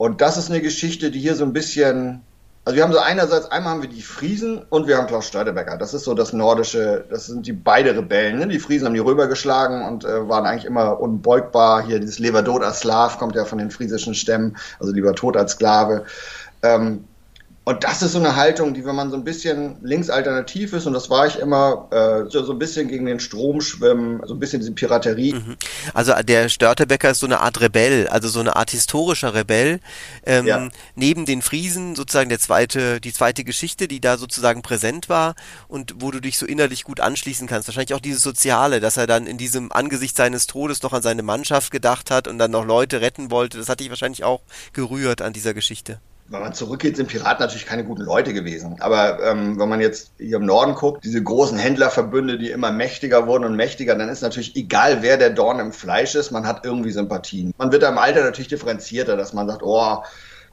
Und 0.01 0.19
das 0.19 0.35
ist 0.35 0.49
eine 0.49 0.61
Geschichte, 0.61 1.11
die 1.11 1.19
hier 1.19 1.35
so 1.35 1.43
ein 1.43 1.53
bisschen 1.53 2.21
also 2.65 2.75
wir 2.75 2.83
haben 2.83 2.91
so 2.91 2.97
einerseits, 2.97 3.51
einmal 3.51 3.73
haben 3.73 3.81
wir 3.83 3.89
die 3.89 4.01
Friesen 4.01 4.63
und 4.69 4.87
wir 4.87 4.97
haben 4.97 5.05
Klaus 5.05 5.27
Störtebecker. 5.27 5.77
Das 5.77 5.93
ist 5.93 6.05
so 6.05 6.15
das 6.15 6.33
nordische, 6.33 7.05
das 7.09 7.27
sind 7.27 7.45
die 7.45 7.53
beide 7.53 7.95
Rebellen. 7.95 8.39
Ne? 8.39 8.47
Die 8.47 8.59
Friesen 8.59 8.87
haben 8.87 8.95
die 8.95 8.99
Römer 8.99 9.27
geschlagen 9.27 9.83
und 9.83 10.03
äh, 10.03 10.27
waren 10.27 10.47
eigentlich 10.47 10.65
immer 10.65 10.99
unbeugbar. 10.99 11.85
Hier 11.85 11.99
dieses 11.99 12.17
Leber 12.17 12.43
tot 12.43 12.63
als 12.63 12.79
Slav 12.79 13.19
kommt 13.19 13.35
ja 13.35 13.45
von 13.45 13.59
den 13.59 13.69
friesischen 13.69 14.15
Stämmen, 14.15 14.57
also 14.79 14.91
lieber 14.91 15.13
tot 15.13 15.37
als 15.37 15.53
Sklave. 15.53 16.05
Ähm, 16.63 17.05
und 17.63 17.84
das 17.84 18.02
ist 18.02 18.13
so 18.13 18.17
eine 18.17 18.36
Haltung, 18.36 18.74
die, 18.74 18.84
wenn 18.86 18.95
man 18.95 19.12
so 19.12 19.15
ein 19.15 19.24
bisschen 19.24 19.76
linksalternativ 19.84 20.74
ist, 20.74 20.88
und 20.88 20.93
das 20.93 21.12
war 21.12 21.28
ich 21.28 21.38
immer, 21.38 21.88
äh, 21.91 22.28
so, 22.28 22.43
so 22.43 22.54
ein 22.54 22.58
bisschen 22.60 22.88
gegen 22.88 23.06
den 23.06 23.19
Strom 23.19 23.62
schwimmen, 23.62 24.19
so 24.26 24.34
ein 24.34 24.39
bisschen 24.39 24.62
diese 24.62 24.71
Piraterie. 24.71 25.34
Mhm. 25.34 25.58
Also 25.93 26.13
der 26.24 26.50
Störtebecker 26.50 27.12
ist 27.12 27.19
so 27.19 27.28
eine 27.28 27.39
Art 27.39 27.62
Rebell, 27.62 28.08
also 28.08 28.30
so 28.30 28.39
eine 28.39 28.56
Art 28.56 28.71
historischer 28.71 29.36
Rebell. 29.36 29.80
Ähm, 30.26 30.47
ja. 30.47 30.69
Neben 30.95 31.28
den 31.28 31.43
Friesen 31.43 31.95
sozusagen 31.95 32.30
der 32.30 32.39
zweite, 32.39 33.00
die 33.00 33.13
zweite 33.13 33.43
Geschichte, 33.43 33.88
die 33.88 34.02
da 34.02 34.17
sozusagen 34.17 34.63
präsent 34.63 35.08
war 35.08 35.36
und 35.67 35.93
wo 36.00 36.10
du 36.10 36.19
dich 36.19 36.39
so 36.39 36.47
innerlich 36.47 36.84
gut 36.84 37.00
anschließen 37.00 37.47
kannst. 37.47 37.67
Wahrscheinlich 37.67 37.93
auch 37.93 38.00
dieses 38.00 38.24
Soziale, 38.24 38.80
dass 38.80 38.97
er 38.97 39.06
dann 39.06 39.28
in 39.28 39.38
diesem 39.38 39.71
Angesicht 39.71 40.17
seines 40.17 40.47
Todes 40.47 40.82
noch 40.82 40.93
an 40.93 41.04
seine 41.04 41.21
Mannschaft 41.21 41.69
gedacht 41.69 42.10
hat 42.10 42.28
und 42.28 42.39
dann 42.39 42.50
noch 42.50 42.65
Leute 42.65 43.02
retten 43.02 43.30
wollte. 43.30 43.60
Das 43.60 43.69
hat 43.69 43.82
dich 43.82 43.89
wahrscheinlich 43.91 44.24
auch 44.24 44.41
gerührt 44.74 45.21
an 45.21 45.32
dieser 45.32 45.54
Geschichte 45.54 46.00
wenn 46.32 46.41
man 46.41 46.54
zurückgeht, 46.54 46.96
sind 46.96 47.10
Piraten 47.10 47.44
natürlich 47.44 47.65
keine 47.65 47.84
guten 47.84 48.04
Leute 48.04 48.34
gewesen. 48.34 48.78
Aber 48.80 49.22
ähm, 49.22 49.60
wenn 49.60 49.67
man 49.67 49.82
jetzt 49.82 50.13
hier 50.17 50.38
im 50.38 50.46
Norden 50.46 50.76
guckt, 50.76 51.04
diese 51.04 51.22
großen 51.22 51.58
Händlerverbünde, 51.58 52.38
die 52.38 52.52
immer 52.52 52.72
mächtiger 52.72 53.28
wurden 53.28 53.44
und 53.44 53.58
mächtiger, 53.58 53.96
dann 53.96 54.08
ist 54.08 54.22
natürlich 54.22 54.56
egal, 54.56 55.02
wer 55.02 55.17
der 55.17 55.32
Dorn 55.32 55.60
im 55.60 55.74
Fleisch 55.74 56.15
ist, 56.15 56.32
man 56.32 56.48
hat 56.48 56.65
irgendwie 56.65 56.91
Sympathien. 56.91 57.54
Man 57.58 57.74
wird 57.74 57.84
da 57.84 57.89
im 57.89 57.98
Alter 57.98 58.24
natürlich 58.24 58.48
differenzierter, 58.48 59.17
dass 59.17 59.34
man 59.34 59.48
sagt, 59.48 59.62
oh, 59.62 60.04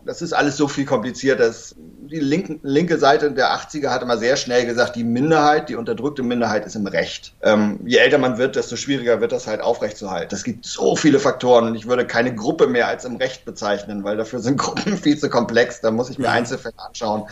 Das 0.05 0.23
ist 0.23 0.33
alles 0.33 0.57
so 0.57 0.69
viel 0.69 0.85
komplizierter. 0.85 1.53
Die 1.77 2.21
linke, 2.21 2.59
linke 2.63 2.99
Seite 2.99 3.31
der 3.33 3.51
80er 3.51 3.91
hat 3.91 4.03
immer 4.03 4.17
sehr 4.17 4.37
schnell 4.37 4.65
gesagt, 4.65 4.97
die 4.97 5.05
Minderheit, 5.05 5.69
die 5.69 5.77
unterdrückte 5.77 6.23
Minderheit 6.23 6.65
ist 6.65 6.77
im 6.77 6.87
Recht. 6.87 7.35
Ähm, 7.43 7.81
je 7.85 7.99
älter 7.99 8.19
man 8.19 8.39
wird, 8.39 8.57
desto 8.57 8.77
schwieriger 8.77 9.21
wird 9.21 9.33
das 9.33 9.47
halt 9.47 9.61
aufrechtzuerhalten. 9.61 10.35
Es 10.35 10.45
gibt 10.45 10.65
so 10.65 10.97
viele 10.97 11.19
Faktoren 11.19 11.67
und 11.69 11.75
ich 11.75 11.87
würde 11.87 12.07
keine 12.07 12.35
Gruppe 12.35 12.67
mehr 12.67 12.89
als 12.89 13.05
im 13.05 13.17
Recht 13.17 13.45
bezeichnen, 13.45 14.05
weil 14.05 14.17
dafür 14.17 14.41
sind 14.41 14.57
Gruppen 14.59 14.97
viel 14.97 15.19
zu 15.19 15.29
komplex. 15.29 15.81
Da 15.81 15.91
muss 15.91 16.11
ich 16.11 16.19
mir 16.19 16.31
Einzelfälle 16.31 16.75
anschauen 16.79 17.27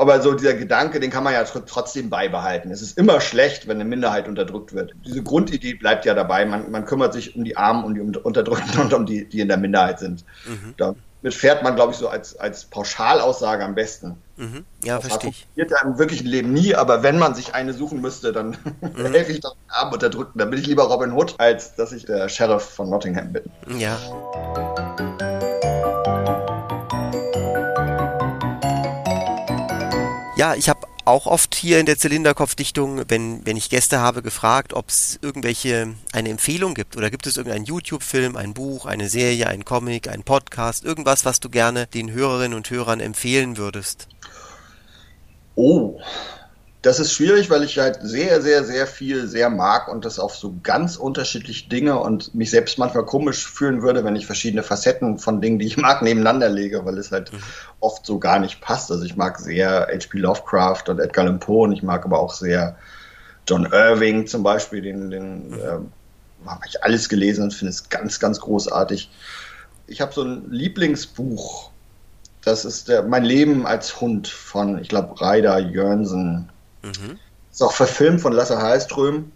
aber 0.00 0.22
so 0.22 0.32
dieser 0.32 0.54
Gedanke, 0.54 0.98
den 0.98 1.10
kann 1.10 1.24
man 1.24 1.34
ja 1.34 1.44
trotzdem 1.44 2.08
beibehalten. 2.08 2.70
Es 2.70 2.80
ist 2.80 2.96
immer 2.96 3.20
schlecht, 3.20 3.66
wenn 3.66 3.76
eine 3.76 3.84
Minderheit 3.84 4.28
unterdrückt 4.28 4.72
wird. 4.72 4.94
Diese 5.04 5.22
Grundidee 5.22 5.74
bleibt 5.74 6.06
ja 6.06 6.14
dabei. 6.14 6.46
Man, 6.46 6.70
man 6.70 6.86
kümmert 6.86 7.12
sich 7.12 7.36
um 7.36 7.44
die 7.44 7.56
Armen 7.56 7.84
und 7.84 7.94
die 7.94 8.00
Unterdrückten 8.00 8.80
und 8.80 8.94
um 8.94 9.04
die, 9.04 9.28
die 9.28 9.40
in 9.40 9.48
der 9.48 9.58
Minderheit 9.58 9.98
sind. 9.98 10.24
Mhm. 10.46 10.74
Damit 11.22 11.34
fährt 11.34 11.62
man, 11.62 11.76
glaube 11.76 11.92
ich, 11.92 11.98
so 11.98 12.08
als, 12.08 12.36
als 12.36 12.64
Pauschalaussage 12.64 13.62
am 13.62 13.74
besten. 13.74 14.16
Mhm. 14.36 14.64
Ja, 14.82 14.96
das 14.96 15.08
verstehe 15.08 15.30
ich. 15.30 15.46
Das 15.54 15.70
ja 15.70 15.86
im 15.86 15.98
wirklichen 15.98 16.26
Leben 16.26 16.54
nie, 16.54 16.74
aber 16.74 17.02
wenn 17.02 17.18
man 17.18 17.34
sich 17.34 17.54
eine 17.54 17.74
suchen 17.74 18.00
müsste, 18.00 18.32
dann 18.32 18.56
mhm. 18.80 19.06
helfe 19.06 19.32
ich 19.32 19.40
doch 19.40 19.52
den 19.52 19.70
armen 19.70 19.92
Unterdrückten. 19.92 20.38
Dann 20.38 20.48
bin 20.48 20.58
ich 20.58 20.66
lieber 20.66 20.84
Robin 20.84 21.12
Hood, 21.12 21.34
als 21.36 21.74
dass 21.74 21.92
ich 21.92 22.06
der 22.06 22.30
Sheriff 22.30 22.62
von 22.62 22.88
Nottingham 22.88 23.34
bin. 23.34 23.42
Ja. 23.78 23.98
Ja, 30.36 30.54
ich 30.54 30.70
habe 30.70 30.80
auch 31.04 31.26
oft 31.26 31.54
hier 31.54 31.80
in 31.80 31.86
der 31.86 31.98
Zylinderkopfdichtung, 31.98 33.02
wenn, 33.08 33.44
wenn 33.46 33.56
ich 33.56 33.70
Gäste 33.70 34.00
habe, 34.00 34.22
gefragt, 34.22 34.72
ob 34.72 34.88
es 34.88 35.18
irgendwelche, 35.22 35.94
eine 36.12 36.30
Empfehlung 36.30 36.74
gibt 36.74 36.96
oder 36.96 37.10
gibt 37.10 37.26
es 37.26 37.36
irgendeinen 37.36 37.64
YouTube-Film, 37.64 38.36
ein 38.36 38.54
Buch, 38.54 38.86
eine 38.86 39.08
Serie, 39.08 39.46
ein 39.46 39.64
Comic, 39.64 40.08
ein 40.08 40.22
Podcast, 40.22 40.84
irgendwas, 40.84 41.24
was 41.24 41.40
du 41.40 41.48
gerne 41.48 41.86
den 41.86 42.10
Hörerinnen 42.10 42.56
und 42.56 42.70
Hörern 42.70 43.00
empfehlen 43.00 43.56
würdest? 43.56 44.08
Oh, 45.54 46.00
das 46.82 46.98
ist 46.98 47.12
schwierig, 47.12 47.50
weil 47.50 47.62
ich 47.62 47.78
halt 47.78 47.98
sehr, 48.02 48.40
sehr, 48.40 48.64
sehr 48.64 48.86
viel 48.86 49.26
sehr 49.26 49.50
mag 49.50 49.88
und 49.88 50.06
das 50.06 50.18
auf 50.18 50.34
so 50.34 50.54
ganz 50.62 50.96
unterschiedliche 50.96 51.68
Dinge 51.68 51.98
und 51.98 52.34
mich 52.34 52.50
selbst 52.50 52.78
manchmal 52.78 53.04
komisch 53.04 53.46
fühlen 53.46 53.82
würde, 53.82 54.02
wenn 54.02 54.16
ich 54.16 54.24
verschiedene 54.24 54.62
Facetten 54.62 55.18
von 55.18 55.42
Dingen, 55.42 55.58
die 55.58 55.66
ich 55.66 55.76
mag, 55.76 56.00
nebeneinander 56.00 56.48
lege, 56.48 56.86
weil 56.86 56.96
es 56.96 57.12
halt 57.12 57.34
mhm. 57.34 57.38
oft 57.80 58.06
so 58.06 58.18
gar 58.18 58.38
nicht 58.38 58.62
passt. 58.62 58.90
Also 58.90 59.04
ich 59.04 59.14
mag 59.14 59.38
sehr 59.38 59.88
H.P. 59.92 60.18
Lovecraft 60.18 60.84
und 60.88 61.00
Edgar 61.00 61.26
Allan 61.26 61.38
Poe 61.38 61.64
und 61.64 61.72
ich 61.72 61.82
mag 61.82 62.06
aber 62.06 62.18
auch 62.18 62.32
sehr 62.32 62.76
John 63.46 63.66
Irving 63.70 64.26
zum 64.26 64.42
Beispiel, 64.42 64.80
den, 64.80 65.10
den 65.10 65.50
mhm. 65.50 65.58
äh, 65.58 66.48
habe 66.48 66.62
ich 66.66 66.82
alles 66.82 67.10
gelesen 67.10 67.44
und 67.44 67.52
finde 67.52 67.70
es 67.72 67.90
ganz, 67.90 68.20
ganz 68.20 68.40
großartig. 68.40 69.10
Ich 69.86 70.00
habe 70.00 70.14
so 70.14 70.22
ein 70.22 70.50
Lieblingsbuch, 70.50 71.72
das 72.42 72.64
ist 72.64 72.88
der, 72.88 73.02
mein 73.02 73.24
Leben 73.24 73.66
als 73.66 74.00
Hund 74.00 74.28
von, 74.28 74.78
ich 74.78 74.88
glaube, 74.88 75.20
Reider 75.20 75.58
Jörnsen 75.58 76.48
Mhm. 76.82 77.18
Ist 77.50 77.62
auch 77.62 77.72
verfilmt 77.72 78.20
von 78.20 78.32
Lasse 78.32 78.58
Hallström. 78.58 79.32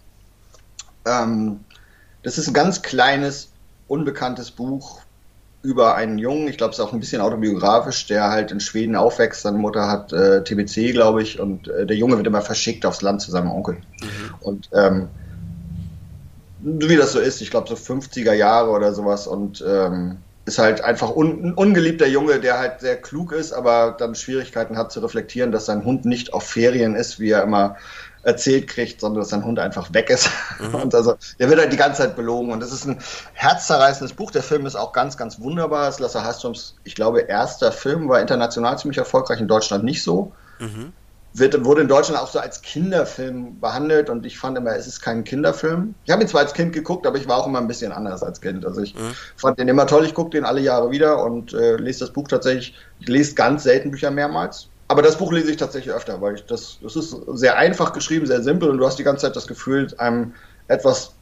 Ähm, 1.05 1.59
das 2.23 2.37
ist 2.37 2.47
ein 2.47 2.53
ganz 2.53 2.81
kleines, 2.81 3.49
unbekanntes 3.87 4.51
Buch 4.51 5.01
über 5.65 5.95
einen 5.95 6.19
Jungen, 6.19 6.47
ich 6.47 6.57
glaube, 6.57 6.71
es 6.71 6.79
ist 6.79 6.85
auch 6.85 6.93
ein 6.93 6.99
bisschen 6.99 7.21
autobiografisch, 7.21 8.05
der 8.05 8.29
halt 8.29 8.51
in 8.51 8.59
Schweden 8.59 8.95
aufwächst. 8.95 9.41
Seine 9.41 9.57
Mutter 9.57 9.89
hat 9.89 10.13
äh, 10.13 10.43
TBC, 10.43 10.93
glaube 10.93 11.23
ich, 11.23 11.39
und 11.39 11.67
äh, 11.67 11.87
der 11.87 11.97
Junge 11.97 12.17
wird 12.17 12.27
immer 12.27 12.43
verschickt 12.43 12.85
aufs 12.85 13.01
Land 13.01 13.21
zu 13.21 13.31
seinem 13.31 13.49
Onkel. 13.49 13.77
Mhm. 14.01 14.33
Und 14.41 14.69
ähm, 14.73 15.07
wie 16.61 16.95
das 16.95 17.13
so 17.13 17.19
ist, 17.19 17.41
ich 17.41 17.49
glaube, 17.49 17.67
so 17.67 17.75
50er 17.75 18.33
Jahre 18.33 18.69
oder 18.69 18.93
sowas 18.93 19.27
und 19.27 19.63
ähm, 19.67 20.17
ist 20.45 20.59
halt 20.59 20.81
einfach 20.81 21.15
un, 21.15 21.43
ein 21.43 21.53
ungeliebter 21.53 22.07
Junge, 22.07 22.39
der 22.39 22.59
halt 22.59 22.79
sehr 22.79 23.01
klug 23.01 23.31
ist, 23.31 23.51
aber 23.51 23.95
dann 23.97 24.13
Schwierigkeiten 24.13 24.77
hat 24.77 24.91
zu 24.91 24.99
reflektieren, 24.99 25.51
dass 25.51 25.65
sein 25.65 25.83
Hund 25.83 26.05
nicht 26.05 26.33
auf 26.33 26.43
Ferien 26.43 26.95
ist, 26.95 27.19
wie 27.19 27.31
er 27.31 27.43
immer 27.43 27.77
erzählt 28.21 28.67
kriegt, 28.67 29.01
sondern 29.01 29.21
dass 29.21 29.29
sein 29.29 29.43
Hund 29.43 29.59
einfach 29.59 29.93
weg 29.93 30.09
ist. 30.09 30.29
Mhm. 30.59 30.75
Und 30.83 30.95
also, 30.95 31.15
der 31.39 31.49
wird 31.49 31.59
halt 31.59 31.73
die 31.73 31.77
ganze 31.77 32.03
Zeit 32.03 32.15
belogen. 32.15 32.51
Und 32.51 32.59
das 32.59 32.71
ist 32.71 32.85
ein 32.85 32.99
herzzerreißendes 33.33 34.15
Buch. 34.15 34.31
Der 34.31 34.43
Film 34.43 34.65
ist 34.65 34.75
auch 34.75 34.93
ganz, 34.93 35.17
ganz 35.17 35.39
wunderbar. 35.39 35.87
Es 35.87 35.95
ist 35.95 36.01
Lasse 36.01 36.23
Hasströms, 36.23 36.75
ich 36.83 36.95
glaube, 36.95 37.21
erster 37.21 37.71
Film, 37.71 38.07
war 38.09 38.19
international 38.19 38.77
ziemlich 38.77 38.97
erfolgreich, 38.97 39.39
in 39.39 39.47
Deutschland 39.47 39.83
nicht 39.83 40.03
so. 40.03 40.31
Mhm 40.59 40.93
wird, 41.37 41.65
wurde 41.65 41.81
in 41.81 41.87
Deutschland 41.87 42.21
auch 42.21 42.29
so 42.29 42.39
als 42.39 42.61
Kinderfilm 42.61 43.59
behandelt 43.59 44.09
und 44.09 44.25
ich 44.25 44.39
fand 44.39 44.57
immer, 44.57 44.75
es 44.75 44.87
ist 44.87 45.01
kein 45.01 45.23
Kinderfilm. 45.25 45.93
Ich 46.05 46.11
habe 46.11 46.21
ihn 46.21 46.27
zwar 46.27 46.41
als 46.41 46.53
Kind 46.53 46.71
geguckt, 46.71 47.05
aber 47.05 47.17
ich 47.17 47.27
war 47.27 47.37
auch 47.37 47.47
immer 47.47 47.59
ein 47.59 47.67
bisschen 47.67 47.91
anders 47.91 48.23
als 48.23 48.39
Kind. 48.39 48.65
Also 48.65 48.81
ich 48.81 48.95
mhm. 48.95 49.13
fand 49.35 49.59
den 49.59 49.67
immer 49.67 49.85
toll, 49.85 50.05
ich 50.05 50.13
gucke 50.13 50.29
den 50.29 50.45
alle 50.45 50.61
Jahre 50.61 50.91
wieder 50.91 51.23
und 51.23 51.53
äh, 51.53 51.75
lese 51.75 51.99
das 52.01 52.11
Buch 52.11 52.27
tatsächlich, 52.27 52.75
ich 52.99 53.07
lese 53.07 53.35
ganz 53.35 53.63
selten 53.63 53.91
Bücher 53.91 54.11
mehrmals. 54.11 54.69
Aber 54.87 55.01
das 55.01 55.17
Buch 55.17 55.33
lese 55.33 55.51
ich 55.51 55.57
tatsächlich 55.57 55.93
öfter, 55.93 56.21
weil 56.21 56.35
ich 56.35 56.45
das, 56.45 56.77
das 56.81 56.95
ist 56.95 57.15
sehr 57.33 57.57
einfach 57.57 57.91
geschrieben, 57.91 58.25
sehr 58.27 58.41
simpel 58.41 58.69
und 58.69 58.77
du 58.77 58.85
hast 58.85 58.97
die 58.97 59.03
ganze 59.03 59.25
Zeit 59.25 59.35
das 59.35 59.47
Gefühl, 59.47 59.87
einem 59.97 60.33
etwas 60.67 61.14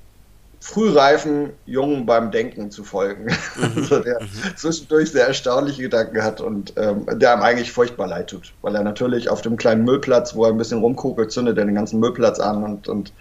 frühreifen 0.64 1.50
Jungen 1.66 2.06
beim 2.06 2.32
Denken 2.32 2.72
zu 2.72 2.86
folgen, 2.86 3.26
mhm. 3.26 3.64
also 3.76 4.00
der 4.00 4.22
mhm. 4.22 4.56
zwischendurch 4.56 5.12
sehr 5.12 5.28
erstaunliche 5.28 5.82
Gedanken 5.82 6.24
hat 6.24 6.40
und 6.40 6.74
ähm, 6.78 7.06
der 7.20 7.34
einem 7.34 7.42
eigentlich 7.42 7.74
furchtbar 7.74 8.08
leid 8.08 8.30
tut, 8.30 8.54
weil 8.62 8.74
er 8.74 8.82
natürlich 8.82 9.28
auf 9.28 9.42
dem 9.42 9.58
kleinen 9.58 9.84
Müllplatz, 9.84 10.36
wo 10.36 10.46
er 10.46 10.52
ein 10.52 10.58
bisschen 10.58 10.80
rumkokelt, 10.80 11.34
zündet 11.34 11.58
er 11.58 11.66
den 11.66 11.76
ganzen 11.76 12.00
Müllplatz 12.00 12.40
an 12.40 12.64
und, 12.64 12.88
und 12.88 13.12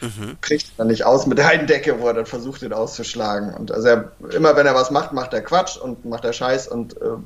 mhm. 0.00 0.36
kriegt 0.40 0.78
dann 0.78 0.86
nicht 0.86 1.04
aus 1.04 1.26
mit 1.26 1.38
der 1.38 1.48
einen 1.48 1.66
Decke, 1.66 1.98
wo 1.98 2.06
er 2.06 2.14
dann 2.14 2.26
versucht, 2.26 2.62
den 2.62 2.72
auszuschlagen. 2.72 3.52
Und 3.52 3.72
also 3.72 3.88
er, 3.88 4.12
immer 4.30 4.54
wenn 4.54 4.66
er 4.66 4.76
was 4.76 4.92
macht, 4.92 5.12
macht 5.12 5.34
er 5.34 5.42
Quatsch 5.42 5.76
und 5.76 6.04
macht 6.04 6.24
er 6.24 6.32
Scheiß 6.32 6.68
und 6.68 7.02
äh, 7.02 7.16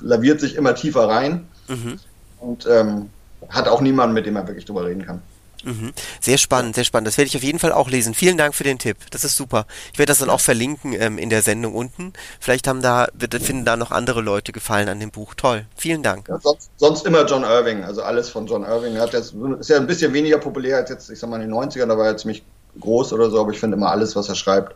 laviert 0.00 0.38
sich 0.38 0.54
immer 0.54 0.74
tiefer 0.74 1.08
rein 1.08 1.48
mhm. 1.66 1.98
und 2.40 2.66
ähm, 2.70 3.08
hat 3.48 3.68
auch 3.68 3.80
niemanden, 3.80 4.12
mit 4.12 4.26
dem 4.26 4.36
er 4.36 4.46
wirklich 4.46 4.66
drüber 4.66 4.84
reden 4.84 5.06
kann. 5.06 5.22
Mhm. 5.64 5.92
Sehr 6.20 6.38
spannend, 6.38 6.74
sehr 6.74 6.84
spannend. 6.84 7.08
Das 7.08 7.18
werde 7.18 7.28
ich 7.28 7.36
auf 7.36 7.42
jeden 7.42 7.58
Fall 7.58 7.72
auch 7.72 7.90
lesen. 7.90 8.14
Vielen 8.14 8.36
Dank 8.36 8.54
für 8.54 8.64
den 8.64 8.78
Tipp. 8.78 8.96
Das 9.10 9.24
ist 9.24 9.36
super. 9.36 9.66
Ich 9.92 9.98
werde 9.98 10.10
das 10.10 10.18
dann 10.18 10.30
auch 10.30 10.40
verlinken 10.40 10.92
ähm, 10.92 11.18
in 11.18 11.30
der 11.30 11.42
Sendung 11.42 11.74
unten. 11.74 12.12
Vielleicht 12.40 12.68
haben 12.68 12.82
da, 12.82 13.08
finden 13.40 13.64
da 13.64 13.76
noch 13.76 13.90
andere 13.90 14.20
Leute 14.20 14.52
gefallen 14.52 14.88
an 14.88 15.00
dem 15.00 15.10
Buch. 15.10 15.34
Toll. 15.34 15.66
Vielen 15.76 16.02
Dank. 16.02 16.28
Ja, 16.28 16.38
sonst, 16.40 16.70
sonst, 16.76 17.06
immer 17.06 17.26
John 17.26 17.42
Irving. 17.42 17.84
Also 17.84 18.02
alles 18.02 18.28
von 18.28 18.46
John 18.46 18.62
Irving. 18.62 18.98
Hat 18.98 19.12
jetzt, 19.12 19.34
ist 19.58 19.68
ja 19.68 19.76
ein 19.76 19.86
bisschen 19.86 20.12
weniger 20.12 20.38
populär 20.38 20.76
als 20.76 20.90
jetzt, 20.90 21.10
ich 21.10 21.18
sag 21.18 21.28
mal, 21.28 21.40
in 21.40 21.48
den 21.48 21.58
90ern. 21.58 21.86
Da 21.86 21.98
war 21.98 22.06
er 22.06 22.16
ziemlich 22.16 22.44
groß 22.80 23.12
oder 23.12 23.30
so. 23.30 23.40
Aber 23.40 23.52
ich 23.52 23.58
finde 23.58 23.76
immer 23.76 23.90
alles, 23.90 24.14
was 24.14 24.28
er 24.28 24.36
schreibt, 24.36 24.74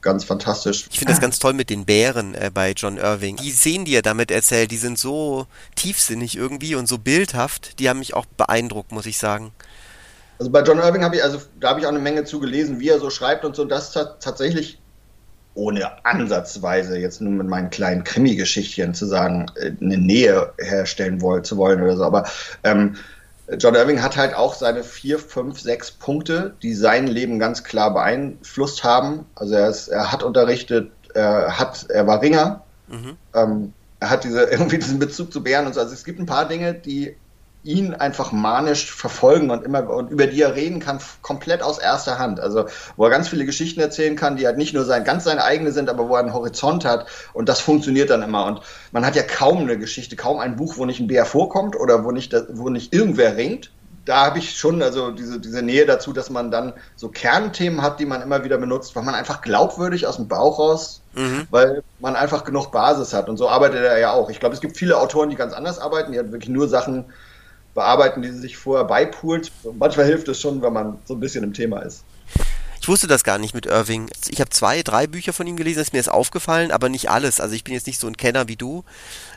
ganz 0.00 0.24
fantastisch. 0.24 0.86
Ich 0.90 0.98
finde 0.98 1.12
das 1.12 1.20
ganz 1.20 1.38
toll 1.38 1.52
mit 1.52 1.70
den 1.70 1.84
Bären 1.84 2.34
äh, 2.34 2.50
bei 2.52 2.72
John 2.72 2.98
Irving. 2.98 3.36
Die 3.36 3.50
Szenen, 3.50 3.84
die 3.84 3.94
er 3.94 4.02
damit 4.02 4.30
erzählt, 4.30 4.70
die 4.70 4.76
sind 4.76 4.98
so 4.98 5.46
tiefsinnig 5.76 6.36
irgendwie 6.36 6.74
und 6.74 6.88
so 6.88 6.98
bildhaft. 6.98 7.78
Die 7.78 7.88
haben 7.88 7.98
mich 7.98 8.14
auch 8.14 8.26
beeindruckt, 8.26 8.92
muss 8.92 9.06
ich 9.06 9.18
sagen. 9.18 9.52
Also 10.38 10.50
bei 10.52 10.62
John 10.62 10.78
Irving 10.78 11.02
habe 11.02 11.16
ich, 11.16 11.24
also 11.24 11.38
da 11.60 11.70
habe 11.70 11.80
ich 11.80 11.86
auch 11.86 11.90
eine 11.90 11.98
Menge 11.98 12.24
zugelesen, 12.24 12.80
wie 12.80 12.88
er 12.88 13.00
so 13.00 13.10
schreibt 13.10 13.44
und 13.44 13.56
so. 13.56 13.62
Und 13.62 13.70
das 13.70 13.92
tatsächlich 13.92 14.78
ohne 15.54 16.04
ansatzweise 16.04 16.98
jetzt 16.98 17.20
nur 17.20 17.32
mit 17.32 17.48
meinen 17.48 17.70
kleinen 17.70 18.04
Krimi-Geschichtchen 18.04 18.94
zu 18.94 19.06
sagen, 19.06 19.46
äh, 19.56 19.72
eine 19.80 19.98
Nähe 19.98 20.52
herstellen 20.58 21.20
wollen, 21.20 21.42
zu 21.42 21.56
wollen 21.56 21.82
oder 21.82 21.96
so. 21.96 22.04
Aber 22.04 22.28
ähm, 22.62 22.96
John 23.58 23.74
Irving 23.74 24.02
hat 24.02 24.16
halt 24.16 24.34
auch 24.34 24.54
seine 24.54 24.84
vier, 24.84 25.18
fünf, 25.18 25.58
sechs 25.58 25.90
Punkte, 25.90 26.54
die 26.62 26.74
sein 26.74 27.06
Leben 27.06 27.38
ganz 27.38 27.64
klar 27.64 27.92
beeinflusst 27.92 28.84
haben. 28.84 29.26
Also 29.34 29.54
er, 29.54 29.68
ist, 29.68 29.88
er 29.88 30.12
hat 30.12 30.22
unterrichtet, 30.22 30.92
er 31.14 31.58
hat, 31.58 31.86
er 31.88 32.06
war 32.06 32.22
Ringer, 32.22 32.62
mhm. 32.86 33.16
ähm, 33.34 33.72
er 34.00 34.10
hat 34.10 34.24
diese, 34.24 34.42
irgendwie 34.50 34.78
diesen 34.78 34.98
Bezug 34.98 35.32
zu 35.32 35.42
Bären 35.42 35.66
und 35.66 35.74
so. 35.74 35.80
Also 35.80 35.94
es 35.94 36.04
gibt 36.04 36.20
ein 36.20 36.26
paar 36.26 36.46
Dinge, 36.46 36.74
die 36.74 37.16
ihn 37.68 37.92
einfach 37.92 38.32
manisch 38.32 38.90
verfolgen 38.90 39.50
und 39.50 39.62
immer 39.62 39.90
und 39.90 40.10
über 40.10 40.26
die 40.26 40.40
er 40.40 40.56
reden 40.56 40.80
kann, 40.80 41.00
komplett 41.20 41.62
aus 41.62 41.78
erster 41.78 42.18
Hand. 42.18 42.40
Also 42.40 42.64
wo 42.96 43.04
er 43.04 43.10
ganz 43.10 43.28
viele 43.28 43.44
Geschichten 43.44 43.80
erzählen 43.80 44.16
kann, 44.16 44.36
die 44.36 44.46
halt 44.46 44.56
nicht 44.56 44.72
nur 44.72 44.86
sein, 44.86 45.04
ganz 45.04 45.24
seine 45.24 45.44
eigene 45.44 45.70
sind, 45.70 45.90
aber 45.90 46.08
wo 46.08 46.14
er 46.14 46.20
einen 46.20 46.32
Horizont 46.32 46.86
hat 46.86 47.06
und 47.34 47.48
das 47.48 47.60
funktioniert 47.60 48.08
dann 48.08 48.22
immer. 48.22 48.46
Und 48.46 48.62
man 48.90 49.04
hat 49.04 49.16
ja 49.16 49.22
kaum 49.22 49.58
eine 49.58 49.78
Geschichte, 49.78 50.16
kaum 50.16 50.38
ein 50.38 50.56
Buch, 50.56 50.78
wo 50.78 50.86
nicht 50.86 50.98
ein 50.98 51.08
Bär 51.08 51.26
vorkommt 51.26 51.76
oder 51.76 52.04
wo 52.04 52.10
nicht, 52.10 52.34
wo 52.54 52.70
nicht 52.70 52.94
irgendwer 52.94 53.36
ringt. 53.36 53.70
Da 54.06 54.24
habe 54.24 54.38
ich 54.38 54.56
schon 54.56 54.82
also 54.82 55.10
diese, 55.10 55.38
diese 55.38 55.60
Nähe 55.60 55.84
dazu, 55.84 56.14
dass 56.14 56.30
man 56.30 56.50
dann 56.50 56.72
so 56.96 57.10
Kernthemen 57.10 57.82
hat, 57.82 58.00
die 58.00 58.06
man 58.06 58.22
immer 58.22 58.44
wieder 58.44 58.56
benutzt, 58.56 58.96
weil 58.96 59.02
man 59.02 59.14
einfach 59.14 59.42
glaubwürdig 59.42 60.06
aus 60.06 60.16
dem 60.16 60.28
Bauch 60.28 60.58
raus, 60.58 61.02
mhm. 61.14 61.46
weil 61.50 61.82
man 62.00 62.16
einfach 62.16 62.44
genug 62.44 62.72
Basis 62.72 63.12
hat. 63.12 63.28
Und 63.28 63.36
so 63.36 63.50
arbeitet 63.50 63.84
er 63.84 63.98
ja 63.98 64.12
auch. 64.12 64.30
Ich 64.30 64.40
glaube, 64.40 64.54
es 64.54 64.62
gibt 64.62 64.78
viele 64.78 64.98
Autoren, 64.98 65.28
die 65.28 65.36
ganz 65.36 65.52
anders 65.52 65.78
arbeiten, 65.78 66.12
die 66.12 66.18
halt 66.18 66.32
wirklich 66.32 66.48
nur 66.48 66.68
Sachen 66.68 67.12
bearbeiten, 67.78 68.22
die 68.22 68.30
sie 68.30 68.40
sich 68.40 68.56
vorher 68.56 68.84
beipoolt. 68.84 69.52
Manchmal 69.78 70.06
hilft 70.06 70.26
es 70.28 70.40
schon, 70.40 70.62
wenn 70.62 70.72
man 70.72 70.98
so 71.04 71.14
ein 71.14 71.20
bisschen 71.20 71.44
im 71.44 71.54
Thema 71.54 71.78
ist. 71.80 72.02
Ich 72.80 72.88
wusste 72.88 73.06
das 73.06 73.22
gar 73.22 73.38
nicht 73.38 73.54
mit 73.54 73.66
Irving. 73.66 74.10
Ich 74.28 74.40
habe 74.40 74.50
zwei, 74.50 74.82
drei 74.82 75.06
Bücher 75.06 75.32
von 75.32 75.46
ihm 75.46 75.56
gelesen, 75.56 75.80
ist 75.80 75.92
mir 75.92 76.00
ist 76.00 76.10
aufgefallen, 76.10 76.72
aber 76.72 76.88
nicht 76.88 77.08
alles. 77.08 77.40
Also 77.40 77.54
ich 77.54 77.62
bin 77.62 77.74
jetzt 77.74 77.86
nicht 77.86 78.00
so 78.00 78.08
ein 78.08 78.16
Kenner 78.16 78.48
wie 78.48 78.56
du. 78.56 78.84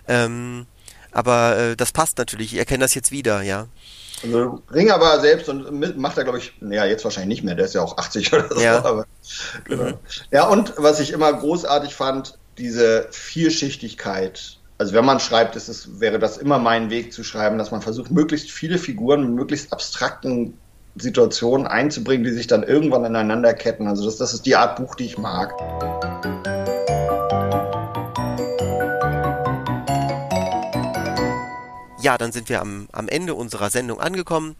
Ähm, 0.08 0.66
aber 1.12 1.58
äh, 1.58 1.76
das 1.76 1.92
passt 1.92 2.18
natürlich. 2.18 2.54
Ich 2.54 2.60
erkenne 2.60 2.84
das 2.84 2.96
jetzt 2.96 3.12
wieder, 3.12 3.42
ja. 3.44 3.68
Also 4.24 4.62
Ringer 4.74 5.00
war 5.00 5.20
selbst 5.20 5.50
und 5.50 5.98
macht 5.98 6.18
er, 6.18 6.24
glaube 6.24 6.40
ich, 6.40 6.54
naja, 6.62 6.86
jetzt 6.86 7.04
wahrscheinlich 7.04 7.40
nicht 7.40 7.44
mehr, 7.44 7.56
der 7.56 7.66
ist 7.66 7.76
ja 7.76 7.82
auch 7.82 7.98
80 7.98 8.34
oder 8.34 8.50
so. 8.50 8.62
Ja, 8.62 8.84
aber, 8.84 9.06
genau. 9.66 10.00
ja 10.32 10.48
und 10.48 10.74
was 10.78 11.00
ich 11.00 11.12
immer 11.12 11.32
großartig 11.34 11.94
fand, 11.94 12.38
diese 12.58 13.08
Vielschichtigkeit 13.12 14.58
also 14.82 14.96
wenn 14.96 15.06
man 15.06 15.20
schreibt, 15.20 15.56
ist 15.56 15.68
es, 15.68 16.00
wäre 16.00 16.18
das 16.18 16.38
immer 16.38 16.58
mein 16.58 16.90
Weg 16.90 17.14
zu 17.14 17.24
schreiben, 17.24 17.60
dass 17.60 17.70
man 17.70 17.84
versucht, 17.84 18.10
möglichst 18.10 18.50
viele 18.50 18.80
Figuren 18.80 19.22
mit 19.22 19.30
möglichst 19.30 19.72
abstrakten 19.72 20.58
Situationen 20.96 21.68
einzubringen, 21.68 22.24
die 22.24 22.32
sich 22.32 22.48
dann 22.48 22.64
irgendwann 22.64 23.06
ineinander 23.06 23.54
ketten. 23.54 23.88
Also 23.88 24.04
das, 24.06 24.18
das 24.18 24.34
ist 24.34 24.48
die 24.48 24.56
Art 24.56 24.78
Buch, 24.78 24.96
die 24.96 25.06
ich 25.06 25.20
mag. 25.20 25.54
Ja, 32.02 32.18
dann 32.18 32.32
sind 32.32 32.50
wir 32.50 32.60
am, 32.60 32.88
am 32.92 33.08
Ende 33.08 33.36
unserer 33.36 33.70
Sendung 33.70 34.00
angekommen. 34.02 34.56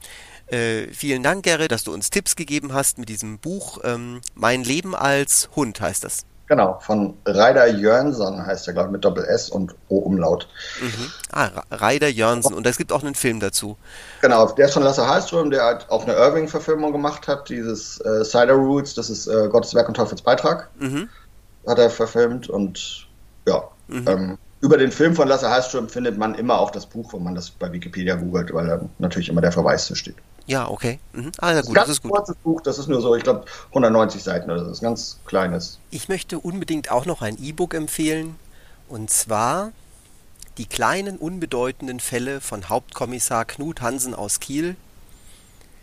Äh, 0.46 0.84
vielen 0.94 1.24
Dank, 1.24 1.46
Gerrit, 1.46 1.72
dass 1.72 1.84
du 1.84 1.92
uns 1.92 2.12
Tipps 2.12 2.36
gegeben 2.36 2.74
hast 2.74 3.00
mit 3.00 3.10
diesem 3.10 3.40
Buch. 3.40 3.80
Ähm, 3.84 4.22
mein 4.36 4.64
Leben 4.64 4.94
als 4.94 5.50
Hund 5.56 5.82
heißt 5.82 6.04
das. 6.04 6.28
Genau, 6.52 6.80
von 6.82 7.14
Reider 7.26 7.66
Jörnsson 7.66 8.46
heißt 8.46 8.68
er, 8.68 8.74
glaube 8.74 8.90
ich, 8.90 8.92
mit 8.92 9.06
Doppel 9.06 9.24
S 9.24 9.50
und 9.50 9.74
O-Umlaut. 9.88 10.50
Mhm. 10.82 11.10
Ah, 11.32 11.50
Reider 11.72 12.10
Jörnsson. 12.10 12.54
Und 12.54 12.68
es 12.68 12.78
gibt 12.78 12.92
auch 12.92 13.04
einen 13.04 13.16
Film 13.16 13.40
dazu. 13.40 13.78
Genau, 14.20 14.52
der 14.52 14.66
ist 14.66 14.74
von 14.74 14.84
Lasse 14.84 15.08
Hallström, 15.08 15.50
der 15.50 15.64
halt 15.64 15.90
auch 15.90 16.04
eine 16.04 16.14
Irving-Verfilmung 16.14 16.92
gemacht 16.92 17.30
hat, 17.30 17.48
dieses 17.48 18.02
äh, 18.02 18.26
Cider 18.26 18.56
Roots, 18.56 18.96
das 18.96 19.10
ist 19.10 19.28
äh, 19.28 19.48
Gottes 19.48 19.74
Werk 19.74 19.88
und 19.88 19.94
Teufels 19.94 20.24
Beitrag. 20.24 20.68
Mhm. 20.78 21.08
Hat 21.66 21.80
er 21.80 21.90
verfilmt 21.90 22.50
und 22.50 23.08
ja. 23.48 23.64
Mhm. 23.88 24.06
Ähm, 24.10 24.38
über 24.60 24.78
den 24.78 24.92
Film 24.92 25.16
von 25.16 25.30
Lasse 25.30 25.50
Hallström 25.50 25.88
findet 25.88 26.18
man 26.18 26.36
immer 26.36 26.60
auch 26.60 26.72
das 26.72 26.86
Buch, 26.86 27.14
wenn 27.14 27.24
man 27.24 27.34
das 27.34 27.50
bei 27.50 27.72
Wikipedia 27.72 28.16
googelt, 28.16 28.54
weil 28.54 28.68
da 28.68 28.82
natürlich 29.00 29.30
immer 29.30 29.40
der 29.40 29.54
Verweis 29.54 29.86
zu 29.86 29.96
steht. 29.96 30.18
Ja, 30.48 30.70
okay. 30.70 31.00
Mhm. 31.14 31.32
Ah, 31.38 31.54
ja, 31.54 31.62
gut, 31.62 31.78
das, 31.78 31.86
das 31.86 31.90
ist 31.98 32.04
gut. 32.04 32.12
kurzes 32.12 32.36
Buch, 32.38 32.62
das 32.62 32.80
ist 32.80 32.88
nur 32.88 33.02
so, 33.02 33.16
ich 33.16 33.24
glaube, 33.24 33.46
190 33.70 34.24
Seiten 34.24 34.50
oder 34.50 34.60
so, 34.60 34.66
das 34.66 34.78
ist 34.78 34.82
ein 34.84 34.86
ganz 34.86 35.20
kleines. 35.26 35.80
Ich 35.92 36.10
möchte 36.10 36.40
unbedingt 36.40 36.92
auch 36.92 37.06
noch 37.06 37.22
ein 37.22 37.42
E-Book 37.42 37.74
empfehlen, 37.74 38.36
und 38.90 39.10
zwar 39.10 39.72
die 40.58 40.66
kleinen, 40.66 41.18
unbedeutenden 41.18 42.00
Fälle 42.00 42.42
von 42.42 42.70
Hauptkommissar 42.70 43.46
Knut 43.46 43.82
Hansen 43.82 44.14
aus 44.14 44.40
Kiel, 44.40 44.76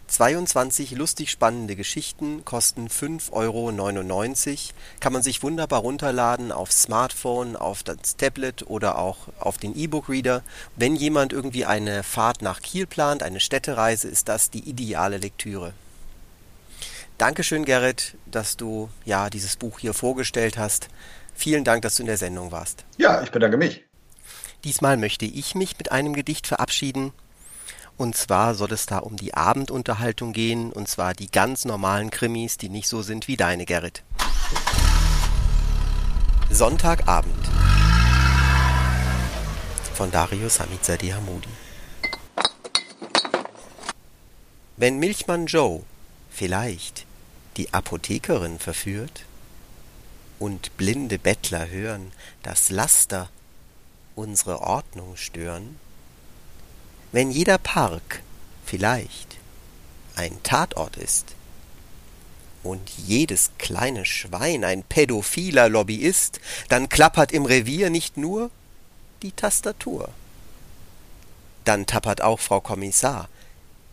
22 0.09 0.93
lustig 0.93 1.31
spannende 1.31 1.77
Geschichten 1.77 2.45
kosten 2.45 2.89
5,99 2.89 3.31
Euro. 3.33 4.75
Kann 5.01 5.13
man 5.13 5.23
sich 5.23 5.43
wunderbar 5.43 5.81
runterladen 5.81 6.51
auf 6.51 6.73
Smartphone, 6.73 7.57
auf 7.57 7.83
das 7.83 8.17
Tablet 8.17 8.65
oder 8.69 8.99
auch 8.99 9.29
auf 9.39 9.59
den 9.59 9.77
E-Book-Reader. 9.77 10.43
Wenn 10.77 10.97
jemand 10.97 11.35
irgendwie 11.35 11.67
eine 11.67 12.03
Fahrt 12.03 12.41
nach 12.41 12.63
Kiel 12.63 12.87
plant, 12.87 13.23
eine 13.23 13.39
Städtereise, 13.39 14.09
ist 14.09 14.29
das 14.29 14.51
die 14.51 14.69
ideale 14.69 15.19
Lektüre. 15.19 15.75
Dankeschön, 17.19 17.65
Gerrit, 17.65 18.15
dass 18.31 18.57
du 18.57 18.89
ja 19.05 19.29
dieses 19.29 19.57
Buch 19.57 19.79
hier 19.79 19.93
vorgestellt 19.93 20.57
hast. 20.57 20.89
Vielen 21.35 21.65
Dank, 21.65 21.83
dass 21.83 21.97
du 21.97 22.03
in 22.03 22.07
der 22.07 22.17
Sendung 22.17 22.51
warst. 22.51 22.85
Ja, 22.97 23.23
ich 23.23 23.31
bedanke 23.31 23.59
mich. 23.59 23.85
Diesmal 24.65 24.97
möchte 24.97 25.27
ich 25.27 25.55
mich 25.55 25.77
mit 25.79 25.93
einem 25.93 26.15
Gedicht 26.15 26.47
verabschieden. 26.47 27.13
Und 27.99 28.17
zwar 28.17 28.55
soll 28.55 28.73
es 28.73 28.87
da 28.87 28.99
um 28.99 29.17
die 29.17 29.35
Abendunterhaltung 29.35 30.33
gehen, 30.33 30.73
und 30.73 30.89
zwar 30.89 31.15
die 31.15 31.29
ganz 31.29 31.65
normalen 31.65 32.11
Krimis, 32.11 32.57
die 32.57 32.69
nicht 32.69 32.87
so 32.87 33.03
sind 33.03 33.27
wie 33.27 33.37
deine, 33.37 33.67
Gerrit. 33.67 34.05
Sonntagabend 36.49 37.49
von 39.95 40.13
Darius 40.13 40.61
Hamizadeh 40.61 41.13
Hamudi. 41.13 41.49
Wenn 44.77 45.01
Milchmann 45.01 45.47
Joe 45.47 45.83
vielleicht 46.31 47.05
die 47.57 47.75
Apothekerin 47.75 48.61
verführt 48.61 49.25
und 50.39 50.77
blinde 50.77 51.19
Bettler 51.19 51.69
hören, 51.69 52.13
dass 52.45 52.71
Laster 52.71 53.29
unsere 54.15 54.61
Ordnung 54.61 55.17
stören, 55.17 55.81
wenn 57.13 57.31
jeder 57.31 57.59
Park 57.59 58.23
vielleicht 58.65 59.39
ein 60.15 60.43
Tatort 60.43 60.97
ist 60.97 61.35
und 62.63 62.91
jedes 62.91 63.51
kleine 63.59 64.05
Schwein 64.05 64.65
ein 64.65 64.83
pädophiler 64.83 65.69
Lobbyist, 65.69 66.41
dann 66.69 66.89
klappert 66.89 67.33
im 67.33 67.47
Revier 67.47 67.89
nicht 67.89 68.17
nur 68.17 68.51
die 69.23 69.33
Tastatur. 69.33 70.11
Dann 71.65 71.87
tappert 71.87 72.21
auch 72.21 72.41
Frau 72.41 72.61
Kommissar 72.61 73.29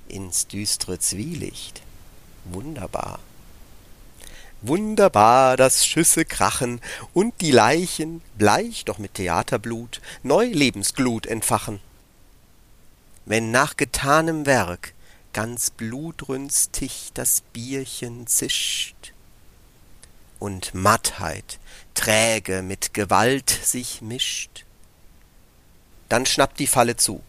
ins 0.07 0.47
düstre 0.47 0.99
Zwielicht. 0.99 1.81
Wunderbar. 2.45 3.19
Wunderbar, 4.61 5.57
dass 5.57 5.85
Schüsse 5.85 6.25
krachen 6.25 6.81
und 7.13 7.39
die 7.41 7.51
Leichen, 7.51 8.21
bleich 8.37 8.83
doch 8.85 8.97
mit 8.97 9.15
Theaterblut, 9.15 10.01
neu 10.23 10.45
Lebensglut 10.45 11.27
entfachen 11.27 11.79
wenn 13.25 13.51
nach 13.51 13.75
getanem 13.77 14.45
Werk 14.45 14.93
ganz 15.33 15.69
blutrünstig 15.69 17.09
das 17.13 17.41
Bierchen 17.41 18.27
zischt 18.27 19.13
und 20.39 20.73
Mattheit 20.73 21.59
träge 21.93 22.61
mit 22.61 22.93
Gewalt 22.93 23.49
sich 23.49 24.01
mischt, 24.01 24.65
dann 26.07 26.25
schnappt 26.25 26.59
die 26.59 26.67
Falle 26.67 26.95
zu. 26.95 27.21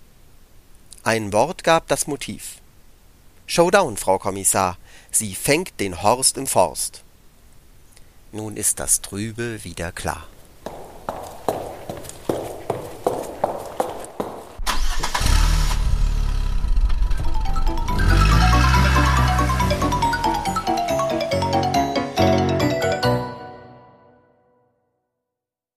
Ein 1.02 1.32
Wort 1.32 1.64
gab 1.64 1.88
das 1.88 2.06
Motiv. 2.06 2.56
Showdown, 3.46 3.96
Frau 3.96 4.18
Kommissar, 4.18 4.76
sie 5.10 5.34
fängt 5.34 5.80
den 5.80 6.02
Horst 6.02 6.36
im 6.36 6.46
Forst. 6.46 7.02
Nun 8.32 8.56
ist 8.56 8.80
das 8.80 9.00
Trübe 9.00 9.64
wieder 9.64 9.92
klar. 9.92 10.26